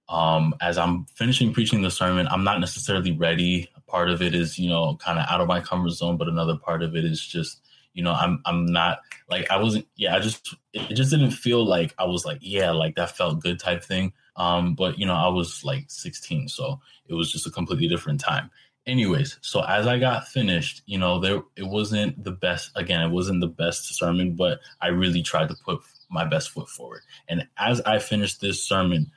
um, 0.10 0.56
as 0.62 0.78
I'm 0.78 1.06
finishing 1.16 1.54
preaching 1.54 1.82
the 1.82 1.92
sermon, 1.92 2.28
I'm 2.28 2.44
not 2.44 2.60
necessarily 2.60 3.12
ready. 3.12 3.70
Part 3.88 4.10
of 4.10 4.22
it 4.22 4.34
is, 4.34 4.58
you 4.58 4.70
know, 4.70 4.96
kind 4.98 5.20
of 5.20 5.26
out 5.30 5.42
of 5.42 5.48
my 5.48 5.60
comfort 5.60 5.92
zone, 5.92 6.18
but 6.18 6.28
another 6.28 6.58
part 6.58 6.84
of 6.84 6.96
it 6.96 7.06
is 7.06 7.26
just, 7.26 7.62
you 7.94 8.04
know, 8.04 8.14
I'm 8.14 8.42
I'm 8.46 8.66
not 8.66 9.00
like 9.30 9.50
I 9.52 9.58
wasn't. 9.58 9.88
Yeah, 9.96 10.16
I 10.16 10.20
just 10.20 10.56
it 10.74 10.96
just 10.96 11.12
didn't 11.12 11.32
feel 11.32 11.66
like 11.66 11.94
I 11.98 12.06
was 12.06 12.26
like, 12.26 12.40
yeah, 12.42 12.72
like 12.72 12.96
that 12.96 13.16
felt 13.16 13.42
good 13.42 13.60
type 13.60 13.84
thing. 13.84 14.14
Um, 14.36 14.76
but 14.76 14.98
you 14.98 15.06
know, 15.06 15.14
I 15.14 15.28
was 15.28 15.64
like 15.64 15.86
16, 15.90 16.48
so 16.48 16.80
it 17.08 17.14
was 17.14 17.32
just 17.32 17.46
a 17.46 17.52
completely 17.52 17.88
different 17.88 18.20
time. 18.20 18.50
Anyways, 18.86 19.38
so 19.42 19.62
as 19.62 19.88
I 19.88 19.98
got 20.00 20.28
finished, 20.28 20.82
you 20.86 20.98
know, 20.98 21.20
there 21.20 21.42
it 21.56 21.68
wasn't 21.68 22.24
the 22.24 22.32
best. 22.32 22.72
Again, 22.76 23.02
it 23.02 23.12
wasn't 23.12 23.42
the 23.42 23.48
best 23.48 23.96
sermon, 23.96 24.36
but 24.36 24.60
I 24.82 24.88
really 24.88 25.22
tried 25.22 25.50
to 25.50 25.56
put 25.64 25.82
my 26.14 26.26
best 26.26 26.52
foot 26.52 26.70
forward. 26.70 27.02
And 27.28 27.48
as 27.58 27.82
I 27.82 28.00
finished 28.00 28.40
this 28.40 28.64
sermon, 28.64 29.12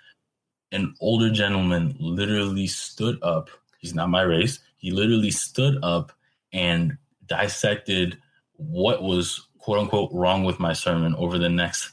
an 0.72 0.94
older 1.00 1.30
gentleman 1.30 1.96
literally 1.98 2.66
stood 2.66 3.22
up. 3.22 3.50
He's 3.78 3.94
not 3.94 4.10
my 4.10 4.22
race. 4.22 4.58
He 4.76 4.90
literally 4.90 5.30
stood 5.30 5.78
up 5.82 6.12
and 6.52 6.96
dissected 7.26 8.18
what 8.54 9.02
was 9.02 9.46
quote 9.58 9.78
unquote 9.78 10.10
wrong 10.12 10.44
with 10.44 10.58
my 10.58 10.72
sermon 10.72 11.14
over 11.16 11.38
the 11.38 11.48
next 11.48 11.92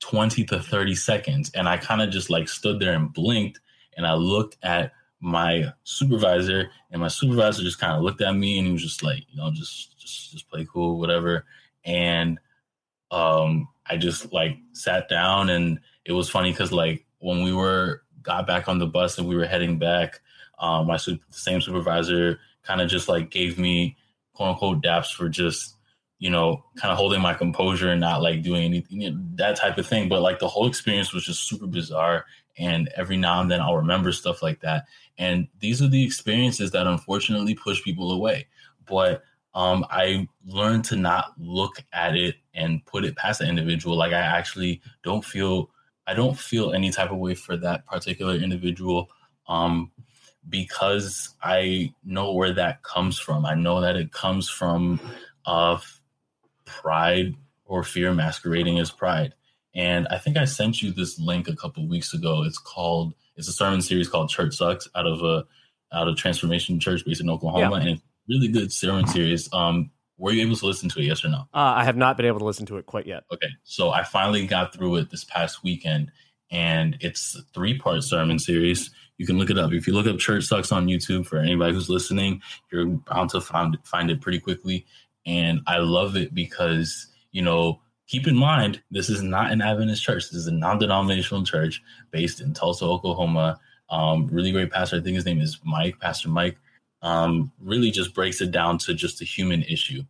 20 0.00 0.44
to 0.44 0.60
30 0.60 0.94
seconds. 0.94 1.50
And 1.54 1.68
I 1.68 1.76
kind 1.76 2.02
of 2.02 2.10
just 2.10 2.30
like 2.30 2.48
stood 2.48 2.80
there 2.80 2.94
and 2.94 3.12
blinked 3.12 3.60
and 3.96 4.06
I 4.06 4.14
looked 4.14 4.56
at 4.62 4.92
my 5.20 5.72
supervisor 5.84 6.70
and 6.90 7.00
my 7.00 7.08
supervisor 7.08 7.62
just 7.62 7.80
kind 7.80 7.94
of 7.94 8.02
looked 8.02 8.20
at 8.20 8.34
me 8.34 8.58
and 8.58 8.66
he 8.66 8.72
was 8.72 8.82
just 8.82 9.02
like, 9.02 9.24
you 9.30 9.36
know, 9.36 9.50
just 9.50 9.98
just 9.98 10.32
just 10.32 10.50
play 10.50 10.66
cool, 10.70 10.98
whatever. 10.98 11.44
And 11.84 12.38
um 13.10 13.68
I 13.88 13.96
just 13.96 14.32
like 14.32 14.56
sat 14.72 15.08
down 15.08 15.50
and 15.50 15.80
it 16.04 16.12
was 16.12 16.28
funny 16.28 16.50
because 16.50 16.72
like 16.72 17.06
when 17.18 17.42
we 17.42 17.52
were 17.52 18.02
got 18.22 18.46
back 18.46 18.68
on 18.68 18.78
the 18.78 18.86
bus 18.86 19.18
and 19.18 19.28
we 19.28 19.36
were 19.36 19.46
heading 19.46 19.78
back, 19.78 20.20
um, 20.58 20.86
my 20.86 20.96
the 20.96 21.18
same 21.30 21.60
supervisor 21.60 22.40
kind 22.62 22.80
of 22.80 22.88
just 22.88 23.08
like 23.08 23.30
gave 23.30 23.58
me 23.58 23.96
quote 24.32 24.50
unquote 24.50 24.82
daps 24.82 25.12
for 25.12 25.28
just 25.28 25.74
you 26.18 26.30
know 26.30 26.64
kind 26.76 26.90
of 26.90 26.98
holding 26.98 27.20
my 27.20 27.34
composure 27.34 27.90
and 27.90 28.00
not 28.00 28.22
like 28.22 28.42
doing 28.42 28.64
anything 28.64 29.02
you 29.02 29.10
know, 29.10 29.18
that 29.34 29.56
type 29.56 29.78
of 29.78 29.86
thing. 29.86 30.08
But 30.08 30.22
like 30.22 30.38
the 30.38 30.48
whole 30.48 30.66
experience 30.66 31.12
was 31.12 31.24
just 31.24 31.48
super 31.48 31.66
bizarre 31.66 32.24
and 32.58 32.88
every 32.96 33.16
now 33.16 33.40
and 33.40 33.50
then 33.50 33.60
I'll 33.60 33.76
remember 33.76 34.12
stuff 34.12 34.42
like 34.42 34.60
that. 34.60 34.86
And 35.18 35.48
these 35.60 35.82
are 35.82 35.88
the 35.88 36.04
experiences 36.04 36.70
that 36.72 36.86
unfortunately 36.86 37.54
push 37.54 37.82
people 37.82 38.12
away. 38.12 38.46
But 38.86 39.22
um, 39.56 39.86
I 39.90 40.28
learned 40.44 40.84
to 40.86 40.96
not 40.96 41.32
look 41.38 41.82
at 41.94 42.14
it 42.14 42.36
and 42.52 42.84
put 42.84 43.06
it 43.06 43.16
past 43.16 43.40
the 43.40 43.48
individual. 43.48 43.96
Like 43.96 44.12
I 44.12 44.20
actually 44.20 44.82
don't 45.02 45.24
feel 45.24 45.70
I 46.06 46.12
don't 46.12 46.38
feel 46.38 46.72
any 46.72 46.90
type 46.90 47.10
of 47.10 47.16
way 47.16 47.34
for 47.34 47.56
that 47.56 47.86
particular 47.86 48.34
individual 48.34 49.08
um, 49.48 49.90
because 50.48 51.30
I 51.42 51.94
know 52.04 52.32
where 52.32 52.52
that 52.52 52.82
comes 52.82 53.18
from. 53.18 53.46
I 53.46 53.54
know 53.54 53.80
that 53.80 53.96
it 53.96 54.12
comes 54.12 54.48
from 54.48 55.00
uh, 55.46 55.78
pride 56.66 57.34
or 57.64 57.82
fear 57.82 58.12
masquerading 58.12 58.78
as 58.78 58.90
pride. 58.90 59.34
And 59.74 60.06
I 60.08 60.18
think 60.18 60.36
I 60.36 60.44
sent 60.44 60.82
you 60.82 60.92
this 60.92 61.18
link 61.18 61.48
a 61.48 61.56
couple 61.56 61.88
weeks 61.88 62.12
ago. 62.12 62.44
It's 62.44 62.58
called 62.58 63.14
it's 63.36 63.48
a 63.48 63.52
sermon 63.52 63.80
series 63.80 64.08
called 64.08 64.28
Church 64.28 64.54
Sucks 64.54 64.86
out 64.94 65.06
of 65.06 65.22
a 65.22 65.46
out 65.94 66.08
of 66.08 66.16
Transformation 66.16 66.78
Church 66.78 67.06
based 67.06 67.22
in 67.22 67.30
Oklahoma, 67.30 67.80
yeah. 67.82 67.90
and 67.90 68.02
really 68.28 68.48
good 68.48 68.72
sermon 68.72 69.06
series. 69.06 69.48
Um, 69.52 69.90
were 70.18 70.32
you 70.32 70.42
able 70.42 70.56
to 70.56 70.66
listen 70.66 70.88
to 70.90 71.00
it? 71.00 71.04
Yes 71.04 71.24
or 71.24 71.28
no? 71.28 71.40
Uh, 71.52 71.74
I 71.76 71.84
have 71.84 71.96
not 71.96 72.16
been 72.16 72.26
able 72.26 72.38
to 72.38 72.44
listen 72.44 72.66
to 72.66 72.78
it 72.78 72.86
quite 72.86 73.06
yet. 73.06 73.24
Okay, 73.32 73.48
so 73.64 73.90
I 73.90 74.02
finally 74.02 74.46
got 74.46 74.72
through 74.72 74.96
it 74.96 75.10
this 75.10 75.24
past 75.24 75.62
weekend, 75.62 76.10
and 76.50 76.96
it's 77.00 77.36
a 77.36 77.42
three 77.54 77.78
part 77.78 78.02
sermon 78.02 78.38
series. 78.38 78.90
You 79.18 79.26
can 79.26 79.38
look 79.38 79.50
it 79.50 79.58
up. 79.58 79.72
If 79.72 79.86
you 79.86 79.94
look 79.94 80.06
up 80.06 80.18
Church 80.18 80.44
Sucks 80.44 80.72
on 80.72 80.86
YouTube 80.86 81.26
for 81.26 81.38
anybody 81.38 81.74
who's 81.74 81.88
listening, 81.88 82.42
you're 82.72 82.86
bound 82.86 83.30
to 83.30 83.40
find 83.40 83.74
it, 83.74 83.86
find 83.86 84.10
it 84.10 84.20
pretty 84.20 84.40
quickly. 84.40 84.86
And 85.26 85.60
I 85.66 85.78
love 85.78 86.16
it 86.16 86.34
because 86.34 87.08
you 87.32 87.42
know 87.42 87.80
keep 88.06 88.26
in 88.26 88.36
mind, 88.36 88.82
this 88.90 89.08
is 89.08 89.22
not 89.22 89.50
an 89.50 89.60
Adventist 89.60 90.02
church. 90.02 90.24
This 90.24 90.34
is 90.34 90.46
a 90.46 90.52
non-denominational 90.52 91.44
church 91.44 91.82
based 92.10 92.40
in 92.40 92.54
Tulsa, 92.54 92.84
Oklahoma. 92.84 93.58
Um, 93.90 94.26
really 94.28 94.52
great 94.52 94.70
pastor. 94.70 94.96
I 94.96 95.00
think 95.00 95.16
his 95.16 95.26
name 95.26 95.40
is 95.40 95.58
Mike, 95.64 95.98
Pastor 96.00 96.28
Mike. 96.28 96.56
Um, 97.06 97.52
really 97.60 97.92
just 97.92 98.14
breaks 98.14 98.40
it 98.40 98.50
down 98.50 98.78
to 98.78 98.94
just 98.94 99.22
a 99.22 99.24
human 99.24 99.62
issue, 99.62 100.02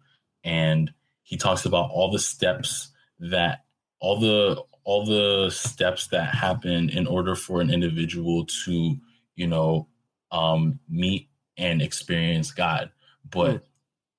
and 0.44 0.92
he 1.22 1.36
talks 1.36 1.66
about 1.66 1.90
all 1.90 2.10
the 2.10 2.18
steps 2.18 2.90
that 3.20 3.64
all 4.00 4.18
the 4.18 4.62
all 4.84 5.04
the 5.04 5.50
steps 5.50 6.06
that 6.08 6.34
happen 6.34 6.88
in 6.88 7.06
order 7.06 7.34
for 7.34 7.60
an 7.60 7.70
individual 7.70 8.46
to, 8.64 8.96
you 9.34 9.46
know, 9.46 9.88
um, 10.30 10.78
meet 10.88 11.28
and 11.58 11.82
experience 11.82 12.52
God. 12.52 12.90
But 13.30 13.56
mm 13.56 13.62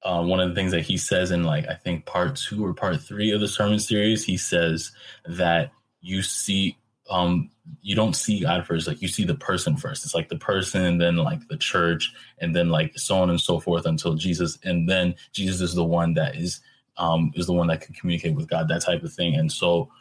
uh, 0.04 0.24
one 0.24 0.40
of 0.40 0.50
the 0.50 0.56
things 0.56 0.72
that 0.72 0.82
he 0.82 0.98
says 0.98 1.32
in 1.32 1.44
like 1.44 1.68
I 1.68 1.74
think 1.74 2.06
part 2.06 2.36
two 2.36 2.66
or 2.66 2.74
part 2.74 3.02
three 3.02 3.32
of 3.32 3.42
the 3.42 3.48
sermon 3.48 3.80
series, 3.80 4.24
he 4.24 4.38
says 4.38 4.92
that 5.26 5.72
you 6.02 6.22
see 6.22 6.78
um 7.10 7.50
you 7.82 7.96
don't 7.96 8.16
see 8.16 8.42
God 8.42 8.66
first, 8.66 8.88
like 8.88 9.02
you 9.02 9.08
see 9.08 9.26
the 9.26 9.36
person 9.36 9.76
first. 9.76 10.06
It's 10.06 10.16
like 10.16 10.30
the 10.30 10.38
person 10.38 10.98
then 10.98 11.18
like 11.18 11.48
the 11.48 11.58
church 11.58 12.14
and 12.40 12.56
then 12.56 12.70
like 12.70 12.98
so 12.98 13.18
on 13.18 13.30
and 13.30 13.40
so 13.40 13.60
forth 13.60 13.86
until 13.86 14.16
Jesus 14.16 14.58
and 14.64 14.88
then 14.90 15.16
Jesus 15.34 15.62
is 15.62 15.76
the 15.76 15.84
one 15.84 16.14
that 16.14 16.36
is 16.36 16.62
um 16.98 17.32
is 17.36 17.48
the 17.48 17.54
one 17.54 17.68
that 17.68 17.82
can 17.82 17.94
communicate 17.94 18.36
with 18.36 18.50
God, 18.50 18.68
that 18.70 18.82
type 18.82 19.04
of 19.04 19.14
thing. 19.14 19.36
And 19.36 19.52
so 19.52 19.92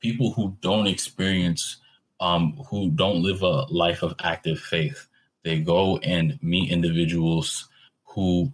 people 0.00 0.32
who 0.32 0.56
don't 0.60 0.86
experience 0.86 1.78
um 2.20 2.52
who 2.70 2.90
don't 2.90 3.22
live 3.22 3.42
a 3.42 3.64
life 3.70 4.02
of 4.02 4.14
active 4.20 4.60
faith, 4.60 5.08
they 5.44 5.58
go 5.58 5.98
and 5.98 6.38
meet 6.42 6.70
individuals 6.70 7.68
who 8.04 8.52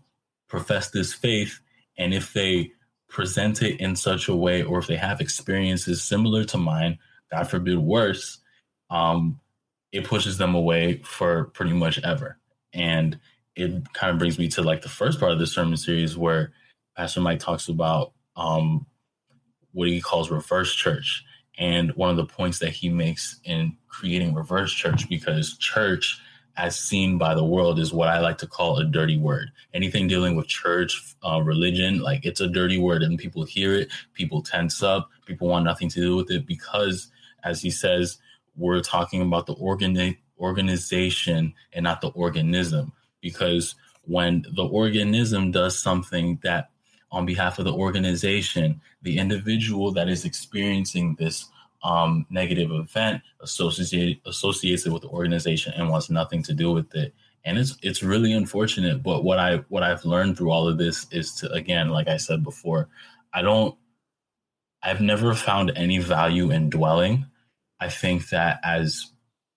profess 0.48 0.90
this 0.90 1.14
faith 1.14 1.60
and 1.98 2.12
if 2.12 2.32
they 2.32 2.72
present 3.08 3.62
it 3.62 3.78
in 3.80 3.94
such 3.94 4.28
a 4.28 4.34
way 4.34 4.62
or 4.62 4.78
if 4.78 4.86
they 4.86 4.96
have 4.96 5.20
experiences 5.20 6.02
similar 6.02 6.44
to 6.44 6.56
mine 6.56 6.98
god 7.32 7.48
forbid 7.48 7.78
worse 7.78 8.38
um, 8.90 9.40
it 9.90 10.04
pushes 10.04 10.38
them 10.38 10.54
away 10.54 10.98
for 11.04 11.44
pretty 11.46 11.72
much 11.72 11.98
ever 12.04 12.38
and 12.72 13.18
it 13.56 13.92
kind 13.92 14.12
of 14.12 14.18
brings 14.18 14.38
me 14.38 14.48
to 14.48 14.62
like 14.62 14.82
the 14.82 14.88
first 14.88 15.18
part 15.18 15.32
of 15.32 15.38
the 15.38 15.46
sermon 15.46 15.76
series 15.76 16.16
where 16.16 16.52
pastor 16.96 17.20
mike 17.20 17.40
talks 17.40 17.68
about 17.68 18.12
um, 18.36 18.86
what 19.72 19.88
he 19.88 20.00
calls 20.00 20.30
reverse 20.30 20.74
church 20.74 21.24
and 21.58 21.90
one 21.92 22.10
of 22.10 22.16
the 22.16 22.24
points 22.24 22.58
that 22.60 22.70
he 22.70 22.88
makes 22.88 23.40
in 23.44 23.76
creating 23.88 24.34
reverse 24.34 24.72
church 24.72 25.08
because 25.08 25.56
church 25.58 26.20
as 26.56 26.78
seen 26.78 27.18
by 27.18 27.34
the 27.34 27.44
world 27.44 27.78
is 27.78 27.92
what 27.92 28.08
I 28.08 28.20
like 28.20 28.38
to 28.38 28.46
call 28.46 28.78
a 28.78 28.84
dirty 28.84 29.16
word. 29.16 29.50
Anything 29.72 30.06
dealing 30.06 30.36
with 30.36 30.48
church, 30.48 31.14
uh, 31.26 31.40
religion, 31.42 32.00
like 32.00 32.26
it's 32.26 32.40
a 32.40 32.48
dirty 32.48 32.78
word, 32.78 33.02
and 33.02 33.18
people 33.18 33.44
hear 33.44 33.74
it, 33.74 33.90
people 34.12 34.42
tense 34.42 34.82
up, 34.82 35.08
people 35.24 35.48
want 35.48 35.64
nothing 35.64 35.88
to 35.90 36.00
do 36.00 36.16
with 36.16 36.30
it 36.30 36.46
because, 36.46 37.10
as 37.44 37.60
he 37.60 37.70
says, 37.70 38.18
we're 38.56 38.80
talking 38.80 39.22
about 39.22 39.46
the 39.46 39.54
organi- 39.56 40.18
organization 40.38 41.54
and 41.72 41.84
not 41.84 42.00
the 42.00 42.08
organism. 42.08 42.92
Because 43.20 43.74
when 44.04 44.44
the 44.54 44.64
organism 44.64 45.50
does 45.50 45.78
something 45.78 46.38
that, 46.42 46.70
on 47.10 47.26
behalf 47.26 47.58
of 47.58 47.64
the 47.64 47.72
organization, 47.72 48.80
the 49.02 49.18
individual 49.18 49.92
that 49.92 50.08
is 50.08 50.24
experiencing 50.24 51.16
this 51.18 51.46
um, 51.84 52.26
negative 52.30 52.70
event 52.70 53.22
associated 53.40 54.20
associates 54.26 54.86
it 54.86 54.92
with 54.92 55.02
the 55.02 55.08
organization 55.08 55.72
and 55.76 55.88
wants 55.88 56.10
nothing 56.10 56.42
to 56.44 56.54
do 56.54 56.70
with 56.72 56.94
it. 56.94 57.12
And 57.44 57.58
it's 57.58 57.76
it's 57.82 58.02
really 58.02 58.32
unfortunate. 58.32 59.02
But 59.02 59.24
what 59.24 59.38
I 59.38 59.56
what 59.68 59.82
I've 59.82 60.04
learned 60.04 60.36
through 60.36 60.50
all 60.50 60.68
of 60.68 60.78
this 60.78 61.06
is 61.10 61.34
to 61.36 61.50
again, 61.52 61.88
like 61.90 62.08
I 62.08 62.16
said 62.16 62.44
before, 62.44 62.88
I 63.32 63.42
don't 63.42 63.76
I've 64.82 65.00
never 65.00 65.34
found 65.34 65.72
any 65.76 65.98
value 65.98 66.50
in 66.50 66.70
dwelling. 66.70 67.26
I 67.82 67.88
think 67.88 68.28
that 68.28 68.60
as 68.62 69.10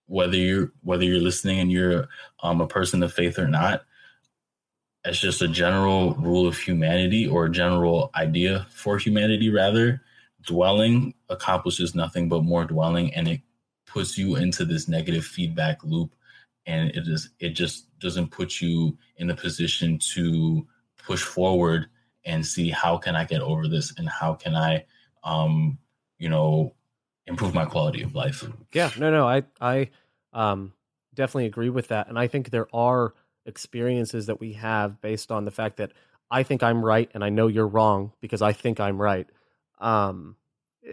whether 0.08 0.36
you're 0.36 0.72
whether 0.82 1.04
you're 1.04 1.20
listening 1.20 1.60
and 1.60 1.72
you're 1.72 2.08
um, 2.42 2.60
a 2.60 2.68
person 2.68 3.04
of 3.04 3.14
faith 3.14 3.38
or 3.38 3.48
not, 3.48 3.84
as 5.04 5.20
just 5.20 5.44
a 5.44 5.48
general 5.48 6.16
rule 6.16 6.48
of 6.48 6.58
humanity 6.58 7.28
or 7.28 7.46
a 7.46 7.52
general 7.52 8.10
idea 8.16 8.66
for 8.72 8.98
humanity, 8.98 9.52
rather, 9.52 10.02
dwelling 10.42 11.14
accomplishes 11.30 11.94
nothing 11.94 12.28
but 12.28 12.44
more 12.44 12.66
dwelling 12.66 13.14
and 13.14 13.28
it 13.28 13.42
puts 13.86 14.18
you 14.18 14.36
into 14.36 14.66
this 14.66 14.88
negative 14.88 15.26
feedback 15.26 15.84
loop 15.84 16.16
and 16.66 16.90
it 16.92 17.08
is 17.08 17.30
it 17.40 17.50
just 17.50 17.88
doesn't 18.00 18.32
put 18.32 18.62
you 18.62 18.98
in 19.18 19.28
the 19.28 19.36
position 19.36 20.00
to 20.00 20.68
push 20.98 21.24
forward 21.24 21.88
and 22.26 22.46
see 22.46 22.70
how 22.70 22.98
can 22.98 23.16
i 23.16 23.24
get 23.24 23.42
over 23.42 23.68
this 23.68 23.94
and 23.98 24.08
how 24.10 24.34
can 24.34 24.56
i 24.56 24.84
um 25.24 25.78
you 26.20 26.30
know 26.30 26.75
improve 27.28 27.54
my 27.54 27.66
quality 27.66 28.02
of 28.02 28.14
life 28.16 28.44
yeah 28.74 28.90
no 28.98 29.12
no 29.12 29.28
i 29.28 29.44
i 29.60 29.90
um 30.34 30.74
definitely 31.14 31.46
agree 31.46 31.70
with 31.70 31.88
that 31.88 32.08
and 32.08 32.20
i 32.20 32.28
think 32.28 32.50
there 32.50 32.68
are 32.74 33.14
experiences 33.46 34.26
that 34.26 34.40
we 34.40 34.54
have 34.54 35.02
based 35.02 35.32
on 35.32 35.46
the 35.46 35.52
fact 35.52 35.78
that 35.78 35.92
i 36.30 36.44
think 36.44 36.62
i'm 36.64 36.84
right 36.84 37.10
and 37.14 37.24
i 37.24 37.30
know 37.30 37.48
you're 37.48 37.68
wrong 37.68 38.12
because 38.22 38.42
i 38.42 38.52
think 38.52 38.80
i'm 38.80 39.02
right 39.02 39.28
um, 39.80 40.36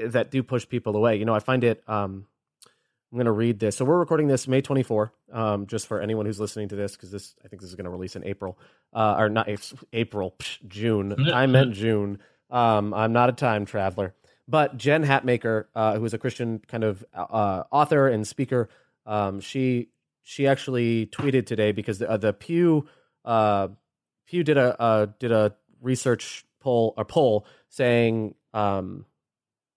that 0.01 0.31
do 0.31 0.43
push 0.43 0.69
people 0.69 0.97
away. 0.97 1.17
You 1.17 1.25
know, 1.25 1.35
I 1.35 1.41
find 1.41 1.65
it. 1.65 1.83
Um, 1.89 2.27
I'm 3.11 3.17
going 3.17 3.27
to 3.27 3.33
read 3.33 3.59
this. 3.59 3.77
So 3.77 3.85
we're 3.85 3.99
recording 3.99 4.27
this 4.27 4.49
May 4.49 4.63
24, 4.63 5.13
um, 5.33 5.67
just 5.67 5.87
for 5.87 6.01
anyone 6.01 6.25
who's 6.25 6.41
listening 6.41 6.69
to 6.69 6.77
this, 6.77 6.93
because 6.93 7.11
this 7.11 7.35
I 7.45 7.49
think 7.49 7.61
this 7.61 7.69
is 7.69 7.77
going 7.77 7.85
to 7.85 7.91
release 7.91 8.17
in 8.17 8.25
April, 8.25 8.59
uh, 8.95 9.17
or 9.19 9.29
not 9.29 9.49
April, 9.93 10.35
psh, 10.39 10.67
June. 10.67 11.29
I 11.33 11.47
meant 11.47 11.75
June. 11.75 12.21
Um, 12.51 12.95
I'm 12.95 13.13
not 13.13 13.29
a 13.29 13.33
time 13.33 13.67
traveler. 13.67 14.15
But 14.53 14.77
Jen 14.77 15.03
Hatmaker, 15.03 15.65
uh, 15.75 15.97
who 15.97 16.05
is 16.05 16.13
a 16.13 16.19
Christian 16.19 16.61
kind 16.69 16.85
of 16.85 17.03
uh, 17.15 17.63
author 17.71 18.07
and 18.07 18.29
speaker, 18.29 18.69
um, 19.07 19.41
she 19.41 19.89
she 20.21 20.47
actually 20.47 21.07
tweeted 21.07 21.47
today 21.47 21.73
because 21.73 22.01
the, 22.01 22.11
uh, 22.11 22.19
the 22.19 22.35
Pew 22.35 22.87
uh, 23.25 23.69
Pew 24.27 24.45
did 24.45 24.59
a 24.59 24.79
uh, 24.79 25.07
did 25.19 25.33
a 25.33 25.55
research 25.81 26.45
poll 26.61 26.93
a 26.99 27.05
poll 27.07 27.47
saying 27.71 28.35
um, 28.53 29.07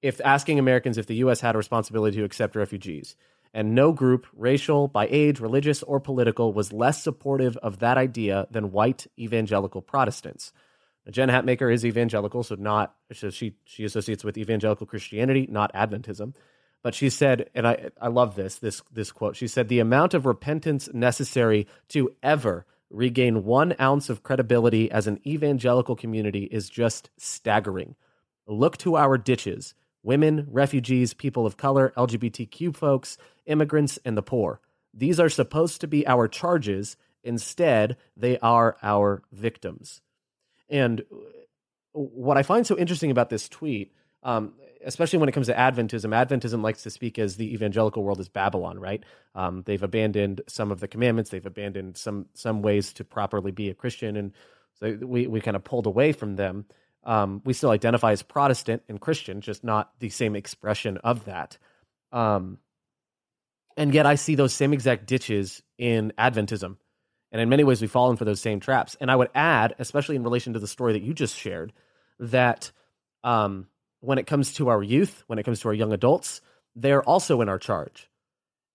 if 0.01 0.19
asking 0.19 0.59
Americans 0.59 0.97
if 0.97 1.07
the 1.07 1.15
U.S. 1.23 1.39
had 1.39 1.55
a 1.55 1.57
responsibility 1.57 2.17
to 2.17 2.25
accept 2.25 2.57
refugees. 2.57 3.15
And 3.53 3.75
no 3.75 3.93
group, 3.93 4.27
racial, 4.35 4.89
by 4.89 5.07
age, 5.09 5.39
religious, 5.39 5.83
or 5.83 6.01
political, 6.01 6.51
was 6.51 6.73
less 6.73 7.01
supportive 7.01 7.55
of 7.63 7.79
that 7.79 7.97
idea 7.97 8.45
than 8.51 8.73
white 8.73 9.07
evangelical 9.17 9.81
Protestants. 9.81 10.51
Jen 11.11 11.29
Hatmaker 11.29 11.71
is 11.71 11.85
evangelical, 11.85 12.43
so 12.43 12.55
not 12.55 12.95
so 13.13 13.29
she 13.29 13.55
she 13.65 13.83
associates 13.83 14.23
with 14.23 14.37
evangelical 14.37 14.87
Christianity, 14.87 15.47
not 15.49 15.73
Adventism. 15.73 16.33
But 16.81 16.95
she 16.95 17.09
said, 17.09 17.49
and 17.53 17.67
I 17.67 17.89
I 18.01 18.07
love 18.07 18.35
this 18.35 18.57
this 18.57 18.81
this 18.91 19.11
quote. 19.11 19.35
She 19.35 19.47
said, 19.47 19.67
"The 19.67 19.79
amount 19.79 20.13
of 20.13 20.25
repentance 20.25 20.89
necessary 20.93 21.67
to 21.89 22.15
ever 22.23 22.65
regain 22.89 23.43
one 23.43 23.75
ounce 23.79 24.09
of 24.09 24.23
credibility 24.23 24.89
as 24.91 25.05
an 25.07 25.19
evangelical 25.25 25.95
community 25.95 26.45
is 26.45 26.69
just 26.69 27.09
staggering." 27.17 27.95
Look 28.47 28.77
to 28.79 28.95
our 28.95 29.17
ditches 29.17 29.73
women, 30.03 30.47
refugees, 30.51 31.15
people 31.15 31.47
of 31.47 31.57
color, 31.57 31.91
LGBTQ 31.97 32.75
folks, 32.75 33.17
immigrants, 33.47 33.97
and 34.05 34.15
the 34.15 34.21
poor. 34.21 34.61
These 34.93 35.19
are 35.19 35.29
supposed 35.29 35.81
to 35.81 35.87
be 35.87 36.05
our 36.07 36.27
charges. 36.27 36.95
Instead, 37.23 37.97
they 38.15 38.37
are 38.39 38.77
our 38.83 39.23
victims. 39.31 40.01
And 40.69 41.03
what 41.91 42.37
I 42.37 42.43
find 42.43 42.65
so 42.65 42.77
interesting 42.77 43.11
about 43.11 43.29
this 43.29 43.47
tweet, 43.47 43.93
um, 44.23 44.53
especially 44.83 45.19
when 45.19 45.29
it 45.29 45.31
comes 45.31 45.47
to 45.47 45.53
Adventism, 45.53 46.09
Adventism 46.09 46.61
likes 46.61 46.83
to 46.83 46.89
speak 46.89 47.17
as 47.19 47.37
the 47.37 47.53
evangelical 47.53 48.03
world 48.03 48.19
is 48.19 48.29
Babylon, 48.29 48.79
right? 48.79 49.03
Um, 49.33 49.63
they've 49.65 49.81
abandoned 49.81 50.41
some 50.47 50.71
of 50.71 50.79
the 50.79 50.87
commandments, 50.87 51.29
they've 51.29 51.45
abandoned 51.45 51.97
some 51.97 52.27
some 52.33 52.61
ways 52.61 52.93
to 52.93 53.03
properly 53.03 53.51
be 53.51 53.69
a 53.69 53.73
Christian, 53.73 54.15
and 54.15 54.33
so 54.79 54.97
we 55.01 55.27
we 55.27 55.41
kind 55.41 55.55
of 55.55 55.63
pulled 55.63 55.87
away 55.87 56.11
from 56.11 56.35
them. 56.35 56.65
Um, 57.03 57.41
we 57.45 57.53
still 57.53 57.69
identify 57.69 58.11
as 58.11 58.23
Protestant 58.23 58.81
and 58.89 58.99
Christian, 58.99 59.41
just 59.41 59.63
not 59.63 59.91
the 59.99 60.09
same 60.09 60.35
expression 60.35 60.97
of 60.97 61.25
that. 61.25 61.57
Um, 62.11 62.57
and 63.77 63.93
yet, 63.93 64.05
I 64.05 64.15
see 64.15 64.35
those 64.35 64.53
same 64.53 64.73
exact 64.73 65.05
ditches 65.05 65.61
in 65.77 66.13
Adventism, 66.17 66.77
and 67.31 67.41
in 67.41 67.49
many 67.49 67.63
ways, 67.63 67.81
we've 67.81 67.91
fallen 67.91 68.17
for 68.17 68.25
those 68.25 68.39
same 68.39 68.59
traps. 68.59 68.95
And 69.01 69.11
I 69.11 69.15
would 69.15 69.29
add, 69.35 69.75
especially 69.79 70.15
in 70.15 70.23
relation 70.23 70.53
to 70.53 70.59
the 70.59 70.67
story 70.67 70.93
that 70.93 71.03
you 71.03 71.13
just 71.13 71.35
shared, 71.35 71.73
that 72.19 72.71
um, 73.23 73.67
when 73.99 74.17
it 74.17 74.27
comes 74.27 74.53
to 74.55 74.69
our 74.69 74.81
youth, 74.81 75.23
when 75.27 75.39
it 75.39 75.43
comes 75.43 75.59
to 75.61 75.67
our 75.67 75.73
young 75.73 75.91
adults, 75.91 76.41
they're 76.75 77.03
also 77.03 77.41
in 77.41 77.49
our 77.49 77.59
charge. 77.59 78.09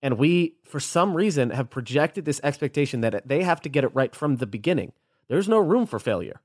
And 0.02 0.18
we, 0.18 0.56
for 0.64 0.80
some 0.80 1.14
reason, 1.14 1.50
have 1.50 1.70
projected 1.70 2.24
this 2.24 2.40
expectation 2.42 3.02
that 3.02 3.26
they 3.26 3.42
have 3.42 3.60
to 3.62 3.68
get 3.68 3.84
it 3.84 3.94
right 3.94 4.14
from 4.14 4.36
the 4.36 4.46
beginning. 4.46 4.92
There's 5.28 5.48
no 5.48 5.58
room 5.58 5.86
for 5.86 5.98
failure. 5.98 6.40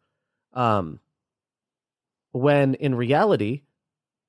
Um, 0.54 1.00
when 2.32 2.76
in 2.76 2.96
reality, 2.96 3.62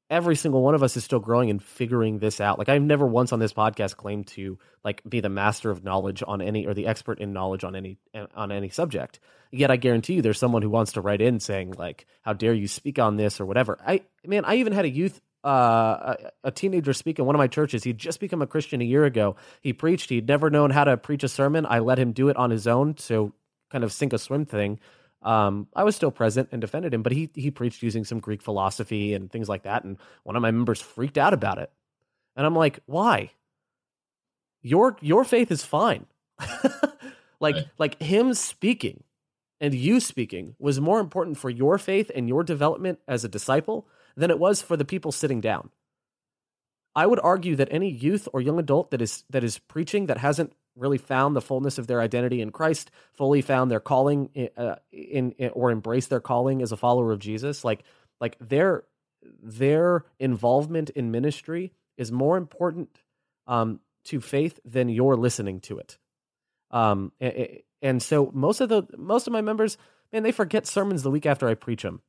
every 0.08 0.36
single 0.36 0.62
one 0.62 0.74
of 0.74 0.82
us 0.82 0.96
is 0.96 1.04
still 1.04 1.18
growing 1.18 1.50
and 1.50 1.62
figuring 1.62 2.18
this 2.18 2.40
out. 2.40 2.58
Like 2.58 2.68
I've 2.68 2.82
never 2.82 3.06
once 3.06 3.32
on 3.32 3.38
this 3.38 3.52
podcast 3.52 3.96
claimed 3.96 4.28
to 4.28 4.58
like 4.84 5.02
be 5.08 5.20
the 5.20 5.28
master 5.28 5.70
of 5.70 5.84
knowledge 5.84 6.22
on 6.26 6.40
any 6.40 6.66
or 6.66 6.74
the 6.74 6.86
expert 6.86 7.20
in 7.20 7.32
knowledge 7.32 7.64
on 7.64 7.74
any 7.74 7.98
on 8.34 8.52
any 8.52 8.68
subject. 8.68 9.20
Yet 9.50 9.70
I 9.70 9.76
guarantee 9.76 10.14
you 10.14 10.22
there's 10.22 10.38
someone 10.38 10.62
who 10.62 10.70
wants 10.70 10.92
to 10.92 11.00
write 11.00 11.20
in 11.20 11.40
saying 11.40 11.74
like 11.76 12.06
how 12.22 12.32
dare 12.32 12.54
you 12.54 12.68
speak 12.68 12.98
on 12.98 13.16
this 13.16 13.40
or 13.40 13.46
whatever. 13.46 13.78
I 13.84 14.02
man, 14.24 14.44
I 14.44 14.56
even 14.56 14.72
had 14.72 14.84
a 14.84 14.90
youth 14.90 15.20
uh, 15.44 16.16
a, 16.42 16.48
a 16.48 16.50
teenager 16.50 16.92
speak 16.92 17.20
in 17.20 17.24
one 17.24 17.36
of 17.36 17.38
my 17.38 17.46
churches. 17.46 17.84
He'd 17.84 17.98
just 17.98 18.18
become 18.18 18.42
a 18.42 18.48
Christian 18.48 18.80
a 18.80 18.84
year 18.84 19.04
ago. 19.04 19.36
He 19.60 19.72
preached. 19.72 20.10
He'd 20.10 20.26
never 20.26 20.50
known 20.50 20.70
how 20.70 20.84
to 20.84 20.96
preach 20.96 21.22
a 21.22 21.28
sermon. 21.28 21.66
I 21.66 21.78
let 21.78 21.98
him 21.98 22.12
do 22.12 22.28
it 22.28 22.36
on 22.36 22.50
his 22.50 22.66
own. 22.66 22.96
So 22.98 23.32
kind 23.70 23.84
of 23.84 23.92
sink 23.92 24.12
or 24.12 24.18
swim 24.18 24.44
thing. 24.44 24.80
Um, 25.22 25.68
I 25.74 25.84
was 25.84 25.96
still 25.96 26.10
present 26.10 26.50
and 26.52 26.60
defended 26.60 26.94
him, 26.94 27.02
but 27.02 27.12
he 27.12 27.30
he 27.34 27.50
preached 27.50 27.82
using 27.82 28.04
some 28.04 28.20
Greek 28.20 28.42
philosophy 28.42 29.14
and 29.14 29.30
things 29.30 29.48
like 29.48 29.64
that. 29.64 29.84
And 29.84 29.96
one 30.22 30.36
of 30.36 30.42
my 30.42 30.50
members 30.50 30.80
freaked 30.80 31.18
out 31.18 31.32
about 31.32 31.58
it, 31.58 31.70
and 32.36 32.46
I'm 32.46 32.54
like, 32.54 32.80
why? 32.86 33.30
Your 34.62 34.96
your 35.00 35.24
faith 35.24 35.50
is 35.50 35.64
fine. 35.64 36.06
like 37.40 37.54
right. 37.54 37.66
like 37.78 38.02
him 38.02 38.34
speaking 38.34 39.02
and 39.60 39.74
you 39.74 40.00
speaking 40.00 40.54
was 40.58 40.80
more 40.80 41.00
important 41.00 41.38
for 41.38 41.50
your 41.50 41.78
faith 41.78 42.10
and 42.14 42.28
your 42.28 42.44
development 42.44 42.98
as 43.08 43.24
a 43.24 43.28
disciple 43.28 43.86
than 44.16 44.30
it 44.30 44.38
was 44.38 44.62
for 44.62 44.76
the 44.76 44.84
people 44.84 45.12
sitting 45.12 45.40
down. 45.40 45.70
I 46.94 47.06
would 47.06 47.20
argue 47.22 47.56
that 47.56 47.68
any 47.70 47.90
youth 47.90 48.28
or 48.32 48.40
young 48.40 48.58
adult 48.58 48.90
that 48.90 49.02
is 49.02 49.24
that 49.30 49.44
is 49.44 49.58
preaching 49.58 50.06
that 50.06 50.18
hasn't 50.18 50.52
really 50.76 50.98
found 50.98 51.34
the 51.34 51.40
fullness 51.40 51.78
of 51.78 51.86
their 51.86 52.00
identity 52.00 52.40
in 52.40 52.50
Christ, 52.50 52.90
fully 53.14 53.40
found 53.40 53.70
their 53.70 53.80
calling 53.80 54.30
in, 54.34 54.50
uh, 54.56 54.76
in, 54.92 55.32
in 55.32 55.50
or 55.50 55.72
embraced 55.72 56.10
their 56.10 56.20
calling 56.20 56.62
as 56.62 56.72
a 56.72 56.76
follower 56.76 57.12
of 57.12 57.18
Jesus, 57.18 57.64
like 57.64 57.82
like 58.20 58.36
their 58.40 58.84
their 59.42 60.04
involvement 60.18 60.90
in 60.90 61.10
ministry 61.10 61.72
is 61.96 62.12
more 62.12 62.36
important 62.36 63.02
um, 63.46 63.80
to 64.04 64.20
faith 64.20 64.60
than 64.64 64.88
your 64.88 65.16
listening 65.16 65.60
to 65.60 65.78
it. 65.78 65.98
Um, 66.70 67.12
and, 67.20 67.48
and 67.82 68.02
so 68.02 68.30
most 68.32 68.60
of 68.60 68.68
the 68.68 68.84
most 68.96 69.26
of 69.26 69.32
my 69.32 69.40
members, 69.40 69.78
man, 70.12 70.22
they 70.22 70.32
forget 70.32 70.66
sermons 70.66 71.02
the 71.02 71.10
week 71.10 71.26
after 71.26 71.48
I 71.48 71.54
preach 71.54 71.82
them. 71.82 72.02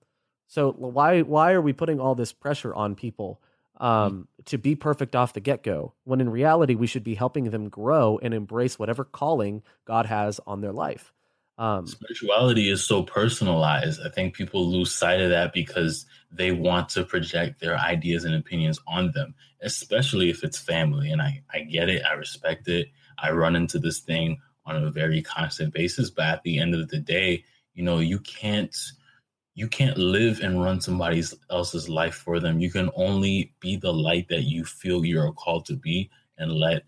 So 0.48 0.72
why 0.72 1.22
why 1.22 1.54
are 1.54 1.62
we 1.62 1.74
putting 1.74 2.00
all 2.00 2.16
this 2.16 2.34
pressure 2.34 2.74
on 2.74 2.96
people 2.96 3.42
um, 3.78 4.28
to 4.46 4.58
be 4.58 4.76
perfect 4.76 5.16
off 5.16 5.34
the 5.34 5.40
get 5.40 5.64
go, 5.64 5.94
when 6.04 6.22
in 6.22 6.30
reality, 6.30 6.76
we 6.76 6.88
should 6.88 7.04
be 7.04 7.16
helping 7.16 7.50
them 7.52 7.70
grow 7.70 8.20
and 8.22 8.34
embrace 8.34 8.80
whatever 8.80 9.04
calling 9.04 9.64
God 9.86 10.06
has 10.06 10.40
on 10.48 10.62
their 10.62 10.74
life. 10.74 11.14
Um, 11.60 11.88
Spirituality 11.88 12.70
is 12.70 12.84
so 12.84 13.02
personalized. 13.04 14.00
I 14.06 14.10
think 14.10 14.36
people 14.36 14.70
lose 14.70 14.94
sight 14.94 15.22
of 15.22 15.32
that 15.32 15.54
because 15.54 16.06
they 16.32 16.52
want 16.52 16.90
to 16.90 17.04
project 17.04 17.60
their 17.60 17.78
ideas 17.78 18.26
and 18.26 18.36
opinions 18.36 18.80
on 18.88 19.12
them, 19.12 19.34
especially 19.62 20.30
if 20.30 20.44
it's 20.44 20.60
family. 20.60 21.12
And 21.12 21.22
I, 21.22 21.42
I 21.52 21.62
get 21.62 21.90
it, 21.90 22.04
I 22.06 22.14
respect 22.14 22.68
it. 22.68 22.90
I 23.18 23.32
run 23.32 23.56
into 23.56 23.80
this 23.80 24.00
thing 24.00 24.40
on 24.66 24.76
a 24.76 24.92
very 24.92 25.24
constant 25.24 25.74
basis. 25.74 26.12
But 26.12 26.26
at 26.26 26.44
the 26.44 26.60
end 26.60 26.76
of 26.76 26.90
the 26.90 27.00
day, 27.00 27.44
you 27.74 27.84
know, 27.84 28.00
you 28.00 28.20
can't 28.20 28.76
you 29.58 29.68
can't 29.68 29.98
live 29.98 30.40
and 30.42 30.64
run 30.64 30.80
somebody 30.80 31.24
else's 31.50 31.90
life 31.90 32.14
for 32.14 32.40
them. 32.40 32.60
You 32.60 32.70
can 32.70 32.92
only 32.96 33.56
be 33.60 33.76
the 33.76 33.92
light 33.92 34.28
that 34.30 34.44
you 34.44 34.64
feel 34.64 35.04
you're 35.04 35.32
called 35.32 35.66
to 35.66 35.76
be 35.76 36.12
and 36.38 36.52
let 36.52 36.84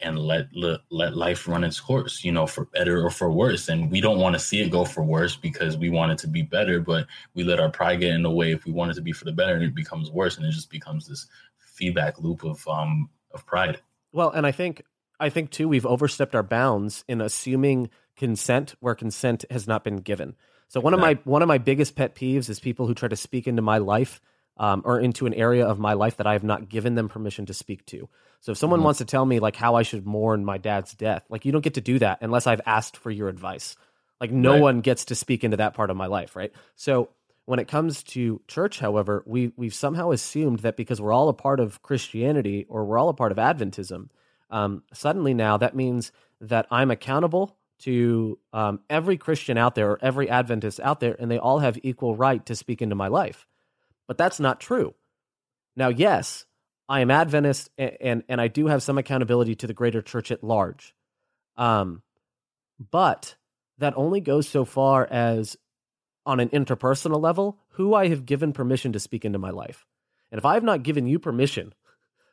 and 0.00 0.18
let, 0.18 0.46
let 0.54 0.80
let 0.90 1.14
life 1.14 1.46
run 1.46 1.64
its 1.64 1.78
course, 1.78 2.24
you 2.24 2.32
know, 2.32 2.46
for 2.46 2.64
better 2.64 3.04
or 3.04 3.10
for 3.10 3.30
worse. 3.30 3.68
And 3.68 3.90
we 3.90 4.00
don't 4.00 4.18
want 4.18 4.34
to 4.34 4.38
see 4.38 4.62
it 4.62 4.70
go 4.70 4.86
for 4.86 5.02
worse 5.02 5.36
because 5.36 5.76
we 5.76 5.90
want 5.90 6.12
it 6.12 6.18
to 6.20 6.28
be 6.28 6.40
better, 6.40 6.80
but 6.80 7.06
we 7.34 7.44
let 7.44 7.60
our 7.60 7.68
pride 7.68 8.00
get 8.00 8.14
in 8.14 8.22
the 8.22 8.30
way 8.30 8.52
if 8.52 8.64
we 8.64 8.72
want 8.72 8.90
it 8.90 8.94
to 8.94 9.02
be 9.02 9.12
for 9.12 9.26
the 9.26 9.32
better 9.32 9.52
and 9.52 9.62
it 9.62 9.74
becomes 9.74 10.10
worse 10.10 10.38
and 10.38 10.46
it 10.46 10.52
just 10.52 10.70
becomes 10.70 11.06
this 11.06 11.26
feedback 11.58 12.18
loop 12.20 12.42
of 12.42 12.66
um 12.68 13.10
of 13.32 13.44
pride. 13.44 13.82
Well, 14.12 14.30
and 14.30 14.46
I 14.46 14.52
think 14.52 14.82
I 15.20 15.28
think 15.28 15.50
too 15.50 15.68
we've 15.68 15.84
overstepped 15.84 16.34
our 16.34 16.42
bounds 16.42 17.04
in 17.06 17.20
assuming 17.20 17.90
consent 18.16 18.76
where 18.80 18.94
consent 18.94 19.44
has 19.50 19.68
not 19.68 19.84
been 19.84 19.96
given. 19.96 20.36
So 20.68 20.80
one 20.80 20.94
of 20.94 21.00
my 21.00 21.18
one 21.24 21.42
of 21.42 21.48
my 21.48 21.58
biggest 21.58 21.96
pet 21.96 22.14
peeves 22.14 22.48
is 22.48 22.60
people 22.60 22.86
who 22.86 22.94
try 22.94 23.08
to 23.08 23.16
speak 23.16 23.46
into 23.46 23.62
my 23.62 23.78
life 23.78 24.20
um, 24.58 24.82
or 24.84 25.00
into 25.00 25.26
an 25.26 25.34
area 25.34 25.66
of 25.66 25.78
my 25.78 25.94
life 25.94 26.18
that 26.18 26.26
I 26.26 26.34
have 26.34 26.44
not 26.44 26.68
given 26.68 26.94
them 26.94 27.08
permission 27.08 27.46
to 27.46 27.54
speak 27.54 27.86
to. 27.86 28.08
So 28.40 28.52
if 28.52 28.58
someone 28.58 28.78
mm-hmm. 28.78 28.84
wants 28.84 28.98
to 28.98 29.04
tell 29.04 29.24
me 29.24 29.40
like 29.40 29.56
how 29.56 29.74
I 29.74 29.82
should 29.82 30.06
mourn 30.06 30.44
my 30.44 30.58
dad's 30.58 30.92
death, 30.94 31.24
like 31.28 31.44
you 31.44 31.52
don't 31.52 31.64
get 31.64 31.74
to 31.74 31.80
do 31.80 31.98
that 32.00 32.18
unless 32.20 32.46
I've 32.46 32.60
asked 32.66 32.96
for 32.96 33.10
your 33.10 33.28
advice. 33.28 33.76
Like 34.20 34.30
no 34.30 34.52
right. 34.52 34.60
one 34.60 34.80
gets 34.80 35.06
to 35.06 35.14
speak 35.14 35.44
into 35.44 35.56
that 35.58 35.74
part 35.74 35.90
of 35.90 35.96
my 35.96 36.06
life, 36.06 36.36
right? 36.36 36.52
So 36.76 37.10
when 37.46 37.60
it 37.60 37.68
comes 37.68 38.02
to 38.02 38.42
church, 38.46 38.78
however, 38.78 39.22
we 39.26 39.52
we've 39.56 39.74
somehow 39.74 40.10
assumed 40.10 40.60
that 40.60 40.76
because 40.76 41.00
we're 41.00 41.12
all 41.12 41.28
a 41.28 41.34
part 41.34 41.60
of 41.60 41.82
Christianity 41.82 42.66
or 42.68 42.84
we're 42.84 42.98
all 42.98 43.08
a 43.08 43.14
part 43.14 43.32
of 43.32 43.38
Adventism, 43.38 44.10
um, 44.50 44.82
suddenly 44.92 45.34
now 45.34 45.56
that 45.56 45.74
means 45.74 46.12
that 46.40 46.66
I'm 46.70 46.90
accountable 46.90 47.56
to 47.80 48.38
um, 48.52 48.80
every 48.90 49.16
Christian 49.16 49.56
out 49.56 49.74
there 49.74 49.92
or 49.92 49.98
every 50.02 50.28
Adventist 50.28 50.80
out 50.80 51.00
there, 51.00 51.16
and 51.18 51.30
they 51.30 51.38
all 51.38 51.60
have 51.60 51.78
equal 51.82 52.16
right 52.16 52.44
to 52.46 52.56
speak 52.56 52.82
into 52.82 52.94
my 52.94 53.08
life. 53.08 53.46
But 54.06 54.18
that's 54.18 54.40
not 54.40 54.60
true. 54.60 54.94
Now, 55.76 55.88
yes, 55.88 56.46
I 56.88 57.00
am 57.00 57.10
Adventist, 57.10 57.70
and 57.78 57.96
and, 58.00 58.22
and 58.28 58.40
I 58.40 58.48
do 58.48 58.66
have 58.66 58.82
some 58.82 58.98
accountability 58.98 59.54
to 59.56 59.66
the 59.66 59.74
greater 59.74 60.02
church 60.02 60.30
at 60.30 60.42
large. 60.42 60.94
Um, 61.56 62.02
but 62.90 63.36
that 63.78 63.94
only 63.96 64.20
goes 64.20 64.48
so 64.48 64.64
far 64.64 65.06
as 65.10 65.56
on 66.26 66.40
an 66.40 66.50
interpersonal 66.50 67.20
level, 67.20 67.58
who 67.70 67.94
I 67.94 68.08
have 68.08 68.26
given 68.26 68.52
permission 68.52 68.92
to 68.92 69.00
speak 69.00 69.24
into 69.24 69.38
my 69.38 69.50
life. 69.50 69.86
And 70.30 70.38
if 70.38 70.44
I 70.44 70.54
have 70.54 70.62
not 70.62 70.82
given 70.82 71.06
you 71.06 71.18
permission 71.18 71.72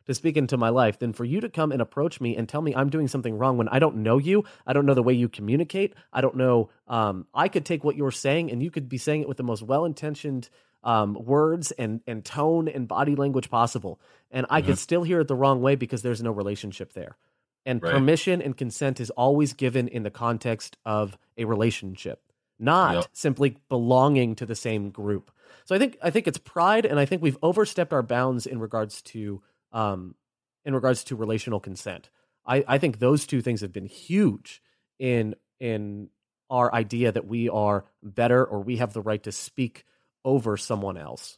to 0.05 0.13
speak 0.13 0.37
into 0.37 0.57
my 0.57 0.69
life 0.69 0.99
than 0.99 1.13
for 1.13 1.25
you 1.25 1.41
to 1.41 1.49
come 1.49 1.71
and 1.71 1.81
approach 1.81 2.21
me 2.21 2.35
and 2.35 2.47
tell 2.47 2.61
me 2.61 2.75
I'm 2.75 2.89
doing 2.89 3.07
something 3.07 3.37
wrong 3.37 3.57
when 3.57 3.67
I 3.69 3.79
don't 3.79 3.97
know 3.97 4.17
you. 4.17 4.43
I 4.65 4.73
don't 4.73 4.85
know 4.85 4.93
the 4.93 5.03
way 5.03 5.13
you 5.13 5.29
communicate. 5.29 5.93
I 6.13 6.21
don't 6.21 6.35
know. 6.35 6.69
Um, 6.87 7.27
I 7.33 7.47
could 7.47 7.65
take 7.65 7.83
what 7.83 7.95
you're 7.95 8.11
saying 8.11 8.51
and 8.51 8.61
you 8.61 8.71
could 8.71 8.89
be 8.89 8.97
saying 8.97 9.21
it 9.21 9.27
with 9.27 9.37
the 9.37 9.43
most 9.43 9.63
well 9.63 9.85
intentioned 9.85 10.49
um, 10.83 11.15
words 11.15 11.71
and, 11.71 12.01
and 12.05 12.23
tone 12.23 12.67
and 12.67 12.87
body 12.87 13.15
language 13.15 13.49
possible. 13.49 13.99
And 14.31 14.45
I 14.49 14.59
mm-hmm. 14.59 14.69
could 14.69 14.77
still 14.77 15.03
hear 15.03 15.21
it 15.21 15.27
the 15.27 15.35
wrong 15.35 15.61
way 15.61 15.75
because 15.75 16.01
there's 16.01 16.21
no 16.21 16.31
relationship 16.31 16.93
there. 16.93 17.17
And 17.65 17.81
right. 17.81 17.93
permission 17.93 18.41
and 18.41 18.55
consent 18.55 18.99
is 18.99 19.09
always 19.09 19.53
given 19.53 19.87
in 19.87 20.03
the 20.03 20.11
context 20.11 20.77
of 20.85 21.17
a 21.35 21.45
relationship, 21.45 22.21
not 22.59 22.95
yep. 22.95 23.05
simply 23.11 23.57
belonging 23.69 24.35
to 24.35 24.45
the 24.45 24.55
same 24.55 24.91
group. 24.91 25.31
So 25.65 25.73
I 25.73 25.79
think 25.79 25.97
I 26.03 26.11
think 26.11 26.27
it's 26.27 26.37
pride, 26.37 26.85
and 26.85 26.99
I 26.99 27.05
think 27.05 27.23
we've 27.23 27.39
overstepped 27.41 27.91
our 27.91 28.03
bounds 28.03 28.45
in 28.45 28.59
regards 28.59 29.01
to 29.03 29.41
um, 29.75 30.15
in 30.63 30.73
regards 30.73 31.03
to 31.03 31.15
relational 31.15 31.59
consent. 31.59 32.09
I, 32.47 32.63
I 32.67 32.77
think 32.79 32.97
those 32.97 33.27
two 33.27 33.41
things 33.41 33.61
have 33.61 33.73
been 33.73 33.85
huge 33.85 34.63
in 34.97 35.35
in 35.59 36.09
our 36.49 36.73
idea 36.73 37.11
that 37.11 37.27
we 37.27 37.49
are 37.49 37.85
better 38.01 38.43
or 38.43 38.61
we 38.61 38.77
have 38.77 38.93
the 38.93 39.01
right 39.01 39.21
to 39.23 39.31
speak 39.31 39.83
over 40.23 40.57
someone 40.57 40.97
else. 40.97 41.37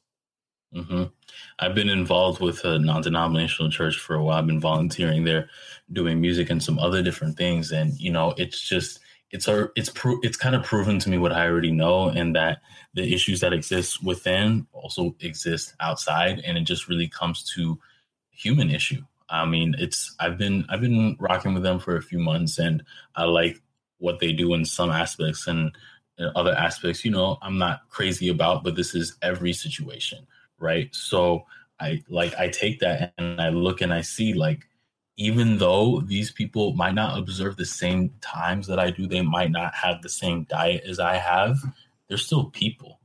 Mm-hmm. 0.75 1.03
I've 1.59 1.75
been 1.75 1.89
involved 1.89 2.41
with 2.41 2.65
a 2.65 2.77
non-denominational 2.77 3.71
church 3.71 3.97
for 3.97 4.15
a 4.15 4.23
while. 4.23 4.37
I've 4.37 4.47
been 4.47 4.59
volunteering 4.59 5.23
there, 5.23 5.49
doing 5.91 6.19
music 6.19 6.49
and 6.49 6.61
some 6.61 6.77
other 6.77 7.01
different 7.01 7.37
things, 7.37 7.71
and 7.71 7.97
you 7.99 8.11
know, 8.11 8.33
it's 8.37 8.59
just 8.67 8.99
it's 9.31 9.47
a 9.47 9.69
it's 9.75 9.89
pro- 9.89 10.19
it's 10.23 10.37
kind 10.37 10.55
of 10.55 10.63
proven 10.63 10.99
to 10.99 11.09
me 11.09 11.17
what 11.17 11.31
I 11.31 11.47
already 11.47 11.71
know, 11.71 12.09
and 12.09 12.35
that 12.35 12.59
the 12.93 13.13
issues 13.13 13.39
that 13.39 13.53
exist 13.53 14.03
within 14.03 14.67
also 14.73 15.15
exist 15.21 15.73
outside, 15.79 16.41
and 16.45 16.57
it 16.57 16.65
just 16.65 16.89
really 16.89 17.07
comes 17.07 17.43
to 17.55 17.79
human 18.37 18.69
issue. 18.69 19.01
I 19.29 19.45
mean, 19.45 19.75
it's 19.77 20.15
I've 20.19 20.37
been 20.37 20.65
I've 20.69 20.81
been 20.81 21.17
rocking 21.19 21.53
with 21.53 21.63
them 21.63 21.79
for 21.79 21.97
a 21.97 22.01
few 22.01 22.19
months, 22.19 22.59
and 22.59 22.83
I 23.15 23.25
like 23.25 23.61
what 23.97 24.19
they 24.19 24.31
do 24.31 24.53
in 24.53 24.63
some 24.63 24.89
aspects, 24.89 25.47
and 25.47 25.75
uh, 26.19 26.29
other 26.35 26.53
aspects, 26.53 27.03
you 27.03 27.11
know, 27.11 27.37
I'm 27.41 27.57
not 27.57 27.89
crazy 27.89 28.29
about. 28.29 28.63
But 28.63 28.75
this 28.75 28.95
is 28.95 29.17
every 29.21 29.53
situation, 29.53 30.25
right? 30.59 30.93
So 30.95 31.45
I 31.79 32.03
like 32.09 32.35
I 32.35 32.49
take 32.49 32.79
that 32.79 33.13
and 33.17 33.41
I 33.41 33.49
look 33.49 33.81
and 33.81 33.93
I 33.93 34.01
see 34.01 34.33
like 34.33 34.67
even 35.17 35.57
though 35.57 36.01
these 36.01 36.31
people 36.31 36.73
might 36.73 36.93
not 36.93 37.17
observe 37.17 37.57
the 37.57 37.65
same 37.65 38.11
times 38.21 38.67
that 38.67 38.79
I 38.79 38.91
do, 38.91 39.07
they 39.07 39.21
might 39.21 39.51
not 39.51 39.73
have 39.73 40.01
the 40.01 40.09
same 40.09 40.43
diet 40.43 40.83
as 40.87 40.99
I 40.99 41.17
have, 41.17 41.57
they're 42.07 42.17
still 42.17 42.45
people. 42.51 42.99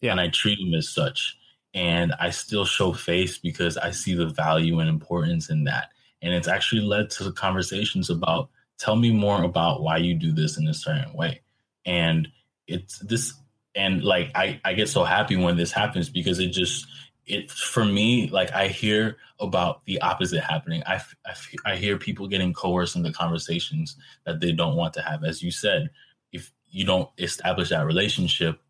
Yeah. 0.00 0.12
And 0.12 0.20
I 0.20 0.28
treat 0.28 0.58
them 0.58 0.74
as 0.74 0.88
such. 0.88 1.37
And 1.74 2.14
I 2.18 2.30
still 2.30 2.64
show 2.64 2.92
face 2.92 3.38
because 3.38 3.76
I 3.76 3.90
see 3.90 4.14
the 4.14 4.26
value 4.26 4.80
and 4.80 4.88
importance 4.88 5.50
in 5.50 5.64
that. 5.64 5.90
And 6.22 6.34
it's 6.34 6.48
actually 6.48 6.82
led 6.82 7.10
to 7.10 7.30
conversations 7.32 8.10
about 8.10 8.50
tell 8.78 8.96
me 8.96 9.12
more 9.12 9.42
about 9.42 9.82
why 9.82 9.98
you 9.98 10.14
do 10.14 10.32
this 10.32 10.56
in 10.56 10.66
a 10.66 10.74
certain 10.74 11.12
way. 11.12 11.42
And 11.84 12.28
it's 12.66 12.98
this 12.98 13.34
and 13.74 14.02
like 14.02 14.30
I, 14.34 14.60
I 14.64 14.74
get 14.74 14.88
so 14.88 15.04
happy 15.04 15.36
when 15.36 15.56
this 15.56 15.72
happens 15.72 16.08
because 16.08 16.38
it 16.38 16.48
just 16.48 16.86
it 17.26 17.50
for 17.50 17.84
me 17.84 18.28
like 18.28 18.52
i 18.52 18.68
hear 18.68 19.18
about 19.38 19.84
the 19.84 20.00
opposite 20.00 20.40
happening 20.40 20.82
I, 20.86 21.00
I, 21.26 21.34
I 21.72 21.76
hear 21.76 21.98
people 21.98 22.26
getting 22.26 22.52
coerced 22.52 22.96
into 22.96 23.12
conversations 23.12 23.96
that 24.24 24.40
they 24.40 24.52
don't 24.52 24.76
want 24.76 24.94
to 24.94 25.02
have 25.02 25.24
as 25.24 25.42
you 25.42 25.50
said 25.50 25.90
if 26.32 26.50
you 26.70 26.84
don't 26.84 27.08
establish 27.18 27.68
that 27.68 27.86
relationship 27.86 28.60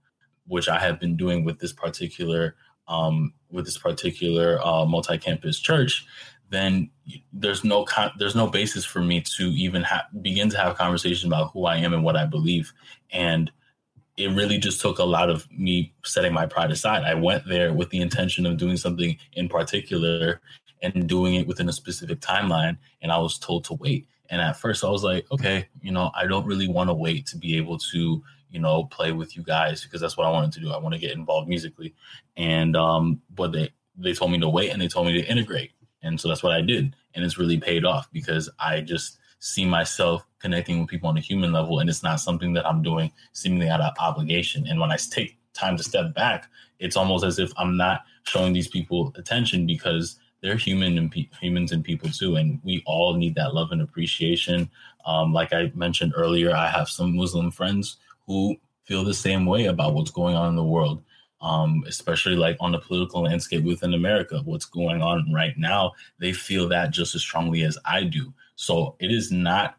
which 0.46 0.68
i 0.68 0.78
have 0.78 0.98
been 0.98 1.16
doing 1.16 1.44
with 1.44 1.60
this 1.60 1.72
particular 1.72 2.56
um, 2.88 3.32
with 3.50 3.64
this 3.64 3.78
particular 3.78 4.60
uh, 4.64 4.84
multi-campus 4.84 5.58
church 5.58 6.06
then 6.50 6.90
there's 7.32 7.62
no 7.62 7.84
con- 7.84 8.12
there's 8.18 8.34
no 8.34 8.46
basis 8.46 8.84
for 8.84 9.00
me 9.00 9.20
to 9.20 9.44
even 9.50 9.82
ha- 9.82 10.06
begin 10.22 10.48
to 10.48 10.56
have 10.56 10.76
conversations 10.76 11.24
about 11.24 11.50
who 11.52 11.66
i 11.66 11.76
am 11.76 11.92
and 11.92 12.04
what 12.04 12.16
i 12.16 12.24
believe 12.24 12.72
and 13.12 13.50
it 14.18 14.32
really 14.32 14.58
just 14.58 14.80
took 14.80 14.98
a 14.98 15.04
lot 15.04 15.30
of 15.30 15.48
me 15.50 15.94
setting 16.04 16.32
my 16.32 16.44
pride 16.44 16.72
aside. 16.72 17.04
I 17.04 17.14
went 17.14 17.46
there 17.46 17.72
with 17.72 17.90
the 17.90 18.00
intention 18.00 18.46
of 18.46 18.56
doing 18.56 18.76
something 18.76 19.16
in 19.34 19.48
particular 19.48 20.40
and 20.82 21.08
doing 21.08 21.36
it 21.36 21.46
within 21.46 21.68
a 21.68 21.72
specific 21.72 22.20
timeline. 22.20 22.76
And 23.00 23.12
I 23.12 23.18
was 23.18 23.38
told 23.38 23.64
to 23.64 23.74
wait. 23.74 24.08
And 24.28 24.40
at 24.40 24.56
first 24.56 24.84
I 24.84 24.90
was 24.90 25.04
like, 25.04 25.24
okay, 25.30 25.68
you 25.82 25.92
know, 25.92 26.10
I 26.14 26.26
don't 26.26 26.46
really 26.46 26.66
want 26.66 26.90
to 26.90 26.94
wait 26.94 27.26
to 27.26 27.36
be 27.38 27.56
able 27.56 27.78
to, 27.92 28.22
you 28.50 28.60
know, 28.60 28.84
play 28.84 29.12
with 29.12 29.36
you 29.36 29.42
guys 29.42 29.82
because 29.82 30.00
that's 30.00 30.16
what 30.16 30.26
I 30.26 30.30
wanted 30.30 30.52
to 30.52 30.60
do. 30.60 30.70
I 30.70 30.78
want 30.78 30.94
to 30.94 31.00
get 31.00 31.12
involved 31.12 31.48
musically. 31.48 31.94
And 32.36 32.76
um, 32.76 33.20
but 33.34 33.52
they 33.52 33.72
they 33.96 34.12
told 34.12 34.32
me 34.32 34.40
to 34.40 34.48
wait 34.48 34.70
and 34.70 34.80
they 34.80 34.88
told 34.88 35.06
me 35.06 35.12
to 35.20 35.26
integrate. 35.26 35.72
And 36.02 36.20
so 36.20 36.28
that's 36.28 36.42
what 36.42 36.52
I 36.52 36.60
did. 36.60 36.94
And 37.14 37.24
it's 37.24 37.38
really 37.38 37.58
paid 37.58 37.84
off 37.84 38.08
because 38.12 38.48
I 38.58 38.80
just 38.80 39.18
see 39.40 39.64
myself 39.64 40.26
connecting 40.38 40.80
with 40.80 40.88
people 40.88 41.08
on 41.08 41.16
a 41.16 41.20
human 41.20 41.52
level 41.52 41.78
and 41.78 41.88
it's 41.88 42.02
not 42.02 42.20
something 42.20 42.52
that 42.52 42.66
i'm 42.66 42.82
doing 42.82 43.10
seemingly 43.32 43.68
out 43.68 43.80
of 43.80 43.92
obligation 44.00 44.66
and 44.66 44.80
when 44.80 44.90
i 44.90 44.96
take 44.96 45.38
time 45.54 45.76
to 45.76 45.82
step 45.82 46.14
back 46.14 46.48
it's 46.78 46.96
almost 46.96 47.24
as 47.24 47.38
if 47.38 47.52
i'm 47.56 47.76
not 47.76 48.02
showing 48.24 48.52
these 48.52 48.68
people 48.68 49.12
attention 49.16 49.66
because 49.66 50.18
they're 50.40 50.56
human 50.56 50.96
and 50.96 51.10
pe- 51.10 51.28
humans 51.40 51.72
and 51.72 51.84
people 51.84 52.08
too 52.10 52.36
and 52.36 52.60
we 52.64 52.82
all 52.86 53.14
need 53.14 53.34
that 53.34 53.54
love 53.54 53.70
and 53.72 53.80
appreciation 53.82 54.68
um, 55.06 55.32
like 55.32 55.52
i 55.52 55.70
mentioned 55.74 56.12
earlier 56.16 56.54
i 56.54 56.68
have 56.68 56.88
some 56.88 57.16
muslim 57.16 57.50
friends 57.50 57.96
who 58.28 58.56
feel 58.84 59.02
the 59.02 59.12
same 59.12 59.46
way 59.46 59.66
about 59.66 59.94
what's 59.94 60.12
going 60.12 60.36
on 60.36 60.50
in 60.50 60.56
the 60.56 60.62
world 60.62 61.02
um, 61.40 61.84
especially 61.86 62.34
like 62.34 62.56
on 62.60 62.72
the 62.72 62.78
political 62.78 63.22
landscape 63.22 63.64
within 63.64 63.94
america 63.94 64.40
what's 64.44 64.66
going 64.66 65.02
on 65.02 65.32
right 65.32 65.58
now 65.58 65.92
they 66.20 66.32
feel 66.32 66.68
that 66.68 66.92
just 66.92 67.16
as 67.16 67.22
strongly 67.22 67.62
as 67.62 67.76
i 67.84 68.04
do. 68.04 68.32
So 68.58 68.96
it 68.98 69.12
is 69.12 69.30
not, 69.30 69.76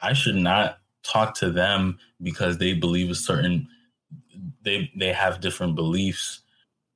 I 0.00 0.14
should 0.14 0.34
not 0.34 0.80
talk 1.04 1.34
to 1.36 1.50
them 1.50 1.98
because 2.20 2.58
they 2.58 2.74
believe 2.74 3.08
a 3.08 3.14
certain, 3.14 3.68
they, 4.62 4.90
they 4.96 5.12
have 5.12 5.40
different 5.40 5.76
beliefs 5.76 6.40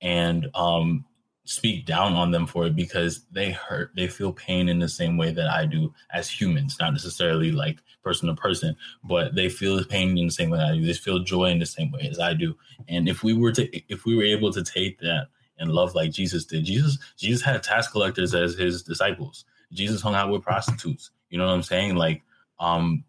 and 0.00 0.50
um, 0.54 1.04
speak 1.44 1.86
down 1.86 2.14
on 2.14 2.32
them 2.32 2.48
for 2.48 2.66
it 2.66 2.74
because 2.74 3.24
they 3.30 3.52
hurt, 3.52 3.92
they 3.94 4.08
feel 4.08 4.32
pain 4.32 4.68
in 4.68 4.80
the 4.80 4.88
same 4.88 5.16
way 5.16 5.30
that 5.32 5.48
I 5.48 5.66
do 5.66 5.94
as 6.12 6.28
humans, 6.28 6.76
not 6.80 6.92
necessarily 6.92 7.52
like 7.52 7.78
person 8.04 8.28
to 8.28 8.34
person, 8.34 8.76
but 9.02 9.34
they 9.34 9.48
feel 9.48 9.76
the 9.76 9.84
pain 9.84 10.16
in 10.16 10.26
the 10.26 10.32
same 10.32 10.50
way 10.50 10.60
I 10.60 10.74
do. 10.74 10.84
They 10.84 10.92
feel 10.92 11.18
joy 11.20 11.46
in 11.46 11.58
the 11.58 11.66
same 11.66 11.90
way 11.90 12.06
as 12.10 12.20
I 12.20 12.34
do. 12.34 12.56
And 12.88 13.08
if 13.08 13.22
we 13.22 13.32
were 13.34 13.52
to, 13.52 13.92
if 13.92 14.04
we 14.04 14.14
were 14.14 14.24
able 14.24 14.52
to 14.52 14.62
take 14.62 15.00
that 15.00 15.28
and 15.58 15.70
love 15.70 15.94
like 15.94 16.12
Jesus 16.12 16.44
did, 16.44 16.64
Jesus, 16.64 16.98
Jesus 17.16 17.42
had 17.42 17.62
tax 17.62 17.88
collectors 17.88 18.34
as 18.34 18.54
his 18.54 18.82
disciples. 18.82 19.44
Jesus 19.72 20.02
hung 20.02 20.14
out 20.14 20.30
with 20.30 20.42
prostitutes. 20.42 21.10
You 21.30 21.38
know 21.38 21.46
what 21.46 21.54
I'm 21.54 21.62
saying? 21.62 21.96
Like, 21.96 22.22
um, 22.60 23.04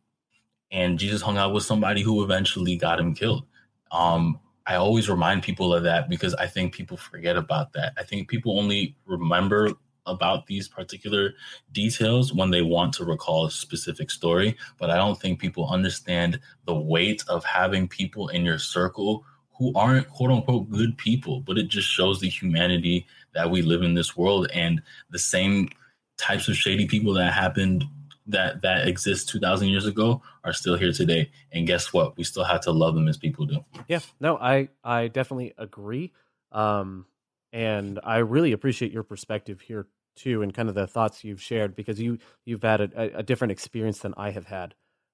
and 0.71 0.97
Jesus 0.97 1.21
hung 1.21 1.37
out 1.37 1.53
with 1.53 1.63
somebody 1.63 2.01
who 2.01 2.23
eventually 2.23 2.75
got 2.75 2.99
him 2.99 3.13
killed. 3.13 3.45
Um, 3.91 4.39
I 4.65 4.75
always 4.75 5.09
remind 5.09 5.43
people 5.43 5.73
of 5.73 5.83
that 5.83 6.09
because 6.09 6.33
I 6.33 6.47
think 6.47 6.73
people 6.73 6.97
forget 6.97 7.37
about 7.37 7.73
that. 7.73 7.93
I 7.97 8.03
think 8.03 8.27
people 8.27 8.59
only 8.59 8.95
remember 9.05 9.69
about 10.05 10.47
these 10.47 10.67
particular 10.67 11.33
details 11.71 12.33
when 12.33 12.51
they 12.51 12.61
want 12.61 12.93
to 12.93 13.05
recall 13.05 13.45
a 13.45 13.51
specific 13.51 14.11
story, 14.11 14.57
but 14.77 14.89
I 14.89 14.97
don't 14.97 15.19
think 15.19 15.39
people 15.39 15.67
understand 15.69 16.39
the 16.65 16.75
weight 16.75 17.23
of 17.27 17.43
having 17.43 17.87
people 17.87 18.29
in 18.29 18.45
your 18.45 18.59
circle 18.59 19.25
who 19.57 19.73
aren't 19.73 20.09
quote 20.09 20.31
unquote 20.31 20.69
good 20.69 20.97
people, 20.97 21.41
but 21.41 21.57
it 21.57 21.67
just 21.67 21.87
shows 21.87 22.19
the 22.19 22.29
humanity 22.29 23.07
that 23.33 23.49
we 23.49 23.61
live 23.61 23.81
in 23.81 23.93
this 23.93 24.15
world 24.15 24.47
and 24.53 24.81
the 25.09 25.19
same 25.19 25.69
types 26.17 26.47
of 26.47 26.55
shady 26.55 26.87
people 26.87 27.13
that 27.13 27.33
happened 27.33 27.85
that 28.27 28.61
that 28.61 28.87
exist 28.87 29.29
2000 29.29 29.67
years 29.67 29.85
ago 29.85 30.21
are 30.43 30.53
still 30.53 30.75
here 30.75 30.91
today. 30.91 31.29
And 31.51 31.67
guess 31.67 31.93
what? 31.93 32.17
We 32.17 32.23
still 32.23 32.43
have 32.43 32.61
to 32.61 32.71
love 32.71 32.95
them 32.95 33.07
as 33.07 33.17
people 33.17 33.45
do. 33.45 33.63
Yeah. 33.87 33.99
No 34.19 34.37
i 34.37 34.69
i 34.83 35.07
definitely 35.07 35.53
agree. 35.57 36.11
Um 36.51 37.05
and 37.53 37.99
i 38.03 38.17
really 38.17 38.51
appreciate 38.51 38.91
your 38.91 39.03
perspective 39.03 39.61
here 39.61 39.87
too 40.15 40.41
and 40.41 40.53
kind 40.53 40.69
of 40.69 40.75
the 40.75 40.87
thoughts 40.87 41.23
you've 41.23 41.41
shared 41.41 41.75
because 41.75 41.99
you 41.99 42.17
you've 42.45 42.63
had 42.63 42.81
a, 42.81 43.19
a 43.19 43.23
different 43.23 43.51
experience 43.51 43.99
than 43.99 44.13
i 44.17 44.31
have 44.31 44.45
had 44.45 44.73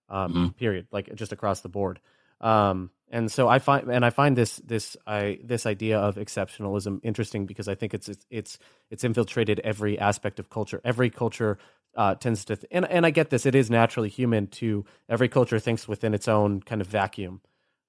um 0.10 0.34
mm-hmm. 0.34 0.48
period 0.50 0.88
like 0.92 1.14
just 1.16 1.32
across 1.32 1.62
the 1.62 1.70
board 1.70 2.00
um, 2.42 2.90
and 3.10 3.32
so 3.32 3.48
I 3.48 3.60
find 3.60 3.90
and 3.90 4.06
I 4.06 4.10
find 4.10 4.36
this 4.36 4.58
this 4.58 4.98
I 5.06 5.40
this 5.44 5.66
idea 5.66 6.00
of 6.00 6.16
exceptionalism 6.16 7.00
interesting 7.04 7.46
because 7.46 7.68
I 7.68 7.76
think 7.76 7.94
it's 7.94 8.10
it's 8.10 8.26
it's, 8.30 8.60
it's 8.90 9.04
infiltrated 9.04 9.60
every 9.60 10.00
aspect 10.00 10.40
of 10.40 10.50
culture. 10.50 10.82
Every 10.84 11.10
culture 11.10 11.58
uh, 11.96 12.16
tends 12.16 12.46
to 12.46 12.56
th- 12.56 12.70
and 12.72 12.86
and 12.90 13.06
I 13.06 13.12
get 13.12 13.30
this. 13.30 13.46
It 13.46 13.54
is 13.54 13.70
naturally 13.70 14.10
human 14.10 14.48
to 14.48 14.86
every 15.08 15.28
culture 15.28 15.60
thinks 15.60 15.88
within 15.88 16.14
its 16.14 16.28
own 16.28 16.62
kind 16.62 16.82
of 16.82 16.88
vacuum. 16.88 17.42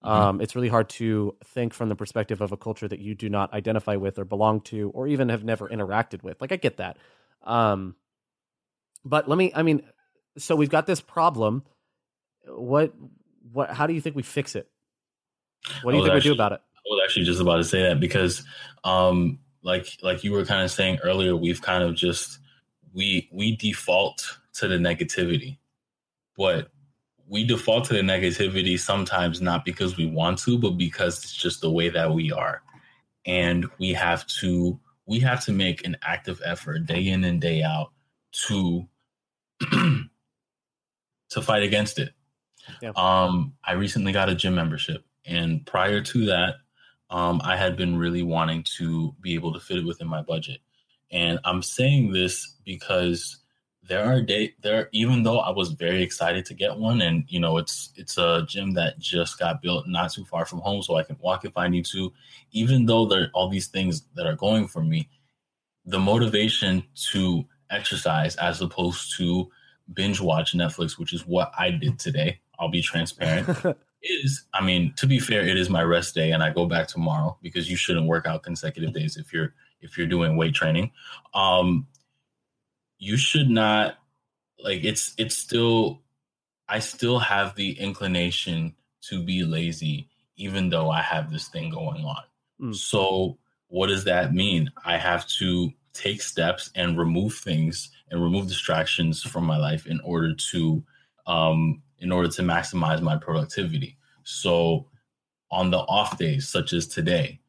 Mm-hmm. 0.04 0.08
Um, 0.08 0.40
it's 0.40 0.56
really 0.56 0.68
hard 0.68 0.88
to 0.90 1.36
think 1.44 1.72
from 1.72 1.88
the 1.88 1.94
perspective 1.94 2.40
of 2.40 2.50
a 2.50 2.56
culture 2.56 2.88
that 2.88 2.98
you 2.98 3.14
do 3.14 3.28
not 3.28 3.52
identify 3.52 3.96
with 3.96 4.18
or 4.18 4.24
belong 4.24 4.60
to 4.62 4.90
or 4.90 5.06
even 5.06 5.28
have 5.28 5.44
never 5.44 5.68
interacted 5.68 6.22
with. 6.22 6.40
Like 6.40 6.52
I 6.52 6.56
get 6.56 6.78
that. 6.78 6.96
Um, 7.44 7.94
but 9.04 9.28
let 9.28 9.38
me. 9.38 9.52
I 9.54 9.62
mean, 9.62 9.82
so 10.38 10.56
we've 10.56 10.70
got 10.70 10.86
this 10.86 11.00
problem. 11.00 11.64
What 12.46 12.92
what 13.52 13.70
how 13.70 13.86
do 13.86 13.94
you 13.94 14.00
think 14.00 14.16
we 14.16 14.22
fix 14.22 14.56
it? 14.56 14.68
What 15.82 15.92
do 15.92 15.98
you 15.98 16.04
think 16.04 16.16
actually, 16.16 16.30
we 16.30 16.36
do 16.36 16.42
about 16.42 16.52
it? 16.52 16.60
I 16.76 16.80
was 16.86 17.00
actually 17.04 17.24
just 17.24 17.40
about 17.40 17.56
to 17.56 17.64
say 17.64 17.82
that 17.82 18.00
because 18.00 18.44
um 18.82 19.38
like 19.62 19.86
like 20.02 20.24
you 20.24 20.32
were 20.32 20.44
kind 20.44 20.62
of 20.62 20.70
saying 20.70 20.98
earlier, 21.04 21.36
we've 21.36 21.62
kind 21.62 21.84
of 21.84 21.94
just 21.94 22.38
we 22.92 23.28
we 23.32 23.56
default 23.56 24.38
to 24.54 24.66
the 24.66 24.76
negativity. 24.76 25.58
But 26.36 26.71
we 27.32 27.44
default 27.44 27.86
to 27.86 27.94
the 27.94 28.00
negativity 28.00 28.78
sometimes 28.78 29.40
not 29.40 29.64
because 29.64 29.96
we 29.96 30.06
want 30.06 30.38
to, 30.40 30.58
but 30.58 30.72
because 30.72 31.24
it's 31.24 31.32
just 31.32 31.62
the 31.62 31.70
way 31.70 31.88
that 31.88 32.12
we 32.12 32.30
are. 32.30 32.62
And 33.24 33.66
we 33.78 33.92
have 33.94 34.26
to 34.40 34.78
we 35.06 35.18
have 35.20 35.44
to 35.46 35.52
make 35.52 35.84
an 35.86 35.96
active 36.02 36.40
effort 36.44 36.86
day 36.86 37.08
in 37.08 37.24
and 37.24 37.40
day 37.40 37.62
out 37.62 37.90
to 38.48 38.86
to 39.70 41.42
fight 41.42 41.62
against 41.62 41.98
it 41.98 42.12
yeah. 42.80 42.92
Um, 42.96 43.54
I 43.64 43.72
recently 43.72 44.12
got 44.12 44.28
a 44.28 44.34
gym 44.34 44.54
membership, 44.54 45.04
and 45.26 45.64
prior 45.66 46.00
to 46.00 46.26
that, 46.26 46.56
um, 47.10 47.40
I 47.44 47.56
had 47.56 47.76
been 47.76 47.96
really 47.96 48.22
wanting 48.22 48.64
to 48.78 49.14
be 49.20 49.34
able 49.34 49.52
to 49.52 49.60
fit 49.60 49.78
it 49.78 49.86
within 49.86 50.08
my 50.08 50.22
budget. 50.22 50.60
And 51.10 51.38
I'm 51.44 51.62
saying 51.62 52.12
this 52.12 52.56
because 52.64 53.38
there 53.92 54.06
are 54.06 54.22
day 54.22 54.54
there 54.62 54.88
even 54.92 55.22
though 55.22 55.40
I 55.40 55.50
was 55.50 55.72
very 55.72 56.02
excited 56.02 56.46
to 56.46 56.54
get 56.54 56.78
one, 56.78 57.02
and 57.02 57.24
you 57.28 57.38
know 57.38 57.58
it's 57.58 57.92
it's 57.94 58.16
a 58.16 58.42
gym 58.48 58.70
that 58.72 58.98
just 58.98 59.38
got 59.38 59.60
built 59.60 59.86
not 59.86 60.10
too 60.10 60.24
far 60.24 60.46
from 60.46 60.60
home, 60.60 60.82
so 60.82 60.96
I 60.96 61.02
can 61.02 61.18
walk 61.20 61.44
if 61.44 61.58
I 61.58 61.68
need 61.68 61.84
to. 61.92 62.10
Even 62.52 62.86
though 62.86 63.04
there 63.04 63.24
are 63.24 63.30
all 63.34 63.50
these 63.50 63.66
things 63.66 64.04
that 64.14 64.26
are 64.26 64.34
going 64.34 64.66
for 64.66 64.82
me, 64.82 65.10
the 65.84 65.98
motivation 65.98 66.84
to 67.12 67.44
exercise 67.70 68.34
as 68.36 68.62
opposed 68.62 69.14
to 69.18 69.50
binge 69.92 70.22
watch 70.22 70.54
Netflix, 70.54 70.98
which 70.98 71.12
is 71.12 71.26
what 71.26 71.52
I 71.58 71.70
did 71.70 71.98
today. 71.98 72.40
I'll 72.58 72.70
be 72.70 72.80
transparent. 72.80 73.76
is 74.02 74.44
I 74.54 74.64
mean, 74.64 74.94
to 74.96 75.06
be 75.06 75.18
fair, 75.18 75.46
it 75.46 75.58
is 75.58 75.68
my 75.68 75.82
rest 75.82 76.14
day, 76.14 76.32
and 76.32 76.42
I 76.42 76.50
go 76.50 76.64
back 76.64 76.88
tomorrow 76.88 77.36
because 77.42 77.70
you 77.70 77.76
shouldn't 77.76 78.06
work 78.06 78.26
out 78.26 78.42
consecutive 78.42 78.94
days 78.94 79.18
if 79.18 79.34
you're 79.34 79.52
if 79.82 79.98
you're 79.98 80.06
doing 80.06 80.36
weight 80.36 80.54
training. 80.54 80.92
Um, 81.34 81.86
you 83.02 83.16
should 83.16 83.50
not 83.50 83.96
like 84.60 84.84
it's 84.84 85.12
it's 85.18 85.36
still 85.36 86.02
I 86.68 86.78
still 86.78 87.18
have 87.18 87.56
the 87.56 87.72
inclination 87.72 88.76
to 89.08 89.20
be 89.20 89.42
lazy, 89.42 90.08
even 90.36 90.68
though 90.68 90.88
I 90.88 91.02
have 91.02 91.32
this 91.32 91.48
thing 91.48 91.70
going 91.70 92.04
on. 92.04 92.22
Mm. 92.60 92.76
So 92.76 93.38
what 93.66 93.88
does 93.88 94.04
that 94.04 94.32
mean? 94.32 94.70
I 94.84 94.98
have 94.98 95.26
to 95.38 95.72
take 95.92 96.22
steps 96.22 96.70
and 96.76 96.96
remove 96.96 97.34
things 97.34 97.90
and 98.12 98.22
remove 98.22 98.46
distractions 98.46 99.20
from 99.20 99.46
my 99.46 99.58
life 99.58 99.84
in 99.86 99.98
order 100.04 100.32
to 100.52 100.84
um, 101.26 101.82
in 101.98 102.12
order 102.12 102.28
to 102.28 102.42
maximize 102.42 103.02
my 103.02 103.16
productivity. 103.16 103.96
So 104.22 104.86
on 105.50 105.72
the 105.72 105.78
off 105.78 106.18
days, 106.18 106.48
such 106.48 106.72
as 106.72 106.86
today, 106.86 107.40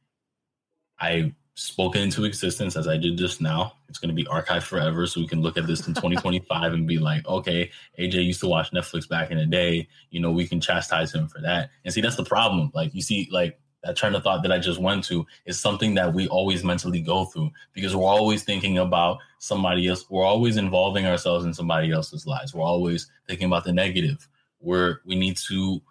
I 1.00 1.36
spoke 1.56 1.96
into 1.96 2.26
existence 2.26 2.76
as 2.76 2.88
I 2.88 2.98
did 2.98 3.18
just 3.18 3.40
now. 3.40 3.74
It's 3.88 4.00
going 4.00 4.10
to 4.10 4.16
be 4.16 4.26
archived 4.26 4.64
forever. 4.64 5.06
So 5.06 5.20
we 5.20 5.28
can 5.28 5.42
look 5.42 5.58
at 5.58 5.68
this 5.68 5.88
in 5.88 5.94
2025 5.94 6.74
and 6.74 6.88
be 6.88 6.98
like, 6.98 7.28
okay, 7.28 7.70
AJ 8.00 8.26
used 8.26 8.40
to 8.42 8.48
watch 8.48 8.72
Netflix 8.72 9.08
back 9.08 9.30
in 9.30 9.38
the 9.38 9.46
day. 9.46 9.88
You 10.10 10.20
know, 10.20 10.32
we 10.32 10.48
can 10.48 10.60
chastise 10.60 11.14
him 11.14 11.28
for 11.28 11.42
that. 11.42 11.70
And 11.86 11.94
see, 11.94 12.02
that's 12.02 12.16
the 12.16 12.26
problem. 12.26 12.72
Like, 12.74 12.96
you 12.96 13.02
see, 13.02 13.30
like, 13.32 13.60
that 13.84 13.98
train 13.98 14.16
of 14.16 14.24
thought 14.24 14.42
that 14.44 14.52
I 14.52 14.60
just 14.60 14.80
went 14.80 15.04
to 15.06 15.26
is 15.46 15.60
something 15.60 15.94
that 15.96 16.14
we 16.14 16.28
always 16.30 16.64
mentally 16.64 17.02
go 17.02 17.26
through 17.26 17.52
because 17.74 17.96
we're 17.96 18.08
always 18.08 18.44
thinking 18.44 18.78
about 18.78 19.18
somebody 19.40 19.88
else. 19.88 20.10
We're 20.10 20.26
always 20.26 20.58
involving 20.58 21.06
ourselves 21.06 21.46
in 21.46 21.54
somebody 21.54 21.92
else's 21.92 22.26
lives. 22.26 22.54
We're 22.54 22.64
always 22.64 23.12
thinking 23.28 23.48
about 23.48 23.66
the 23.66 23.74
negative. 23.74 24.28
We're 24.62 25.00
we 25.06 25.16
need 25.16 25.36
to 25.50 25.82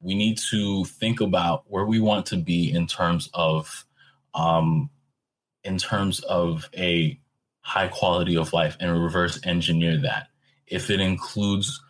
we 0.00 0.14
need 0.14 0.38
to 0.50 0.84
think 0.86 1.20
about 1.20 1.64
where 1.68 1.86
we 1.86 2.00
want 2.00 2.26
to 2.26 2.36
be 2.36 2.72
in 2.72 2.88
terms 2.88 3.30
of 3.32 3.86
um 4.34 4.90
in 5.64 5.78
terms 5.78 6.20
of 6.20 6.68
a 6.76 7.18
high 7.60 7.88
quality 7.88 8.36
of 8.36 8.52
life 8.52 8.76
and 8.80 9.00
reverse 9.00 9.38
engineer 9.44 9.98
that. 9.98 10.28
If 10.66 10.90
it 10.90 11.00
includes 11.00 11.80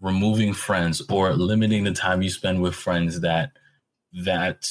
removing 0.00 0.52
friends 0.52 1.02
or 1.10 1.32
limiting 1.34 1.84
the 1.84 1.92
time 1.92 2.22
you 2.22 2.30
spend 2.30 2.60
with 2.62 2.74
friends 2.74 3.20
that 3.20 3.52
that 4.24 4.66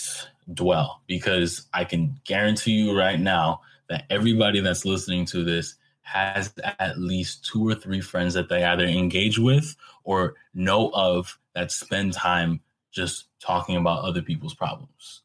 dwell 0.54 1.02
because 1.08 1.68
I 1.74 1.84
can 1.84 2.20
guarantee 2.26 2.72
you 2.74 2.98
right 2.98 3.20
now 3.20 3.62
that 3.90 4.06
everybody 4.10 4.60
that's 4.60 4.86
listening 4.86 5.26
to 5.28 5.44
this 5.44 5.76
has 6.02 6.54
at 6.80 7.00
least 7.00 7.46
two 7.46 7.68
or 7.68 7.74
three 7.74 8.02
friends 8.02 8.36
that 8.36 8.50
they 8.50 8.64
either 8.64 8.86
engage 8.86 9.40
with 9.40 9.76
or 10.04 10.36
know 10.54 10.92
of 10.94 11.38
that 11.56 11.72
spend 11.72 12.14
time 12.14 12.62
just 12.92 13.26
talking 13.40 13.76
about 13.76 14.04
other 14.04 14.22
people's 14.22 14.54
problems 14.54 15.22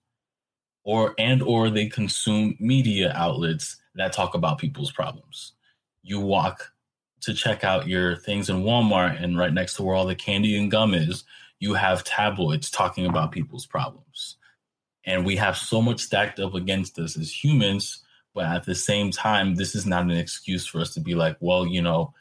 or 0.85 1.15
and 1.19 1.43
or 1.43 1.71
they 1.71 1.87
consume 1.87 2.57
media 2.59 3.13
outlets 3.15 3.77
that 3.95 4.13
talk 4.13 4.35
about 4.35 4.59
people's 4.59 4.93
problems 4.93 5.53
you 6.03 6.21
walk 6.21 6.73
to 7.21 7.35
check 7.35 7.65
out 7.65 7.87
your 7.87 8.17
things 8.17 8.49
in 8.49 8.63
Walmart 8.63 9.23
and 9.23 9.39
right 9.39 9.53
next 9.53 9.75
to 9.75 9.83
where 9.83 9.95
all 9.95 10.07
the 10.07 10.15
candy 10.15 10.57
and 10.57 10.71
gum 10.71 10.95
is 10.95 11.25
you 11.59 11.75
have 11.75 12.05
tabloids 12.05 12.71
talking 12.71 13.07
about 13.07 13.33
people's 13.33 13.67
problems. 13.67 14.37
And 15.05 15.25
we 15.25 15.37
have 15.37 15.57
so 15.57 15.81
much 15.81 16.01
stacked 16.01 16.41
up 16.41 16.55
against 16.55 16.99
us 16.99 17.17
as 17.17 17.45
humans. 17.45 18.03
But 18.35 18.47
at 18.47 18.65
the 18.65 18.75
same 18.75 19.11
time, 19.11 19.55
this 19.55 19.75
is 19.75 19.87
not 19.87 20.05
an 20.05 20.13
excuse 20.13 20.67
for 20.67 20.81
us 20.81 20.95
to 20.95 21.01
be 21.01 21.15
like, 21.15 21.37
well, 21.41 21.67
you 21.67 21.83
know, 21.83 22.15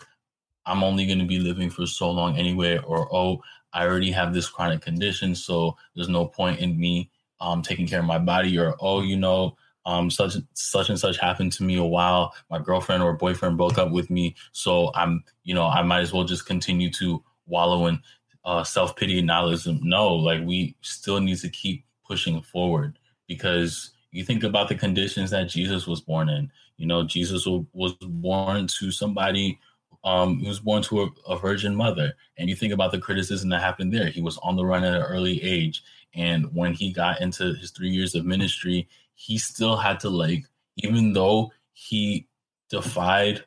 I'm 0.66 0.84
only 0.84 1.06
going 1.06 1.20
to 1.20 1.26
be 1.26 1.40
living 1.40 1.70
for 1.70 1.86
so 1.86 2.12
long 2.12 2.38
anyway, 2.38 2.78
or 2.80 3.14
oh, 3.14 3.42
I 3.74 3.86
already 3.86 4.12
have 4.12 4.34
this 4.34 4.50
chronic 4.50 4.82
condition, 4.82 5.36
so 5.36 5.78
there's 5.96 6.10
no 6.10 6.26
point 6.26 6.60
in 6.60 6.80
me 6.80 7.10
um, 7.42 7.62
taking 7.62 7.88
care 7.88 8.00
of 8.00 8.06
my 8.06 8.20
body, 8.20 8.58
or 8.58 8.76
oh, 8.80 9.02
you 9.02 9.18
know, 9.18 9.56
um, 9.86 10.10
such 10.10 10.36
such 10.54 10.90
and 10.90 11.00
such 11.00 11.18
happened 11.18 11.52
to 11.54 11.64
me 11.64 11.78
a 11.78 11.84
while. 11.84 12.34
My 12.50 12.60
girlfriend 12.60 13.04
or 13.04 13.14
boyfriend 13.14 13.58
broke 13.58 13.78
up 13.78 13.92
with 13.92 14.10
me, 14.10 14.36
so 14.52 14.92
I'm, 14.96 15.24
you 15.44 15.54
know, 15.54 15.66
I 15.66 15.82
might 15.84 16.02
as 16.02 16.14
well 16.14 16.24
just 16.24 16.46
continue 16.46 16.92
to 16.92 17.24
wallow 17.48 17.88
in 17.88 18.00
uh, 18.46 18.64
self 18.64 18.96
pity 18.96 19.18
and 19.18 19.28
nihilism. 19.28 19.80
No, 19.84 20.14
like 20.14 20.42
we 20.46 20.76
still 20.82 21.20
need 21.20 21.40
to 21.40 21.50
keep 21.50 21.86
pushing 22.06 22.42
forward 22.42 23.00
because 23.28 23.92
you 24.12 24.24
think 24.24 24.44
about 24.44 24.70
the 24.70 24.76
conditions 24.76 25.30
that 25.32 25.50
Jesus 25.50 25.88
was 25.88 26.02
born 26.02 26.30
in. 26.30 26.52
You 26.78 26.88
know, 26.88 27.04
Jesus 27.04 27.46
was 27.74 27.94
born 28.02 28.68
to 28.80 28.92
somebody 28.92 29.60
um, 30.04 30.40
he 30.40 30.48
was 30.48 30.60
born 30.60 30.82
to 30.84 31.04
a, 31.04 31.10
a, 31.28 31.38
virgin 31.38 31.76
mother. 31.76 32.14
And 32.38 32.50
you 32.50 32.56
think 32.56 32.72
about 32.74 32.92
the 32.92 33.00
criticism 33.00 33.50
that 33.50 33.62
happened 33.62 33.94
there. 33.94 34.08
He 34.08 34.22
was 34.22 34.38
on 34.40 34.56
the 34.56 34.66
run 34.66 34.84
at 34.84 34.94
an 34.94 35.02
early 35.02 35.42
age. 35.44 35.84
And 36.16 36.54
when 36.54 36.74
he 36.74 36.92
got 36.92 37.22
into 37.22 37.54
his 37.54 37.72
three 37.72 37.90
years 37.90 38.16
of 38.16 38.26
ministry, 38.26 38.88
he 39.16 39.38
still 39.38 39.78
had 39.78 40.00
to, 40.02 40.10
like, 40.10 40.46
even 40.78 41.14
though 41.14 41.52
he 41.74 42.28
defied 42.70 43.44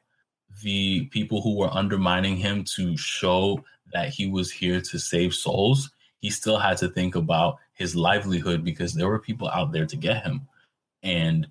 the 0.63 1.07
people 1.07 1.41
who 1.41 1.57
were 1.57 1.73
undermining 1.73 2.37
him 2.37 2.65
to 2.77 2.97
show 2.97 3.65
that 3.93 4.09
he 4.09 4.27
was 4.27 4.51
here 4.51 4.81
to 4.81 4.99
save 4.99 5.35
souls, 5.35 5.91
he 6.19 6.31
still 6.31 6.59
had 6.59 6.77
to 6.79 6.89
think 6.89 7.15
about 7.15 7.59
his 7.75 7.97
livelihood 7.97 8.65
because 8.65 8.95
there 8.95 9.09
were 9.09 9.19
people 9.19 9.49
out 9.49 9.73
there 9.73 9.87
to 9.87 9.97
get 9.97 10.23
him. 10.25 10.47
And 11.03 11.49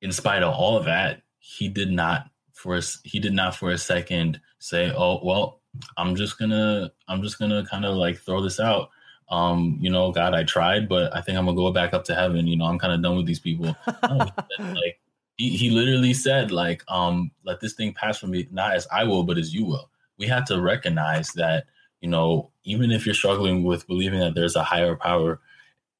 in 0.00 0.12
spite 0.12 0.42
of 0.42 0.54
all 0.54 0.76
of 0.76 0.84
that, 0.86 1.22
he 1.38 1.68
did 1.68 1.90
not 1.90 2.30
for 2.52 2.76
a, 2.76 2.82
he 3.04 3.20
did 3.20 3.32
not 3.32 3.54
for 3.54 3.70
a 3.70 3.78
second 3.78 4.40
say, 4.58 4.92
"Oh, 4.94 5.20
well, 5.22 5.60
I'm 5.96 6.16
just 6.16 6.38
gonna 6.38 6.90
I'm 7.08 7.22
just 7.22 7.38
gonna 7.38 7.64
kind 7.66 7.84
of 7.84 7.96
like 7.96 8.18
throw 8.18 8.42
this 8.42 8.58
out." 8.58 8.90
Um, 9.30 9.78
you 9.80 9.90
know, 9.90 10.10
God, 10.10 10.34
I 10.34 10.44
tried, 10.44 10.88
but 10.88 11.14
I 11.14 11.20
think 11.20 11.38
I'm 11.38 11.44
gonna 11.44 11.56
go 11.56 11.72
back 11.72 11.92
up 11.92 12.04
to 12.04 12.14
heaven. 12.14 12.46
You 12.46 12.56
know, 12.56 12.64
I'm 12.64 12.78
kind 12.78 12.92
of 12.92 13.02
done 13.02 13.16
with 13.16 13.26
these 13.26 13.40
people. 13.40 13.76
No, 14.08 14.26
like 14.58 14.98
he, 15.36 15.50
he 15.50 15.70
literally 15.70 16.14
said, 16.14 16.50
like, 16.50 16.82
um, 16.88 17.30
let 17.44 17.60
this 17.60 17.74
thing 17.74 17.92
pass 17.92 18.18
from 18.18 18.30
me, 18.30 18.48
not 18.50 18.74
as 18.74 18.88
I 18.90 19.04
will, 19.04 19.22
but 19.22 19.38
as 19.38 19.54
you 19.54 19.64
will 19.64 19.90
we 20.18 20.26
have 20.26 20.44
to 20.46 20.60
recognize 20.60 21.32
that 21.32 21.64
you 22.00 22.08
know 22.10 22.50
even 22.64 22.90
if 22.90 23.06
you're 23.06 23.14
struggling 23.14 23.62
with 23.62 23.86
believing 23.86 24.20
that 24.20 24.34
there's 24.34 24.56
a 24.56 24.64
higher 24.64 24.96
power 24.96 25.40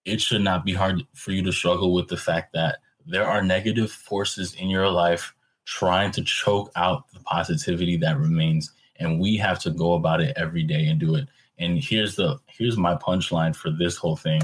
it 0.05 0.21
should 0.21 0.43
not 0.43 0.65
be 0.65 0.75
hard 0.75 1.03
for 1.15 1.33
you 1.33 1.43
to 1.43 1.53
struggle 1.53 1.95
with 1.95 2.09
the 2.09 2.17
fact 2.17 2.53
that 2.53 2.79
there 3.07 3.27
are 3.27 3.43
negative 3.43 3.91
forces 3.91 4.55
in 4.55 4.69
your 4.69 4.89
life 4.91 5.35
trying 5.65 6.11
to 6.11 6.23
choke 6.23 6.71
out 6.77 7.11
the 7.13 7.21
positivity 7.21 7.97
that 7.97 8.19
remains 8.19 8.73
and 8.97 9.21
we 9.21 9.37
have 9.37 9.59
to 9.59 9.71
go 9.71 9.95
about 9.95 10.21
it 10.21 10.37
every 10.37 10.63
day 10.63 10.87
and 10.87 11.01
do 11.01 11.15
it 11.15 11.29
and 11.59 11.83
here's 11.83 12.17
the 12.17 12.39
here's 12.47 12.77
my 12.77 12.95
punchline 12.95 13.55
for 13.55 13.71
this 13.71 13.97
whole 13.97 14.17
thing 14.17 14.41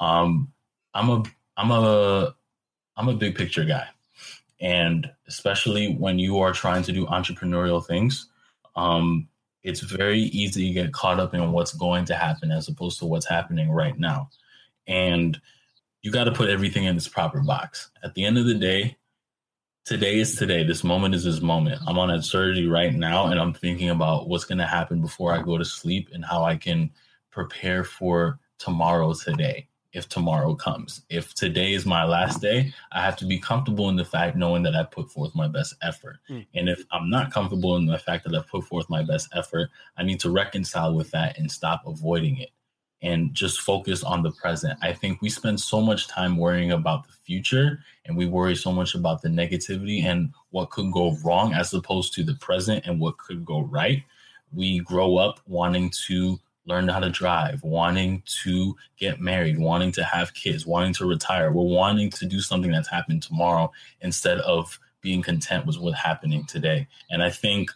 um 0.00 0.50
i'm 0.94 1.08
a 1.10 1.22
i'm 1.56 1.70
a 1.70 2.34
i'm 2.96 3.08
a 3.08 3.14
big 3.14 3.34
picture 3.34 3.64
guy 3.64 3.86
and 4.60 5.10
especially 5.26 5.94
when 5.94 6.18
you 6.18 6.38
are 6.38 6.52
trying 6.52 6.82
to 6.82 6.92
do 6.92 7.06
entrepreneurial 7.06 7.84
things 7.84 8.28
um, 8.76 9.28
it's 9.62 9.80
very 9.80 10.20
easy 10.20 10.68
to 10.68 10.72
get 10.72 10.92
caught 10.92 11.20
up 11.20 11.34
in 11.34 11.52
what's 11.52 11.74
going 11.74 12.04
to 12.06 12.16
happen 12.16 12.50
as 12.50 12.68
opposed 12.68 12.98
to 12.98 13.06
what's 13.06 13.28
happening 13.28 13.70
right 13.70 13.98
now. 13.98 14.30
And 14.86 15.38
you 16.02 16.10
got 16.10 16.24
to 16.24 16.32
put 16.32 16.48
everything 16.48 16.84
in 16.84 16.96
its 16.96 17.08
proper 17.08 17.40
box. 17.40 17.90
At 18.02 18.14
the 18.14 18.24
end 18.24 18.38
of 18.38 18.46
the 18.46 18.54
day, 18.54 18.96
today 19.84 20.18
is 20.18 20.36
today. 20.36 20.64
This 20.64 20.84
moment 20.84 21.14
is 21.14 21.24
this 21.24 21.40
moment. 21.40 21.80
I'm 21.86 21.98
on 21.98 22.10
a 22.10 22.22
surgery 22.22 22.66
right 22.66 22.94
now 22.94 23.26
and 23.26 23.40
I'm 23.40 23.54
thinking 23.54 23.90
about 23.90 24.28
what's 24.28 24.44
going 24.44 24.58
to 24.58 24.66
happen 24.66 25.00
before 25.00 25.32
I 25.32 25.42
go 25.42 25.58
to 25.58 25.64
sleep 25.64 26.10
and 26.12 26.24
how 26.24 26.44
I 26.44 26.56
can 26.56 26.90
prepare 27.30 27.84
for 27.84 28.38
tomorrow 28.58 29.14
today 29.14 29.66
if 29.92 30.08
tomorrow 30.08 30.54
comes. 30.54 31.02
If 31.08 31.34
today 31.34 31.72
is 31.72 31.84
my 31.84 32.04
last 32.04 32.40
day, 32.40 32.72
I 32.92 33.02
have 33.02 33.16
to 33.16 33.26
be 33.26 33.38
comfortable 33.38 33.88
in 33.88 33.96
the 33.96 34.04
fact 34.04 34.36
knowing 34.36 34.62
that 34.62 34.76
I 34.76 34.84
put 34.84 35.10
forth 35.10 35.34
my 35.34 35.48
best 35.48 35.74
effort. 35.82 36.18
Mm. 36.28 36.46
And 36.54 36.68
if 36.68 36.84
I'm 36.92 37.10
not 37.10 37.32
comfortable 37.32 37.76
in 37.76 37.86
the 37.86 37.98
fact 37.98 38.24
that 38.24 38.34
I 38.34 38.42
put 38.48 38.64
forth 38.64 38.88
my 38.88 39.02
best 39.02 39.28
effort, 39.34 39.70
I 39.96 40.04
need 40.04 40.20
to 40.20 40.30
reconcile 40.30 40.94
with 40.94 41.10
that 41.10 41.38
and 41.38 41.50
stop 41.50 41.82
avoiding 41.86 42.38
it 42.38 42.50
and 43.02 43.32
just 43.34 43.60
focus 43.60 44.02
on 44.02 44.22
the 44.22 44.30
present. 44.32 44.78
I 44.82 44.92
think 44.92 45.22
we 45.22 45.30
spend 45.30 45.58
so 45.60 45.80
much 45.80 46.08
time 46.08 46.36
worrying 46.36 46.72
about 46.72 47.06
the 47.06 47.12
future 47.24 47.82
and 48.04 48.16
we 48.16 48.26
worry 48.26 48.54
so 48.54 48.72
much 48.72 48.94
about 48.94 49.22
the 49.22 49.28
negativity 49.28 50.04
and 50.04 50.32
what 50.50 50.70
could 50.70 50.92
go 50.92 51.16
wrong 51.24 51.54
as 51.54 51.72
opposed 51.72 52.12
to 52.14 52.24
the 52.24 52.34
present 52.34 52.86
and 52.86 53.00
what 53.00 53.18
could 53.18 53.44
go 53.44 53.62
right. 53.62 54.02
We 54.52 54.80
grow 54.80 55.16
up 55.16 55.40
wanting 55.46 55.92
to 56.06 56.38
learn 56.66 56.88
how 56.88 57.00
to 57.00 57.10
drive, 57.10 57.62
wanting 57.62 58.22
to 58.42 58.76
get 58.98 59.20
married, 59.20 59.58
wanting 59.58 59.92
to 59.92 60.04
have 60.04 60.34
kids, 60.34 60.66
wanting 60.66 60.92
to 60.94 61.06
retire. 61.06 61.50
We're 61.50 61.62
wanting 61.62 62.10
to 62.10 62.26
do 62.26 62.40
something 62.40 62.70
that's 62.70 62.88
happened 62.88 63.22
tomorrow 63.22 63.72
instead 64.02 64.38
of 64.40 64.78
being 65.00 65.22
content 65.22 65.66
with 65.66 65.78
what's 65.78 65.98
happening 65.98 66.44
today. 66.44 66.86
And 67.10 67.22
I 67.22 67.30
think 67.30 67.70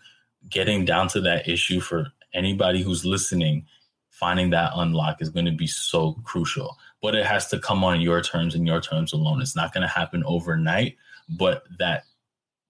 getting 0.50 0.84
down 0.84 1.08
to 1.08 1.20
that 1.22 1.48
issue 1.48 1.80
for 1.80 2.12
anybody 2.34 2.82
who's 2.82 3.04
listening, 3.04 3.66
finding 4.14 4.50
that 4.50 4.72
unlock 4.76 5.20
is 5.20 5.28
going 5.28 5.44
to 5.44 5.52
be 5.52 5.66
so 5.66 6.12
crucial. 6.24 6.78
But 7.02 7.16
it 7.16 7.26
has 7.26 7.48
to 7.48 7.58
come 7.58 7.82
on 7.82 8.00
your 8.00 8.22
terms 8.22 8.54
and 8.54 8.66
your 8.66 8.80
terms 8.80 9.12
alone. 9.12 9.42
It's 9.42 9.56
not 9.56 9.74
going 9.74 9.82
to 9.82 9.88
happen 9.88 10.22
overnight, 10.24 10.96
but 11.28 11.64
that 11.78 12.04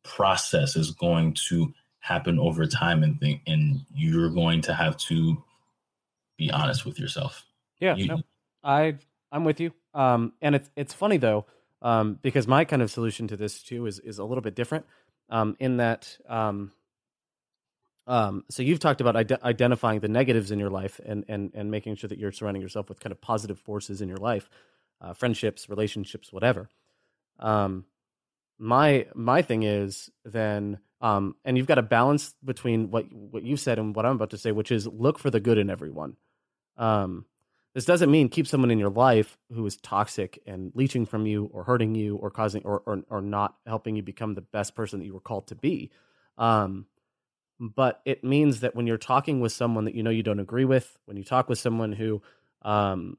process 0.04 0.74
is 0.74 0.90
going 0.90 1.34
to 1.48 1.72
happen 2.00 2.38
over 2.38 2.66
time 2.66 3.02
and 3.02 3.18
think 3.18 3.40
and 3.46 3.80
you're 3.94 4.30
going 4.30 4.60
to 4.62 4.74
have 4.74 4.96
to 4.96 5.42
be 6.36 6.50
honest 6.50 6.84
with 6.84 6.98
yourself. 6.98 7.44
Yeah, 7.78 7.94
you, 7.94 8.06
no, 8.06 8.22
I 8.62 8.96
I'm 9.30 9.44
with 9.44 9.60
you. 9.60 9.72
Um, 9.92 10.32
and 10.40 10.54
it's 10.54 10.70
it's 10.76 10.94
funny 10.94 11.18
though, 11.18 11.46
um, 11.82 12.18
because 12.22 12.48
my 12.48 12.64
kind 12.64 12.82
of 12.82 12.90
solution 12.90 13.28
to 13.28 13.36
this 13.36 13.62
too 13.62 13.86
is 13.86 13.98
is 13.98 14.18
a 14.18 14.24
little 14.24 14.42
bit 14.42 14.54
different. 14.54 14.86
Um, 15.30 15.56
in 15.58 15.78
that, 15.78 16.18
um, 16.28 16.72
um, 18.06 18.44
so 18.50 18.62
you've 18.62 18.80
talked 18.80 19.00
about 19.00 19.16
ide- 19.16 19.42
identifying 19.42 20.00
the 20.00 20.08
negatives 20.08 20.50
in 20.50 20.58
your 20.58 20.70
life 20.70 21.00
and 21.04 21.24
and 21.28 21.50
and 21.54 21.70
making 21.70 21.96
sure 21.96 22.08
that 22.08 22.18
you're 22.18 22.32
surrounding 22.32 22.62
yourself 22.62 22.88
with 22.88 23.00
kind 23.00 23.12
of 23.12 23.20
positive 23.20 23.58
forces 23.58 24.00
in 24.00 24.08
your 24.08 24.18
life, 24.18 24.48
uh, 25.00 25.14
friendships, 25.14 25.68
relationships, 25.68 26.32
whatever. 26.32 26.68
Um, 27.38 27.86
my 28.58 29.06
my 29.14 29.42
thing 29.42 29.62
is 29.62 30.10
then 30.24 30.78
um, 31.00 31.36
and 31.44 31.56
you've 31.56 31.66
got 31.66 31.78
a 31.78 31.82
balance 31.82 32.34
between 32.44 32.90
what 32.90 33.10
what 33.12 33.42
you 33.42 33.56
said 33.56 33.78
and 33.78 33.94
what 33.94 34.06
I'm 34.06 34.16
about 34.16 34.30
to 34.30 34.38
say, 34.38 34.52
which 34.52 34.70
is 34.70 34.86
look 34.86 35.18
for 35.18 35.30
the 35.30 35.40
good 35.40 35.58
in 35.58 35.70
everyone. 35.70 36.16
Um, 36.76 37.24
this 37.74 37.84
doesn't 37.84 38.10
mean 38.10 38.28
keep 38.28 38.46
someone 38.46 38.70
in 38.70 38.78
your 38.78 38.90
life 38.90 39.36
who 39.52 39.66
is 39.66 39.76
toxic 39.76 40.40
and 40.46 40.72
leeching 40.74 41.06
from 41.06 41.26
you 41.26 41.50
or 41.52 41.64
hurting 41.64 41.94
you 41.94 42.16
or 42.16 42.30
causing 42.30 42.62
or 42.64 42.82
or, 42.86 43.02
or 43.08 43.20
not 43.20 43.56
helping 43.66 43.96
you 43.96 44.02
become 44.02 44.34
the 44.34 44.42
best 44.42 44.74
person 44.74 44.98
that 44.98 45.06
you 45.06 45.14
were 45.14 45.20
called 45.20 45.46
to 45.48 45.54
be. 45.54 45.90
But 47.60 48.00
it 48.04 48.24
means 48.24 48.60
that 48.60 48.74
when 48.74 48.86
you're 48.86 48.98
talking 48.98 49.40
with 49.40 49.52
someone 49.52 49.84
that 49.84 49.94
you 49.94 50.02
know 50.02 50.10
you 50.10 50.22
don't 50.22 50.40
agree 50.40 50.64
with, 50.64 50.98
when 51.06 51.16
you 51.16 51.24
talk 51.24 51.48
with 51.48 51.58
someone 51.58 51.92
who 51.92 52.20
um, 52.62 53.16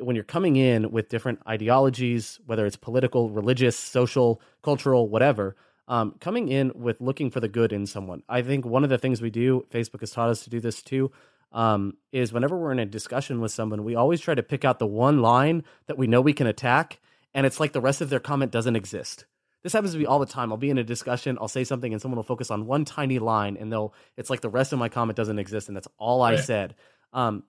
when 0.00 0.16
you're 0.16 0.24
coming 0.24 0.56
in 0.56 0.90
with 0.90 1.08
different 1.08 1.40
ideologies, 1.46 2.40
whether 2.46 2.66
it's 2.66 2.76
political, 2.76 3.30
religious, 3.30 3.78
social, 3.78 4.40
cultural, 4.62 5.08
whatever, 5.08 5.56
um, 5.88 6.14
coming 6.20 6.48
in 6.48 6.72
with 6.74 7.00
looking 7.00 7.30
for 7.30 7.40
the 7.40 7.48
good 7.48 7.72
in 7.72 7.86
someone. 7.86 8.22
I 8.28 8.42
think 8.42 8.64
one 8.64 8.84
of 8.84 8.90
the 8.90 8.98
things 8.98 9.22
we 9.22 9.30
do, 9.30 9.64
Facebook 9.70 10.00
has 10.00 10.10
taught 10.10 10.30
us 10.30 10.42
to 10.44 10.50
do 10.50 10.60
this 10.60 10.82
too, 10.82 11.12
um, 11.52 11.96
is 12.12 12.32
whenever 12.32 12.56
we're 12.56 12.72
in 12.72 12.80
a 12.80 12.86
discussion 12.86 13.40
with 13.40 13.52
someone, 13.52 13.84
we 13.84 13.94
always 13.94 14.20
try 14.20 14.34
to 14.34 14.42
pick 14.42 14.64
out 14.64 14.78
the 14.78 14.86
one 14.86 15.22
line 15.22 15.62
that 15.86 15.96
we 15.96 16.06
know 16.06 16.20
we 16.20 16.32
can 16.32 16.46
attack, 16.46 17.00
and 17.34 17.46
it's 17.46 17.60
like 17.60 17.72
the 17.72 17.80
rest 17.80 18.00
of 18.00 18.10
their 18.10 18.20
comment 18.20 18.50
doesn't 18.50 18.76
exist. 18.76 19.26
This 19.66 19.72
happens 19.72 19.94
to 19.94 19.98
me 19.98 20.06
all 20.06 20.20
the 20.20 20.26
time. 20.26 20.52
I'll 20.52 20.58
be 20.58 20.70
in 20.70 20.78
a 20.78 20.84
discussion, 20.84 21.38
I'll 21.40 21.48
say 21.48 21.64
something, 21.64 21.92
and 21.92 22.00
someone 22.00 22.14
will 22.14 22.22
focus 22.22 22.52
on 22.52 22.66
one 22.66 22.84
tiny 22.84 23.18
line, 23.18 23.56
and 23.56 23.72
they'll 23.72 23.92
it's 24.16 24.30
like 24.30 24.40
the 24.40 24.48
rest 24.48 24.72
of 24.72 24.78
my 24.78 24.88
comment 24.88 25.16
doesn't 25.16 25.40
exist, 25.40 25.66
and 25.66 25.76
that's 25.76 25.88
all 25.98 26.22
I 26.22 26.36
said. 26.36 26.76
Um, 27.12 27.42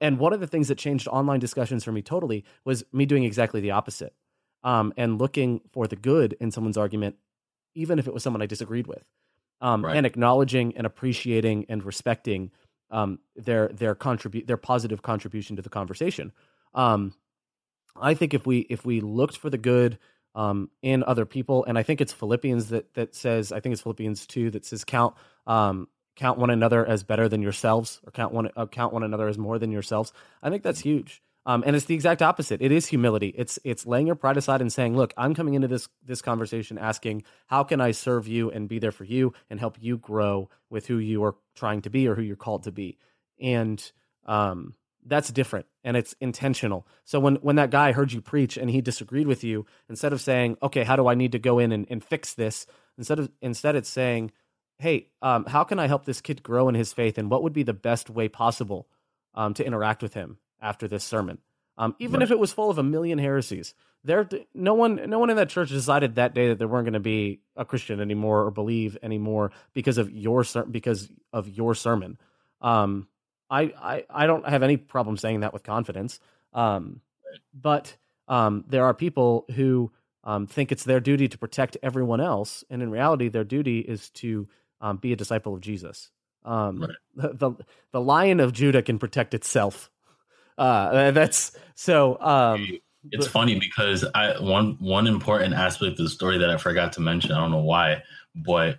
and 0.00 0.20
one 0.20 0.32
of 0.32 0.38
the 0.38 0.46
things 0.46 0.68
that 0.68 0.78
changed 0.78 1.08
online 1.08 1.40
discussions 1.40 1.82
for 1.82 1.90
me 1.90 2.00
totally 2.00 2.44
was 2.64 2.84
me 2.92 3.06
doing 3.06 3.24
exactly 3.24 3.60
the 3.60 3.72
opposite 3.72 4.14
um, 4.62 4.92
and 4.96 5.18
looking 5.18 5.62
for 5.72 5.88
the 5.88 5.96
good 5.96 6.36
in 6.38 6.52
someone's 6.52 6.76
argument, 6.76 7.16
even 7.74 7.98
if 7.98 8.06
it 8.06 8.14
was 8.14 8.22
someone 8.22 8.40
I 8.40 8.46
disagreed 8.46 8.86
with, 8.86 9.04
um, 9.60 9.84
right. 9.84 9.96
and 9.96 10.06
acknowledging 10.06 10.76
and 10.76 10.86
appreciating 10.86 11.66
and 11.68 11.82
respecting 11.82 12.52
um, 12.92 13.18
their 13.34 13.66
their 13.66 13.96
contribute 13.96 14.46
their 14.46 14.56
positive 14.56 15.02
contribution 15.02 15.56
to 15.56 15.62
the 15.62 15.70
conversation. 15.70 16.30
Um, 16.72 17.14
I 18.00 18.14
think 18.14 18.32
if 18.32 18.46
we 18.46 18.60
if 18.70 18.86
we 18.86 19.00
looked 19.00 19.36
for 19.36 19.50
the 19.50 19.58
good 19.58 19.98
um, 20.34 20.70
in 20.82 21.02
other 21.04 21.26
people, 21.26 21.64
and 21.64 21.78
I 21.78 21.82
think 21.82 22.00
it's 22.00 22.12
Philippians 22.12 22.68
that 22.70 22.94
that 22.94 23.14
says 23.14 23.52
I 23.52 23.60
think 23.60 23.72
it's 23.72 23.82
Philippians 23.82 24.26
two 24.26 24.50
that 24.50 24.64
says 24.64 24.84
count 24.84 25.14
um, 25.46 25.88
count 26.16 26.38
one 26.38 26.50
another 26.50 26.84
as 26.86 27.02
better 27.02 27.28
than 27.28 27.42
yourselves 27.42 28.00
or 28.06 28.12
count 28.12 28.32
one 28.32 28.50
uh, 28.56 28.66
count 28.66 28.92
one 28.92 29.02
another 29.02 29.28
as 29.28 29.38
more 29.38 29.58
than 29.58 29.70
yourselves. 29.70 30.12
I 30.42 30.50
think 30.50 30.62
that's 30.62 30.80
huge. 30.80 31.22
Um, 31.44 31.64
and 31.66 31.74
it's 31.74 31.86
the 31.86 31.94
exact 31.94 32.22
opposite. 32.22 32.62
It 32.62 32.70
is 32.70 32.86
humility. 32.86 33.34
It's 33.36 33.58
it's 33.64 33.84
laying 33.84 34.06
your 34.06 34.14
pride 34.14 34.36
aside 34.36 34.60
and 34.60 34.72
saying 34.72 34.96
look 34.96 35.12
i'm 35.16 35.34
coming 35.34 35.54
into 35.54 35.66
this 35.66 35.88
this 36.04 36.22
conversation 36.22 36.78
asking 36.78 37.24
how 37.48 37.64
can 37.64 37.80
i 37.80 37.90
serve 37.90 38.28
you 38.28 38.48
and 38.50 38.68
be 38.68 38.78
there 38.78 38.92
for 38.92 39.04
you 39.04 39.32
and 39.50 39.58
help 39.58 39.76
you 39.80 39.98
grow 39.98 40.48
with 40.72 40.86
who 40.86 40.98
you 40.98 41.22
are 41.24 41.34
trying 41.54 41.82
to 41.82 41.90
be 41.90 42.08
or 42.08 42.14
who 42.14 42.22
you're 42.22 42.34
called 42.34 42.64
to 42.64 42.72
be? 42.72 42.98
And 43.40 43.92
um, 44.26 44.74
that's 45.04 45.30
different 45.30 45.66
and 45.84 45.96
it's 45.96 46.14
intentional 46.20 46.86
so 47.04 47.18
when 47.20 47.36
when 47.36 47.56
that 47.56 47.70
guy 47.70 47.92
heard 47.92 48.12
you 48.12 48.20
preach 48.20 48.56
and 48.56 48.70
he 48.70 48.80
disagreed 48.80 49.26
with 49.26 49.42
you 49.42 49.66
instead 49.88 50.12
of 50.12 50.20
saying 50.20 50.56
okay 50.62 50.84
how 50.84 50.96
do 50.96 51.08
i 51.08 51.14
need 51.14 51.32
to 51.32 51.38
go 51.38 51.58
in 51.58 51.72
and, 51.72 51.86
and 51.90 52.04
fix 52.04 52.34
this 52.34 52.66
instead 52.98 53.18
of 53.18 53.30
instead 53.40 53.76
it's 53.76 53.88
saying 53.88 54.30
hey, 54.82 55.06
um, 55.22 55.44
how 55.46 55.62
can 55.62 55.78
I 55.78 55.86
help 55.86 56.04
this 56.04 56.20
kid 56.20 56.42
grow 56.42 56.68
in 56.68 56.74
his 56.74 56.92
faith, 56.92 57.16
and 57.16 57.30
what 57.30 57.42
would 57.44 57.52
be 57.52 57.62
the 57.62 57.72
best 57.72 58.10
way 58.10 58.28
possible 58.28 58.88
um, 59.34 59.54
to 59.54 59.64
interact 59.64 60.02
with 60.02 60.14
him 60.14 60.38
after 60.60 60.88
this 60.88 61.04
sermon? 61.04 61.38
Um, 61.78 61.94
even 62.00 62.14
right. 62.14 62.24
if 62.24 62.30
it 62.30 62.38
was 62.38 62.52
full 62.52 62.68
of 62.68 62.78
a 62.78 62.82
million 62.82 63.18
heresies, 63.18 63.74
there, 64.04 64.28
no 64.52 64.74
one, 64.74 65.08
no 65.08 65.20
one 65.20 65.30
in 65.30 65.36
that 65.36 65.48
church 65.48 65.70
decided 65.70 66.16
that 66.16 66.34
day 66.34 66.48
that 66.48 66.58
they 66.58 66.66
weren't 66.66 66.84
going 66.84 66.92
to 66.94 67.00
be 67.00 67.40
a 67.56 67.64
Christian 67.64 68.00
anymore 68.00 68.44
or 68.44 68.50
believe 68.50 68.98
anymore 69.02 69.52
because 69.72 69.98
of 69.98 70.10
your 70.10 70.44
because 70.70 71.10
of 71.32 71.48
your 71.48 71.74
sermon. 71.74 72.18
Um, 72.60 73.06
I, 73.52 73.72
I, 73.80 74.04
I 74.08 74.26
don't 74.26 74.48
have 74.48 74.62
any 74.62 74.78
problem 74.78 75.16
saying 75.16 75.40
that 75.40 75.52
with 75.52 75.62
confidence. 75.62 76.18
Um, 76.54 77.00
but 77.54 77.94
um, 78.26 78.64
there 78.68 78.84
are 78.84 78.94
people 78.94 79.44
who 79.54 79.92
think 80.48 80.72
it's 80.72 80.84
their 80.84 81.00
duty 81.00 81.28
to 81.28 81.38
protect 81.38 81.76
everyone 81.82 82.20
else, 82.20 82.64
and 82.70 82.82
in 82.82 82.90
reality, 82.90 83.28
their 83.28 83.44
duty 83.44 83.80
is 83.80 84.10
to 84.10 84.48
um, 84.80 84.96
be 84.96 85.12
a 85.12 85.16
disciple 85.16 85.54
of 85.54 85.60
Jesus. 85.60 86.10
Um, 86.44 86.80
right. 86.80 86.90
the, 87.14 87.34
the, 87.34 87.64
the 87.92 88.00
lion 88.00 88.40
of 88.40 88.52
Judah 88.52 88.82
can 88.82 88.98
protect 88.98 89.34
itself. 89.34 89.90
Uh, 90.58 91.10
that's 91.12 91.52
so. 91.74 92.20
Um, 92.20 92.78
it's 93.10 93.26
but, 93.26 93.32
funny 93.32 93.58
because 93.58 94.04
I 94.14 94.40
one 94.40 94.76
one 94.78 95.06
important 95.06 95.54
aspect 95.54 95.92
of 95.92 95.96
the 95.98 96.08
story 96.08 96.38
that 96.38 96.50
I 96.50 96.56
forgot 96.56 96.92
to 96.94 97.00
mention. 97.00 97.32
I 97.32 97.40
don't 97.40 97.50
know 97.50 97.62
why, 97.62 98.02
but 98.34 98.78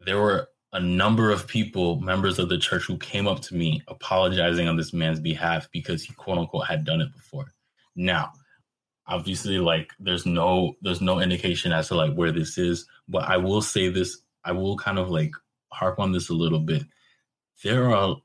there 0.00 0.18
were 0.18 0.48
a 0.72 0.80
number 0.80 1.30
of 1.30 1.46
people, 1.46 2.00
members 2.00 2.38
of 2.38 2.48
the 2.48 2.58
church, 2.58 2.84
who 2.84 2.98
came 2.98 3.26
up 3.26 3.40
to 3.40 3.54
me 3.54 3.82
apologizing 3.88 4.68
on 4.68 4.76
this 4.76 4.92
man's 4.92 5.20
behalf 5.20 5.68
because 5.72 6.02
he 6.02 6.12
quote 6.14 6.38
unquote 6.38 6.66
had 6.66 6.84
done 6.84 7.00
it 7.00 7.12
before. 7.12 7.52
Now, 7.96 8.32
obviously, 9.06 9.58
like 9.58 9.92
there's 9.98 10.26
no 10.26 10.74
there's 10.82 11.00
no 11.00 11.20
indication 11.20 11.72
as 11.72 11.88
to 11.88 11.94
like 11.94 12.14
where 12.14 12.32
this 12.32 12.58
is, 12.58 12.86
but 13.08 13.24
I 13.24 13.38
will 13.38 13.62
say 13.62 13.88
this 13.88 14.18
I 14.44 14.52
will 14.52 14.76
kind 14.76 14.98
of 14.98 15.10
like 15.10 15.32
harp 15.72 15.98
on 15.98 16.12
this 16.12 16.28
a 16.28 16.34
little 16.34 16.60
bit. 16.60 16.82
There 17.64 17.94
are 17.94 18.16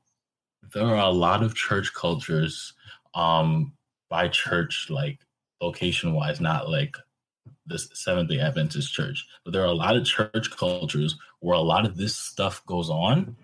there 0.72 0.86
are 0.86 1.06
a 1.06 1.10
lot 1.10 1.42
of 1.42 1.54
church 1.54 1.92
cultures 1.94 2.74
um 3.14 3.72
by 4.10 4.28
church 4.28 4.88
like 4.90 5.20
location 5.62 6.12
wise, 6.12 6.40
not 6.40 6.68
like 6.68 6.94
the 7.66 7.78
Seventh 7.78 8.28
day 8.28 8.40
Adventist 8.40 8.92
church, 8.92 9.26
but 9.44 9.52
there 9.52 9.62
are 9.62 9.66
a 9.66 9.72
lot 9.72 9.96
of 9.96 10.04
church 10.04 10.50
cultures 10.50 11.16
where 11.40 11.56
a 11.56 11.60
lot 11.60 11.86
of 11.86 11.96
this 11.96 12.16
stuff 12.16 12.64
goes 12.66 12.90
on 12.90 13.36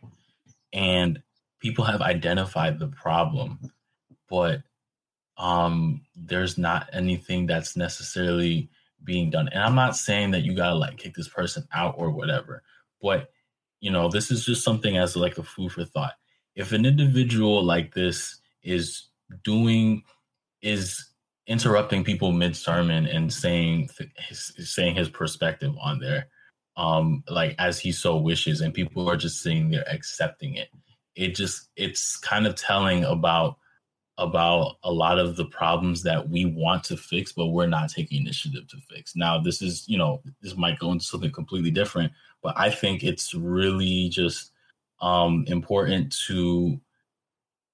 and 0.73 1.23
people 1.61 1.85
have 1.85 2.01
identified 2.01 2.79
the 2.79 2.89
problem, 2.89 3.73
but 4.29 4.63
um 5.37 6.03
there's 6.15 6.59
not 6.59 6.89
anything 6.93 7.47
that's 7.47 7.77
necessarily 7.77 8.69
being 9.03 9.31
done. 9.31 9.49
And 9.49 9.63
I'm 9.63 9.75
not 9.75 9.97
saying 9.97 10.33
that 10.33 10.43
you 10.43 10.55
gotta 10.55 10.75
like 10.75 10.99
kick 10.99 11.15
this 11.15 11.29
person 11.29 11.67
out 11.73 11.95
or 11.97 12.11
whatever, 12.11 12.63
but 13.01 13.31
you 13.81 13.91
know, 13.91 14.09
this 14.09 14.31
is 14.31 14.45
just 14.45 14.63
something 14.63 14.97
as 14.97 15.17
like 15.17 15.39
a 15.39 15.43
food 15.43 15.73
for 15.73 15.85
thought. 15.85 16.13
If 16.55 16.73
an 16.73 16.85
individual 16.85 17.65
like 17.65 17.95
this 17.95 18.41
is 18.63 19.09
doing 19.43 20.03
is 20.61 21.10
interrupting 21.51 22.05
people 22.05 22.31
mid 22.31 22.57
sermon 22.57 23.07
and 23.07 23.31
saying 23.31 23.91
his, 24.17 24.53
saying 24.59 24.95
his 24.95 25.11
perspective 25.11 25.75
on 25.83 25.99
there, 25.99 26.29
um, 26.77 27.25
like 27.29 27.57
as 27.59 27.79
he 27.79 27.93
so 27.93 28.17
wishes, 28.17 28.61
and 28.61 28.73
people 28.73 29.11
are 29.11 29.17
just 29.17 29.43
sitting 29.43 29.71
there 29.71 29.85
accepting 29.91 30.55
it. 30.55 30.69
It 31.17 31.35
just 31.35 31.69
it's 31.77 32.17
kind 32.17 32.47
of 32.47 32.55
telling 32.55 33.05
about 33.05 33.59
about 34.17 34.77
a 34.85 34.93
lot 34.93 35.19
of 35.19 35.37
the 35.37 35.47
problems 35.47 36.03
that 36.05 36.29
we 36.29 36.45
want 36.45 36.85
to 36.85 36.97
fix, 36.97 37.33
but 37.33 37.49
we're 37.49 37.67
not 37.67 37.91
taking 37.91 38.21
initiative 38.21 38.69
to 38.69 38.77
fix. 38.89 39.17
Now, 39.17 39.41
this 39.41 39.63
is, 39.63 39.89
you 39.89 39.97
know, 39.97 40.21
this 40.43 40.57
might 40.57 40.79
go 40.79 40.93
into 40.93 41.05
something 41.05 41.33
completely 41.33 41.71
different, 41.71 42.13
but 42.43 42.55
I 42.57 42.71
think 42.71 43.03
it's 43.03 43.35
really 43.35 44.11
just 44.11 44.53
um, 45.01 45.45
important 45.49 46.15
to 46.27 46.79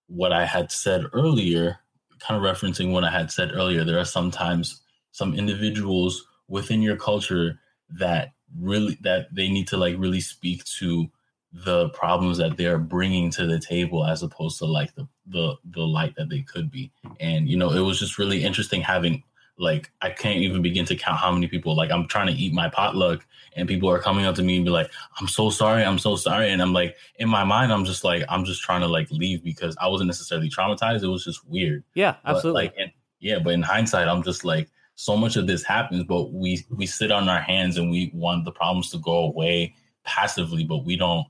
what 0.06 0.32
I 0.32 0.46
had 0.46 0.70
said 0.70 1.06
earlier, 1.12 1.80
kind 2.20 2.42
of 2.42 2.56
referencing 2.56 2.92
what 2.92 3.04
I 3.04 3.10
had 3.10 3.30
said 3.30 3.52
earlier. 3.52 3.84
There 3.84 3.98
are 3.98 4.04
sometimes 4.04 4.82
some 5.12 5.34
individuals 5.34 6.26
within 6.48 6.82
your 6.82 6.96
culture 6.96 7.60
that 7.90 8.32
really 8.58 8.98
that 9.02 9.34
they 9.34 9.48
need 9.48 9.68
to 9.68 9.76
like 9.76 9.96
really 9.98 10.20
speak 10.20 10.64
to 10.64 11.08
the 11.52 11.88
problems 11.90 12.38
that 12.38 12.56
they're 12.56 12.78
bringing 12.78 13.30
to 13.30 13.46
the 13.46 13.58
table 13.58 14.04
as 14.04 14.22
opposed 14.22 14.58
to 14.58 14.66
like 14.66 14.94
the 14.94 15.08
the 15.26 15.54
the 15.64 15.80
light 15.80 16.14
that 16.16 16.28
they 16.28 16.42
could 16.42 16.70
be 16.70 16.92
and 17.18 17.48
you 17.48 17.56
know 17.56 17.70
it 17.70 17.80
was 17.80 17.98
just 17.98 18.18
really 18.18 18.44
interesting 18.44 18.80
having 18.80 19.22
like 19.58 19.90
i 20.02 20.10
can't 20.10 20.38
even 20.38 20.62
begin 20.62 20.84
to 20.84 20.96
count 20.96 21.18
how 21.18 21.32
many 21.32 21.46
people 21.46 21.74
like 21.76 21.90
i'm 21.90 22.06
trying 22.06 22.26
to 22.26 22.32
eat 22.32 22.52
my 22.52 22.68
potluck 22.68 23.26
and 23.56 23.68
people 23.68 23.88
are 23.88 23.98
coming 23.98 24.26
up 24.26 24.34
to 24.34 24.42
me 24.42 24.56
and 24.56 24.64
be 24.64 24.70
like 24.70 24.90
i'm 25.18 25.28
so 25.28 25.50
sorry 25.50 25.82
i'm 25.84 25.98
so 25.98 26.16
sorry 26.16 26.50
and 26.50 26.60
i'm 26.60 26.72
like 26.72 26.96
in 27.18 27.28
my 27.28 27.44
mind 27.44 27.72
i'm 27.72 27.84
just 27.84 28.04
like 28.04 28.22
i'm 28.28 28.44
just 28.44 28.62
trying 28.62 28.80
to 28.80 28.86
like 28.86 29.10
leave 29.10 29.42
because 29.42 29.76
i 29.80 29.88
wasn't 29.88 30.06
necessarily 30.06 30.50
traumatized 30.50 31.02
it 31.02 31.08
was 31.08 31.24
just 31.24 31.46
weird 31.48 31.82
yeah 31.94 32.16
absolutely 32.24 32.66
but, 32.66 32.74
like 32.74 32.82
and, 32.82 32.92
yeah 33.20 33.38
but 33.38 33.54
in 33.54 33.62
hindsight 33.62 34.08
i'm 34.08 34.22
just 34.22 34.44
like 34.44 34.68
so 34.94 35.16
much 35.16 35.36
of 35.36 35.46
this 35.46 35.62
happens 35.62 36.04
but 36.04 36.32
we 36.32 36.64
we 36.70 36.86
sit 36.86 37.10
on 37.10 37.28
our 37.28 37.40
hands 37.40 37.76
and 37.76 37.90
we 37.90 38.10
want 38.14 38.44
the 38.44 38.52
problems 38.52 38.90
to 38.90 38.98
go 38.98 39.24
away 39.24 39.74
passively 40.04 40.64
but 40.64 40.84
we 40.84 40.96
don't 40.96 41.26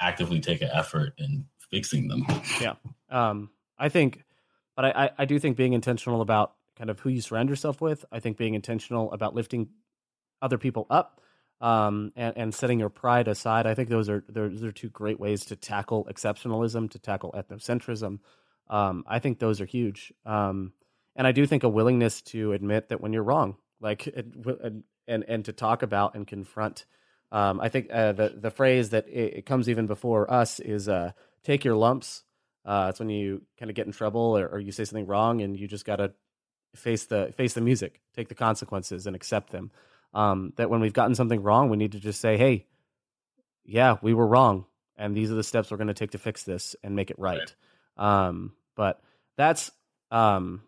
actively 0.00 0.40
take 0.40 0.62
an 0.62 0.70
effort 0.72 1.12
in 1.18 1.44
fixing 1.70 2.08
them. 2.08 2.26
Yeah. 2.60 2.74
Um, 3.10 3.50
I 3.78 3.88
think, 3.88 4.24
but 4.76 4.84
I, 4.84 5.10
I 5.18 5.24
do 5.24 5.38
think 5.38 5.56
being 5.56 5.72
intentional 5.72 6.20
about 6.20 6.54
kind 6.78 6.90
of 6.90 7.00
who 7.00 7.10
you 7.10 7.20
surround 7.20 7.48
yourself 7.48 7.80
with. 7.80 8.04
I 8.12 8.20
think 8.20 8.36
being 8.36 8.54
intentional 8.54 9.12
about 9.12 9.34
lifting 9.34 9.68
other 10.40 10.58
people 10.58 10.86
up 10.88 11.20
um, 11.60 12.12
and, 12.16 12.36
and 12.36 12.54
setting 12.54 12.78
your 12.78 12.88
pride 12.88 13.28
aside. 13.28 13.66
I 13.66 13.74
think 13.74 13.88
those 13.88 14.08
are 14.08 14.24
those 14.28 14.62
are 14.62 14.72
two 14.72 14.88
great 14.88 15.18
ways 15.18 15.46
to 15.46 15.56
tackle 15.56 16.06
exceptionalism, 16.10 16.90
to 16.90 16.98
tackle 16.98 17.34
ethnocentrism. 17.36 18.20
Um, 18.68 19.04
I 19.06 19.18
think 19.18 19.38
those 19.38 19.60
are 19.60 19.66
huge. 19.66 20.12
Um, 20.24 20.72
and 21.16 21.26
I 21.26 21.32
do 21.32 21.46
think 21.46 21.64
a 21.64 21.68
willingness 21.68 22.22
to 22.22 22.52
admit 22.52 22.90
that 22.90 23.00
when 23.00 23.12
you're 23.12 23.24
wrong, 23.24 23.56
like 23.80 24.06
and 24.06 24.84
and 25.06 25.44
to 25.46 25.52
talk 25.52 25.82
about 25.82 26.14
and 26.14 26.26
confront. 26.26 26.84
Um, 27.30 27.60
I 27.60 27.68
think 27.68 27.88
uh, 27.92 28.12
the 28.12 28.28
the 28.28 28.50
phrase 28.50 28.90
that 28.90 29.08
it, 29.08 29.38
it, 29.38 29.46
comes 29.46 29.68
even 29.68 29.86
before 29.86 30.30
us 30.30 30.60
is 30.60 30.88
uh, 30.88 31.12
"take 31.42 31.64
your 31.64 31.76
lumps." 31.76 32.22
Uh, 32.64 32.88
it's 32.90 33.00
when 33.00 33.08
you 33.08 33.42
kind 33.58 33.70
of 33.70 33.74
get 33.74 33.86
in 33.86 33.92
trouble 33.92 34.36
or, 34.36 34.46
or 34.46 34.58
you 34.58 34.72
say 34.72 34.84
something 34.84 35.06
wrong, 35.06 35.42
and 35.42 35.58
you 35.58 35.66
just 35.66 35.84
gotta 35.84 36.12
face 36.74 37.06
the 37.06 37.32
face 37.36 37.54
the 37.54 37.60
music, 37.60 38.00
take 38.14 38.28
the 38.28 38.34
consequences, 38.34 39.06
and 39.06 39.14
accept 39.16 39.50
them. 39.50 39.70
Um, 40.14 40.52
that 40.56 40.70
when 40.70 40.80
we've 40.80 40.92
gotten 40.92 41.14
something 41.14 41.42
wrong, 41.42 41.68
we 41.68 41.76
need 41.76 41.92
to 41.92 42.00
just 42.00 42.20
say, 42.20 42.36
"Hey, 42.36 42.66
yeah, 43.64 43.96
we 44.02 44.14
were 44.14 44.26
wrong, 44.26 44.66
and 44.96 45.16
these 45.16 45.30
are 45.30 45.34
the 45.34 45.44
steps 45.44 45.70
we're 45.70 45.76
going 45.76 45.88
to 45.88 45.94
take 45.94 46.12
to 46.12 46.18
fix 46.18 46.42
this 46.42 46.74
and 46.82 46.96
make 46.96 47.10
it 47.10 47.18
right." 47.18 47.54
right. 47.98 48.28
Um, 48.28 48.52
but 48.74 49.00
that's 49.36 49.70
um, 50.10 50.62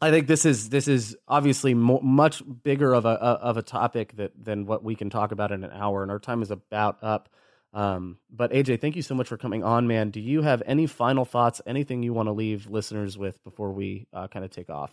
I 0.00 0.10
think 0.10 0.26
this 0.26 0.44
is 0.44 0.68
this 0.68 0.88
is 0.88 1.16
obviously 1.28 1.74
mo- 1.74 2.00
much 2.02 2.42
bigger 2.62 2.92
of 2.94 3.06
a 3.06 3.10
of 3.10 3.56
a 3.56 3.62
topic 3.62 4.16
that 4.16 4.32
than 4.42 4.66
what 4.66 4.84
we 4.84 4.94
can 4.94 5.10
talk 5.10 5.32
about 5.32 5.52
in 5.52 5.64
an 5.64 5.70
hour, 5.72 6.02
and 6.02 6.10
our 6.10 6.18
time 6.18 6.42
is 6.42 6.50
about 6.50 7.02
up. 7.02 7.28
Um, 7.74 8.18
but 8.30 8.52
AJ, 8.52 8.80
thank 8.80 8.94
you 8.94 9.02
so 9.02 9.16
much 9.16 9.26
for 9.26 9.36
coming 9.36 9.64
on, 9.64 9.88
man. 9.88 10.10
Do 10.10 10.20
you 10.20 10.42
have 10.42 10.62
any 10.64 10.86
final 10.86 11.24
thoughts? 11.24 11.60
Anything 11.66 12.04
you 12.04 12.14
want 12.14 12.28
to 12.28 12.32
leave 12.32 12.70
listeners 12.70 13.18
with 13.18 13.42
before 13.42 13.72
we 13.72 14.06
uh, 14.12 14.28
kind 14.28 14.44
of 14.44 14.52
take 14.52 14.70
off? 14.70 14.92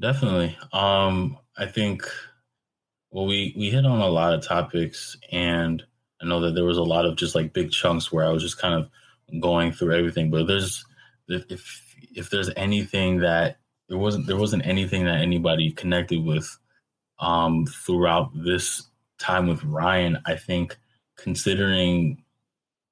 Definitely. 0.00 0.58
Um, 0.72 1.38
I 1.56 1.66
think 1.66 2.10
well, 3.12 3.26
we 3.26 3.54
we 3.56 3.70
hit 3.70 3.86
on 3.86 4.00
a 4.00 4.08
lot 4.08 4.34
of 4.34 4.42
topics, 4.42 5.16
and 5.30 5.82
I 6.20 6.26
know 6.26 6.40
that 6.40 6.54
there 6.54 6.64
was 6.64 6.78
a 6.78 6.82
lot 6.82 7.04
of 7.04 7.16
just 7.16 7.36
like 7.36 7.52
big 7.52 7.70
chunks 7.70 8.10
where 8.10 8.24
I 8.24 8.30
was 8.30 8.42
just 8.42 8.58
kind 8.58 8.74
of 8.74 9.40
going 9.40 9.72
through 9.72 9.94
everything. 9.94 10.30
But 10.30 10.48
there's 10.48 10.84
if 11.28 11.94
if 12.16 12.30
there's 12.30 12.50
anything 12.56 13.18
that 13.18 13.58
there 13.88 13.98
wasn't 13.98 14.26
there 14.26 14.36
wasn't 14.36 14.66
anything 14.66 15.04
that 15.04 15.20
anybody 15.20 15.70
connected 15.70 16.24
with 16.24 16.58
um, 17.20 17.66
throughout 17.66 18.30
this 18.34 18.88
time 19.18 19.46
with 19.46 19.62
Ryan, 19.62 20.18
I 20.26 20.34
think 20.34 20.78
considering 21.22 22.22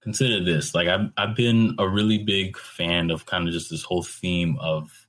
consider 0.02 0.42
this 0.42 0.74
like 0.74 0.88
I've 0.88 1.10
I've 1.16 1.36
been 1.36 1.74
a 1.78 1.88
really 1.88 2.18
big 2.18 2.56
fan 2.56 3.10
of 3.10 3.26
kind 3.26 3.46
of 3.46 3.52
just 3.52 3.70
this 3.70 3.82
whole 3.82 4.02
theme 4.02 4.56
of 4.60 5.06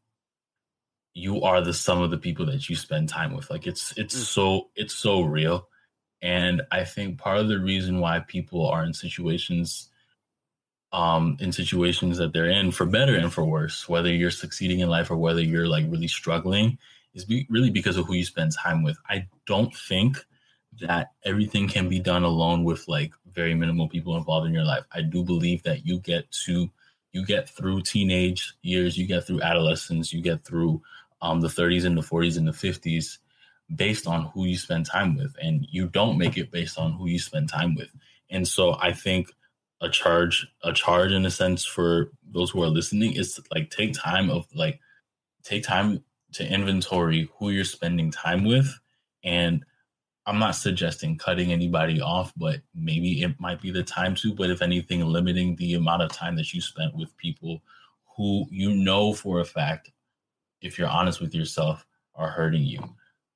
you 1.13 1.41
are 1.41 1.61
the 1.61 1.73
sum 1.73 2.01
of 2.01 2.11
the 2.11 2.17
people 2.17 2.45
that 2.45 2.69
you 2.69 2.75
spend 2.75 3.09
time 3.09 3.33
with. 3.33 3.49
Like 3.49 3.67
it's 3.67 3.93
it's 3.97 4.15
mm. 4.15 4.25
so 4.25 4.69
it's 4.75 4.95
so 4.95 5.21
real. 5.21 5.67
And 6.21 6.61
I 6.71 6.83
think 6.83 7.17
part 7.17 7.37
of 7.37 7.47
the 7.47 7.59
reason 7.59 7.99
why 7.99 8.19
people 8.19 8.67
are 8.67 8.83
in 8.83 8.93
situations 8.93 9.89
um, 10.93 11.37
in 11.39 11.53
situations 11.53 12.17
that 12.17 12.33
they're 12.33 12.49
in, 12.49 12.71
for 12.71 12.85
better 12.85 13.15
and 13.15 13.31
for 13.31 13.45
worse, 13.45 13.87
whether 13.87 14.13
you're 14.13 14.29
succeeding 14.29 14.81
in 14.81 14.89
life 14.89 15.09
or 15.09 15.15
whether 15.15 15.41
you're 15.41 15.67
like 15.67 15.85
really 15.87 16.07
struggling, 16.07 16.77
is 17.13 17.23
be- 17.23 17.47
really 17.49 17.69
because 17.69 17.95
of 17.95 18.05
who 18.05 18.13
you 18.13 18.25
spend 18.25 18.51
time 18.51 18.83
with. 18.83 18.97
I 19.09 19.27
don't 19.45 19.73
think 19.73 20.17
that 20.79 21.11
everything 21.25 21.67
can 21.67 21.89
be 21.89 21.99
done 21.99 22.23
alone 22.23 22.63
with 22.63 22.87
like 22.87 23.13
very 23.33 23.53
minimal 23.53 23.87
people 23.87 24.15
involved 24.15 24.47
in 24.47 24.53
your 24.53 24.63
life. 24.63 24.83
I 24.93 25.01
do 25.01 25.23
believe 25.23 25.63
that 25.63 25.85
you 25.85 25.99
get 25.99 26.31
to 26.45 26.69
you 27.11 27.25
get 27.25 27.49
through 27.49 27.81
teenage 27.81 28.53
years, 28.61 28.97
you 28.97 29.05
get 29.05 29.25
through 29.25 29.41
adolescence, 29.41 30.13
you 30.13 30.21
get 30.21 30.45
through 30.45 30.81
um, 31.21 31.41
the 31.41 31.49
30s 31.49 31.85
and 31.85 31.97
the 31.97 32.01
40s 32.01 32.37
and 32.37 32.47
the 32.47 32.53
50s 32.53 33.17
based 33.75 34.07
on 34.07 34.27
who 34.27 34.45
you 34.45 34.57
spend 34.57 34.85
time 34.85 35.17
with, 35.17 35.35
and 35.41 35.67
you 35.69 35.87
don't 35.87 36.17
make 36.17 36.37
it 36.37 36.51
based 36.51 36.77
on 36.77 36.93
who 36.93 37.07
you 37.07 37.19
spend 37.19 37.49
time 37.49 37.75
with. 37.75 37.89
And 38.29 38.47
so 38.47 38.77
I 38.79 38.93
think 38.93 39.31
a 39.81 39.89
charge 39.89 40.47
a 40.63 40.71
charge 40.71 41.11
in 41.11 41.25
a 41.25 41.31
sense 41.31 41.65
for 41.65 42.11
those 42.31 42.51
who 42.51 42.61
are 42.63 42.67
listening 42.67 43.13
is 43.13 43.33
to 43.33 43.43
like 43.53 43.69
take 43.71 43.93
time 43.93 44.29
of 44.29 44.45
like 44.53 44.79
take 45.43 45.63
time 45.63 46.03
to 46.33 46.47
inventory 46.47 47.29
who 47.37 47.49
you're 47.49 47.63
spending 47.63 48.11
time 48.11 48.45
with 48.45 48.79
and 49.23 49.65
i'm 50.25 50.39
not 50.39 50.55
suggesting 50.55 51.17
cutting 51.17 51.51
anybody 51.51 52.01
off 52.01 52.33
but 52.37 52.61
maybe 52.75 53.21
it 53.21 53.39
might 53.39 53.61
be 53.61 53.71
the 53.71 53.83
time 53.83 54.15
to 54.15 54.33
but 54.33 54.49
if 54.49 54.61
anything 54.61 55.05
limiting 55.05 55.55
the 55.55 55.73
amount 55.73 56.01
of 56.01 56.11
time 56.11 56.35
that 56.35 56.53
you 56.53 56.61
spent 56.61 56.95
with 56.95 57.15
people 57.17 57.61
who 58.15 58.45
you 58.49 58.73
know 58.73 59.13
for 59.13 59.39
a 59.39 59.45
fact 59.45 59.91
if 60.61 60.77
you're 60.77 60.87
honest 60.87 61.21
with 61.21 61.33
yourself 61.33 61.85
are 62.15 62.29
hurting 62.29 62.63
you 62.63 62.81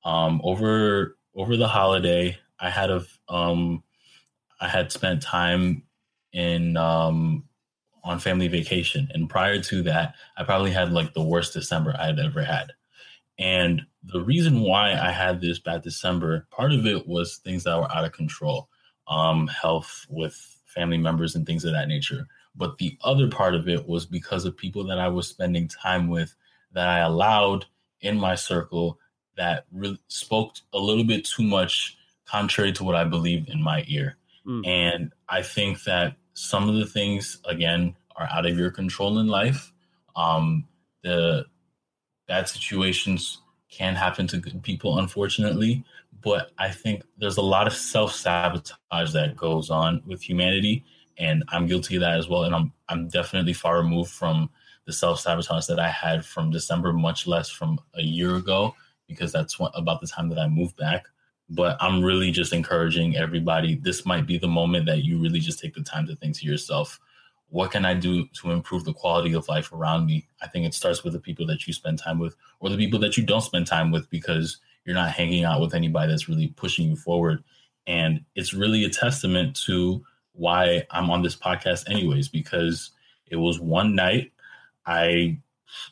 um 0.03 0.41
over 0.43 1.17
over 1.35 1.57
the 1.57 1.67
holiday 1.67 2.37
i 2.59 2.69
had 2.69 2.91
a 2.91 3.03
um 3.29 3.83
i 4.61 4.67
had 4.67 4.91
spent 4.91 5.21
time 5.21 5.81
in 6.35 6.75
um, 6.75 7.45
on 8.03 8.19
family 8.19 8.47
vacation, 8.47 9.09
and 9.13 9.29
prior 9.29 9.59
to 9.59 9.81
that, 9.83 10.15
I 10.37 10.43
probably 10.43 10.69
had 10.69 10.91
like 10.91 11.13
the 11.13 11.23
worst 11.23 11.53
December 11.53 11.95
I 11.97 12.07
had 12.07 12.19
ever 12.19 12.43
had. 12.43 12.73
And 13.39 13.81
the 14.11 14.21
reason 14.21 14.61
why 14.61 14.93
I 14.93 15.11
had 15.11 15.41
this 15.41 15.59
bad 15.59 15.81
December, 15.81 16.47
part 16.51 16.71
of 16.71 16.85
it 16.85 17.07
was 17.07 17.37
things 17.37 17.63
that 17.63 17.77
were 17.77 17.91
out 17.91 18.05
of 18.05 18.11
control, 18.11 18.69
um, 19.07 19.47
health 19.47 20.05
with 20.09 20.35
family 20.65 20.97
members 20.97 21.35
and 21.35 21.45
things 21.45 21.65
of 21.65 21.73
that 21.73 21.87
nature. 21.87 22.27
But 22.55 22.77
the 22.77 22.97
other 23.03 23.29
part 23.29 23.55
of 23.55 23.67
it 23.67 23.87
was 23.87 24.05
because 24.05 24.45
of 24.45 24.55
people 24.55 24.83
that 24.85 24.99
I 24.99 25.07
was 25.07 25.27
spending 25.27 25.67
time 25.67 26.07
with 26.07 26.35
that 26.73 26.87
I 26.87 26.99
allowed 26.99 27.65
in 28.01 28.19
my 28.19 28.35
circle 28.35 28.99
that 29.37 29.65
really 29.71 29.99
spoke 30.07 30.55
a 30.73 30.77
little 30.77 31.03
bit 31.03 31.25
too 31.25 31.43
much 31.43 31.97
contrary 32.25 32.71
to 32.73 32.83
what 32.83 32.95
I 32.95 33.03
believed 33.03 33.49
in 33.49 33.61
my 33.61 33.83
ear. 33.87 34.17
Mm. 34.45 34.65
And 34.65 35.13
I 35.27 35.41
think 35.41 35.83
that 35.83 36.15
some 36.33 36.69
of 36.69 36.75
the 36.75 36.85
things 36.85 37.39
again 37.45 37.95
are 38.15 38.27
out 38.31 38.45
of 38.45 38.57
your 38.57 38.71
control 38.71 39.19
in 39.19 39.27
life. 39.27 39.71
Um, 40.15 40.67
the 41.03 41.45
bad 42.27 42.47
situations 42.47 43.41
can 43.75 43.95
happen 43.95 44.27
to 44.27 44.37
good 44.37 44.63
people, 44.63 44.99
unfortunately. 44.99 45.83
But 46.21 46.51
I 46.57 46.69
think 46.69 47.03
there's 47.17 47.37
a 47.37 47.41
lot 47.41 47.67
of 47.67 47.73
self 47.73 48.13
sabotage 48.13 49.11
that 49.13 49.35
goes 49.35 49.69
on 49.69 50.01
with 50.05 50.21
humanity, 50.21 50.83
and 51.17 51.43
I'm 51.49 51.67
guilty 51.67 51.95
of 51.95 52.01
that 52.01 52.17
as 52.17 52.29
well. 52.29 52.43
And 52.43 52.55
I'm 52.55 52.71
I'm 52.89 53.07
definitely 53.09 53.53
far 53.53 53.77
removed 53.77 54.11
from 54.11 54.49
the 54.85 54.93
self 54.93 55.19
sabotage 55.19 55.65
that 55.67 55.79
I 55.79 55.89
had 55.89 56.25
from 56.25 56.51
December, 56.51 56.93
much 56.93 57.27
less 57.27 57.49
from 57.49 57.79
a 57.95 58.01
year 58.01 58.35
ago, 58.35 58.75
because 59.07 59.31
that's 59.31 59.59
what, 59.59 59.71
about 59.75 60.01
the 60.01 60.07
time 60.07 60.29
that 60.29 60.39
I 60.39 60.47
moved 60.47 60.77
back 60.77 61.05
but 61.49 61.77
I'm 61.79 62.03
really 62.03 62.31
just 62.31 62.53
encouraging 62.53 63.15
everybody. 63.15 63.75
This 63.75 64.05
might 64.05 64.25
be 64.25 64.37
the 64.37 64.47
moment 64.47 64.87
that 64.87 65.03
you 65.03 65.19
really 65.19 65.39
just 65.39 65.59
take 65.59 65.75
the 65.75 65.83
time 65.83 66.07
to 66.07 66.15
think 66.15 66.35
to 66.37 66.45
yourself, 66.45 66.99
what 67.49 67.71
can 67.71 67.85
I 67.85 67.93
do 67.93 68.27
to 68.41 68.51
improve 68.51 68.83
the 68.83 68.93
quality 68.93 69.33
of 69.33 69.47
life 69.47 69.71
around 69.71 70.05
me? 70.05 70.27
I 70.41 70.47
think 70.47 70.65
it 70.65 70.73
starts 70.73 71.03
with 71.03 71.13
the 71.13 71.19
people 71.19 71.45
that 71.47 71.67
you 71.67 71.73
spend 71.73 71.99
time 71.99 72.19
with 72.19 72.35
or 72.59 72.69
the 72.69 72.77
people 72.77 72.99
that 72.99 73.17
you 73.17 73.23
don't 73.23 73.41
spend 73.41 73.67
time 73.67 73.91
with 73.91 74.09
because 74.09 74.57
you're 74.85 74.95
not 74.95 75.11
hanging 75.11 75.43
out 75.43 75.61
with 75.61 75.73
anybody 75.73 76.11
that's 76.11 76.29
really 76.29 76.47
pushing 76.47 76.89
you 76.89 76.95
forward. 76.95 77.43
And 77.87 78.25
it's 78.35 78.53
really 78.53 78.83
a 78.83 78.89
testament 78.89 79.55
to 79.65 80.03
why 80.33 80.85
I'm 80.91 81.09
on 81.09 81.21
this 81.21 81.35
podcast, 81.35 81.89
anyways, 81.89 82.27
because 82.27 82.91
it 83.27 83.37
was 83.37 83.59
one 83.59 83.95
night 83.95 84.31
I 84.85 85.39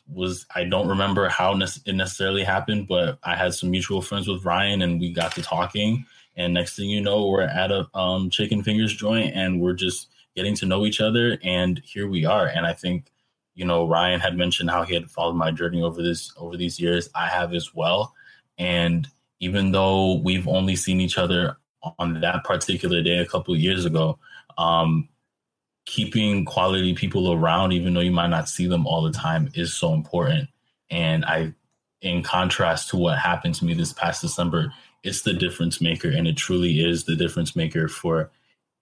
was 0.08 0.46
I 0.54 0.64
don't 0.64 0.88
remember 0.88 1.28
how 1.28 1.54
it 1.54 1.94
necessarily 1.94 2.44
happened, 2.44 2.88
but 2.88 3.18
I 3.22 3.36
had 3.36 3.54
some 3.54 3.70
mutual 3.70 4.02
friends 4.02 4.28
with 4.28 4.44
Ryan, 4.44 4.82
and 4.82 5.00
we 5.00 5.12
got 5.12 5.32
to 5.34 5.42
talking. 5.42 6.06
And 6.36 6.54
next 6.54 6.76
thing 6.76 6.88
you 6.88 7.00
know, 7.00 7.26
we're 7.26 7.42
at 7.42 7.70
a 7.70 7.86
um, 7.96 8.30
chicken 8.30 8.62
fingers 8.62 8.94
joint, 8.94 9.34
and 9.34 9.60
we're 9.60 9.74
just 9.74 10.08
getting 10.34 10.54
to 10.56 10.66
know 10.66 10.84
each 10.84 11.00
other. 11.00 11.38
And 11.42 11.80
here 11.84 12.08
we 12.08 12.24
are. 12.24 12.46
And 12.46 12.66
I 12.66 12.72
think, 12.72 13.10
you 13.54 13.64
know, 13.64 13.86
Ryan 13.86 14.20
had 14.20 14.36
mentioned 14.36 14.70
how 14.70 14.82
he 14.82 14.94
had 14.94 15.10
followed 15.10 15.36
my 15.36 15.50
journey 15.50 15.82
over 15.82 16.02
this 16.02 16.32
over 16.36 16.56
these 16.56 16.80
years. 16.80 17.08
I 17.14 17.28
have 17.28 17.52
as 17.54 17.74
well. 17.74 18.14
And 18.58 19.08
even 19.40 19.72
though 19.72 20.18
we've 20.18 20.48
only 20.48 20.76
seen 20.76 21.00
each 21.00 21.18
other 21.18 21.56
on 21.98 22.20
that 22.20 22.44
particular 22.44 23.02
day 23.02 23.18
a 23.18 23.26
couple 23.26 23.54
of 23.54 23.60
years 23.60 23.84
ago, 23.84 24.18
um, 24.58 25.08
keeping 25.86 26.44
quality 26.44 26.94
people 26.94 27.32
around, 27.32 27.72
even 27.72 27.94
though 27.94 28.00
you 28.00 28.10
might 28.10 28.28
not 28.28 28.48
see 28.48 28.66
them 28.66 28.86
all 28.86 29.02
the 29.02 29.12
time, 29.12 29.50
is 29.54 29.74
so 29.74 29.92
important. 29.92 30.48
And 30.90 31.24
I, 31.24 31.54
in 32.00 32.22
contrast 32.22 32.90
to 32.90 32.96
what 32.96 33.18
happened 33.18 33.54
to 33.56 33.64
me 33.64 33.74
this 33.74 33.92
past 33.92 34.22
December, 34.22 34.72
it's 35.02 35.22
the 35.22 35.34
difference 35.34 35.80
maker. 35.80 36.08
And 36.08 36.26
it 36.26 36.36
truly 36.36 36.80
is 36.80 37.04
the 37.04 37.16
difference 37.16 37.54
maker 37.54 37.88
for 37.88 38.30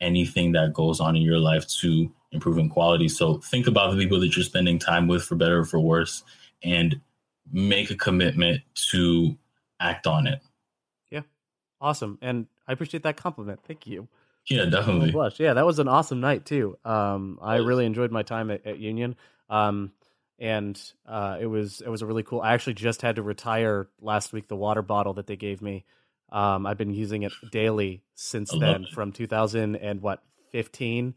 anything 0.03 0.53
that 0.53 0.74
goes 0.74 1.00
on 1.00 1.16
in 1.16 1.22
your 1.22 1.38
life 1.38 1.66
to 1.80 2.12
improving 2.32 2.68
quality. 2.68 3.09
So 3.09 3.38
think 3.38 3.66
about 3.66 3.92
the 3.92 3.96
people 3.96 4.20
that 4.20 4.36
you're 4.36 4.44
spending 4.44 4.78
time 4.78 5.07
with 5.07 5.22
for 5.22 5.36
better 5.36 5.61
or 5.61 5.64
for 5.64 5.80
worse 5.80 6.22
and 6.62 7.00
make 7.50 7.90
a 7.90 7.96
commitment 7.96 8.62
to 8.90 9.36
act 9.80 10.07
on 10.07 10.26
it. 10.26 10.40
Yeah. 11.11 11.22
Awesome. 11.80 12.18
And 12.20 12.46
I 12.66 12.72
appreciate 12.72 13.05
that 13.05 13.16
compliment. 13.16 13.61
Thank 13.66 13.86
you. 13.86 14.09
Yeah, 14.48 14.64
definitely. 14.64 15.12
Blush. 15.12 15.38
Yeah, 15.38 15.55
that 15.55 15.64
was 15.64 15.78
an 15.78 15.88
awesome 15.88 16.20
night 16.20 16.44
too. 16.44 16.76
Um, 16.84 17.38
I 17.40 17.57
really 17.57 17.86
enjoyed 17.86 18.11
my 18.11 18.22
time 18.22 18.50
at, 18.50 18.66
at 18.66 18.78
Union. 18.78 19.14
Um, 19.48 19.92
and 20.38 20.80
uh, 21.07 21.38
it 21.40 21.46
was 21.46 21.80
it 21.80 21.88
was 21.88 22.03
a 22.03 22.07
really 22.07 22.24
cool. 22.24 22.40
I 22.40 22.55
actually 22.55 22.74
just 22.74 23.03
had 23.03 23.16
to 23.16 23.22
retire 23.22 23.88
last 24.00 24.32
week. 24.32 24.48
The 24.48 24.57
water 24.57 24.82
bottle 24.82 25.14
that 25.14 25.28
they 25.28 25.36
gave 25.36 25.62
me, 25.62 25.84
um, 26.33 26.66
I've 26.66 26.78
been 26.78 26.95
using 26.95 27.22
it 27.22 27.33
daily 27.51 28.03
since 28.14 28.51
then, 28.51 28.87
from 28.93 29.12
2000 29.12 29.76
and 29.76 30.01
what 30.01 30.22
15 30.51 31.14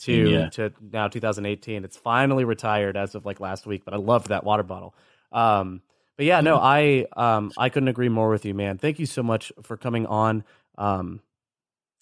to 0.00 0.30
yeah. 0.30 0.48
to 0.50 0.72
now 0.92 1.08
2018. 1.08 1.84
It's 1.84 1.96
finally 1.96 2.44
retired 2.44 2.96
as 2.96 3.14
of 3.14 3.24
like 3.24 3.40
last 3.40 3.66
week, 3.66 3.84
but 3.84 3.94
I 3.94 3.96
loved 3.96 4.28
that 4.28 4.44
water 4.44 4.62
bottle. 4.62 4.94
Um, 5.32 5.82
but 6.16 6.26
yeah, 6.26 6.40
no, 6.42 6.58
I 6.58 7.06
um 7.16 7.50
I 7.56 7.70
couldn't 7.70 7.88
agree 7.88 8.10
more 8.10 8.28
with 8.28 8.44
you, 8.44 8.54
man. 8.54 8.78
Thank 8.78 8.98
you 8.98 9.06
so 9.06 9.22
much 9.22 9.50
for 9.62 9.76
coming 9.76 10.06
on. 10.06 10.44
Um, 10.76 11.20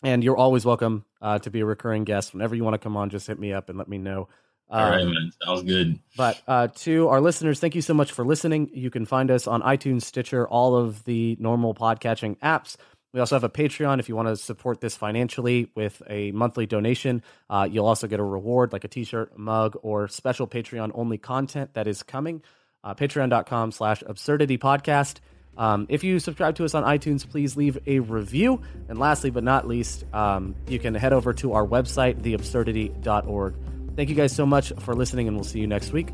and 0.02 0.22
you're 0.22 0.36
always 0.36 0.64
welcome 0.64 1.04
uh, 1.22 1.38
to 1.38 1.50
be 1.50 1.60
a 1.60 1.64
recurring 1.64 2.04
guest 2.04 2.34
whenever 2.34 2.54
you 2.54 2.64
want 2.64 2.74
to 2.74 2.78
come 2.78 2.96
on. 2.96 3.10
Just 3.10 3.26
hit 3.26 3.38
me 3.38 3.52
up 3.52 3.68
and 3.68 3.78
let 3.78 3.88
me 3.88 3.98
know. 3.98 4.28
Um, 4.68 4.82
All 4.82 4.90
right, 4.90 5.02
um, 5.02 5.14
man. 5.14 5.30
Sounds 5.44 5.62
good. 5.62 5.98
But 6.16 6.40
uh, 6.48 6.68
to 6.68 7.08
our 7.08 7.20
listeners, 7.20 7.60
thank 7.60 7.74
you 7.74 7.82
so 7.82 7.94
much 7.94 8.12
for 8.12 8.24
listening. 8.24 8.70
You 8.72 8.90
can 8.90 9.06
find 9.06 9.30
us 9.30 9.46
on 9.46 9.62
iTunes, 9.62 10.02
Stitcher, 10.02 10.46
all 10.48 10.76
of 10.76 11.04
the 11.04 11.36
normal 11.38 11.74
podcatching 11.74 12.38
apps. 12.38 12.76
We 13.12 13.20
also 13.20 13.36
have 13.36 13.44
a 13.44 13.48
Patreon 13.48 13.98
if 14.00 14.08
you 14.08 14.16
want 14.16 14.28
to 14.28 14.36
support 14.36 14.80
this 14.80 14.96
financially 14.96 15.70
with 15.74 16.02
a 16.08 16.32
monthly 16.32 16.66
donation. 16.66 17.22
Uh, 17.48 17.66
you'll 17.70 17.86
also 17.86 18.08
get 18.08 18.20
a 18.20 18.24
reward 18.24 18.72
like 18.72 18.84
a 18.84 18.88
t-shirt, 18.88 19.38
mug, 19.38 19.78
or 19.82 20.08
special 20.08 20.46
Patreon 20.46 20.90
only 20.94 21.16
content 21.16 21.72
that 21.74 21.86
is 21.86 22.02
coming. 22.02 22.42
Uh, 22.84 22.94
Patreon.com 22.94 23.72
slash 23.72 24.02
absurdity 24.06 24.58
podcast. 24.58 25.20
Um, 25.56 25.86
if 25.88 26.04
you 26.04 26.18
subscribe 26.18 26.56
to 26.56 26.64
us 26.64 26.74
on 26.74 26.82
iTunes, 26.82 27.26
please 27.26 27.56
leave 27.56 27.78
a 27.86 28.00
review. 28.00 28.60
And 28.88 28.98
lastly, 28.98 29.30
but 29.30 29.44
not 29.44 29.66
least, 29.66 30.04
um, 30.12 30.54
you 30.68 30.78
can 30.78 30.94
head 30.94 31.12
over 31.12 31.32
to 31.34 31.54
our 31.54 31.66
website, 31.66 32.20
theabsurdity.org. 32.20 33.54
Thank 33.96 34.10
you 34.10 34.14
guys 34.14 34.34
so 34.34 34.44
much 34.44 34.72
for 34.80 34.94
listening, 34.94 35.26
and 35.26 35.36
we'll 35.36 35.44
see 35.44 35.58
you 35.58 35.66
next 35.66 35.92
week. 35.92 36.08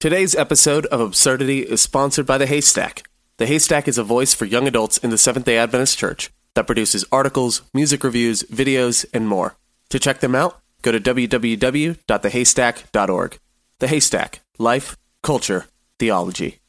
Today's 0.00 0.34
episode 0.34 0.86
of 0.86 1.00
Absurdity 1.00 1.60
is 1.60 1.80
sponsored 1.80 2.26
by 2.26 2.38
The 2.38 2.46
Haystack. 2.46 3.04
The 3.36 3.46
Haystack 3.46 3.86
is 3.86 3.98
a 3.98 4.02
voice 4.02 4.34
for 4.34 4.46
young 4.46 4.66
adults 4.66 4.98
in 4.98 5.10
the 5.10 5.18
Seventh 5.18 5.44
day 5.44 5.58
Adventist 5.58 5.98
Church 5.98 6.30
that 6.54 6.66
produces 6.66 7.04
articles, 7.12 7.62
music 7.72 8.02
reviews, 8.02 8.42
videos, 8.44 9.04
and 9.12 9.28
more. 9.28 9.56
To 9.90 9.98
check 9.98 10.20
them 10.20 10.34
out, 10.34 10.60
go 10.82 10.90
to 10.90 10.98
www.thehaystack.org. 10.98 13.38
The 13.78 13.88
Haystack 13.88 14.40
Life, 14.58 14.96
Culture, 15.22 15.66
Theology. 15.98 16.59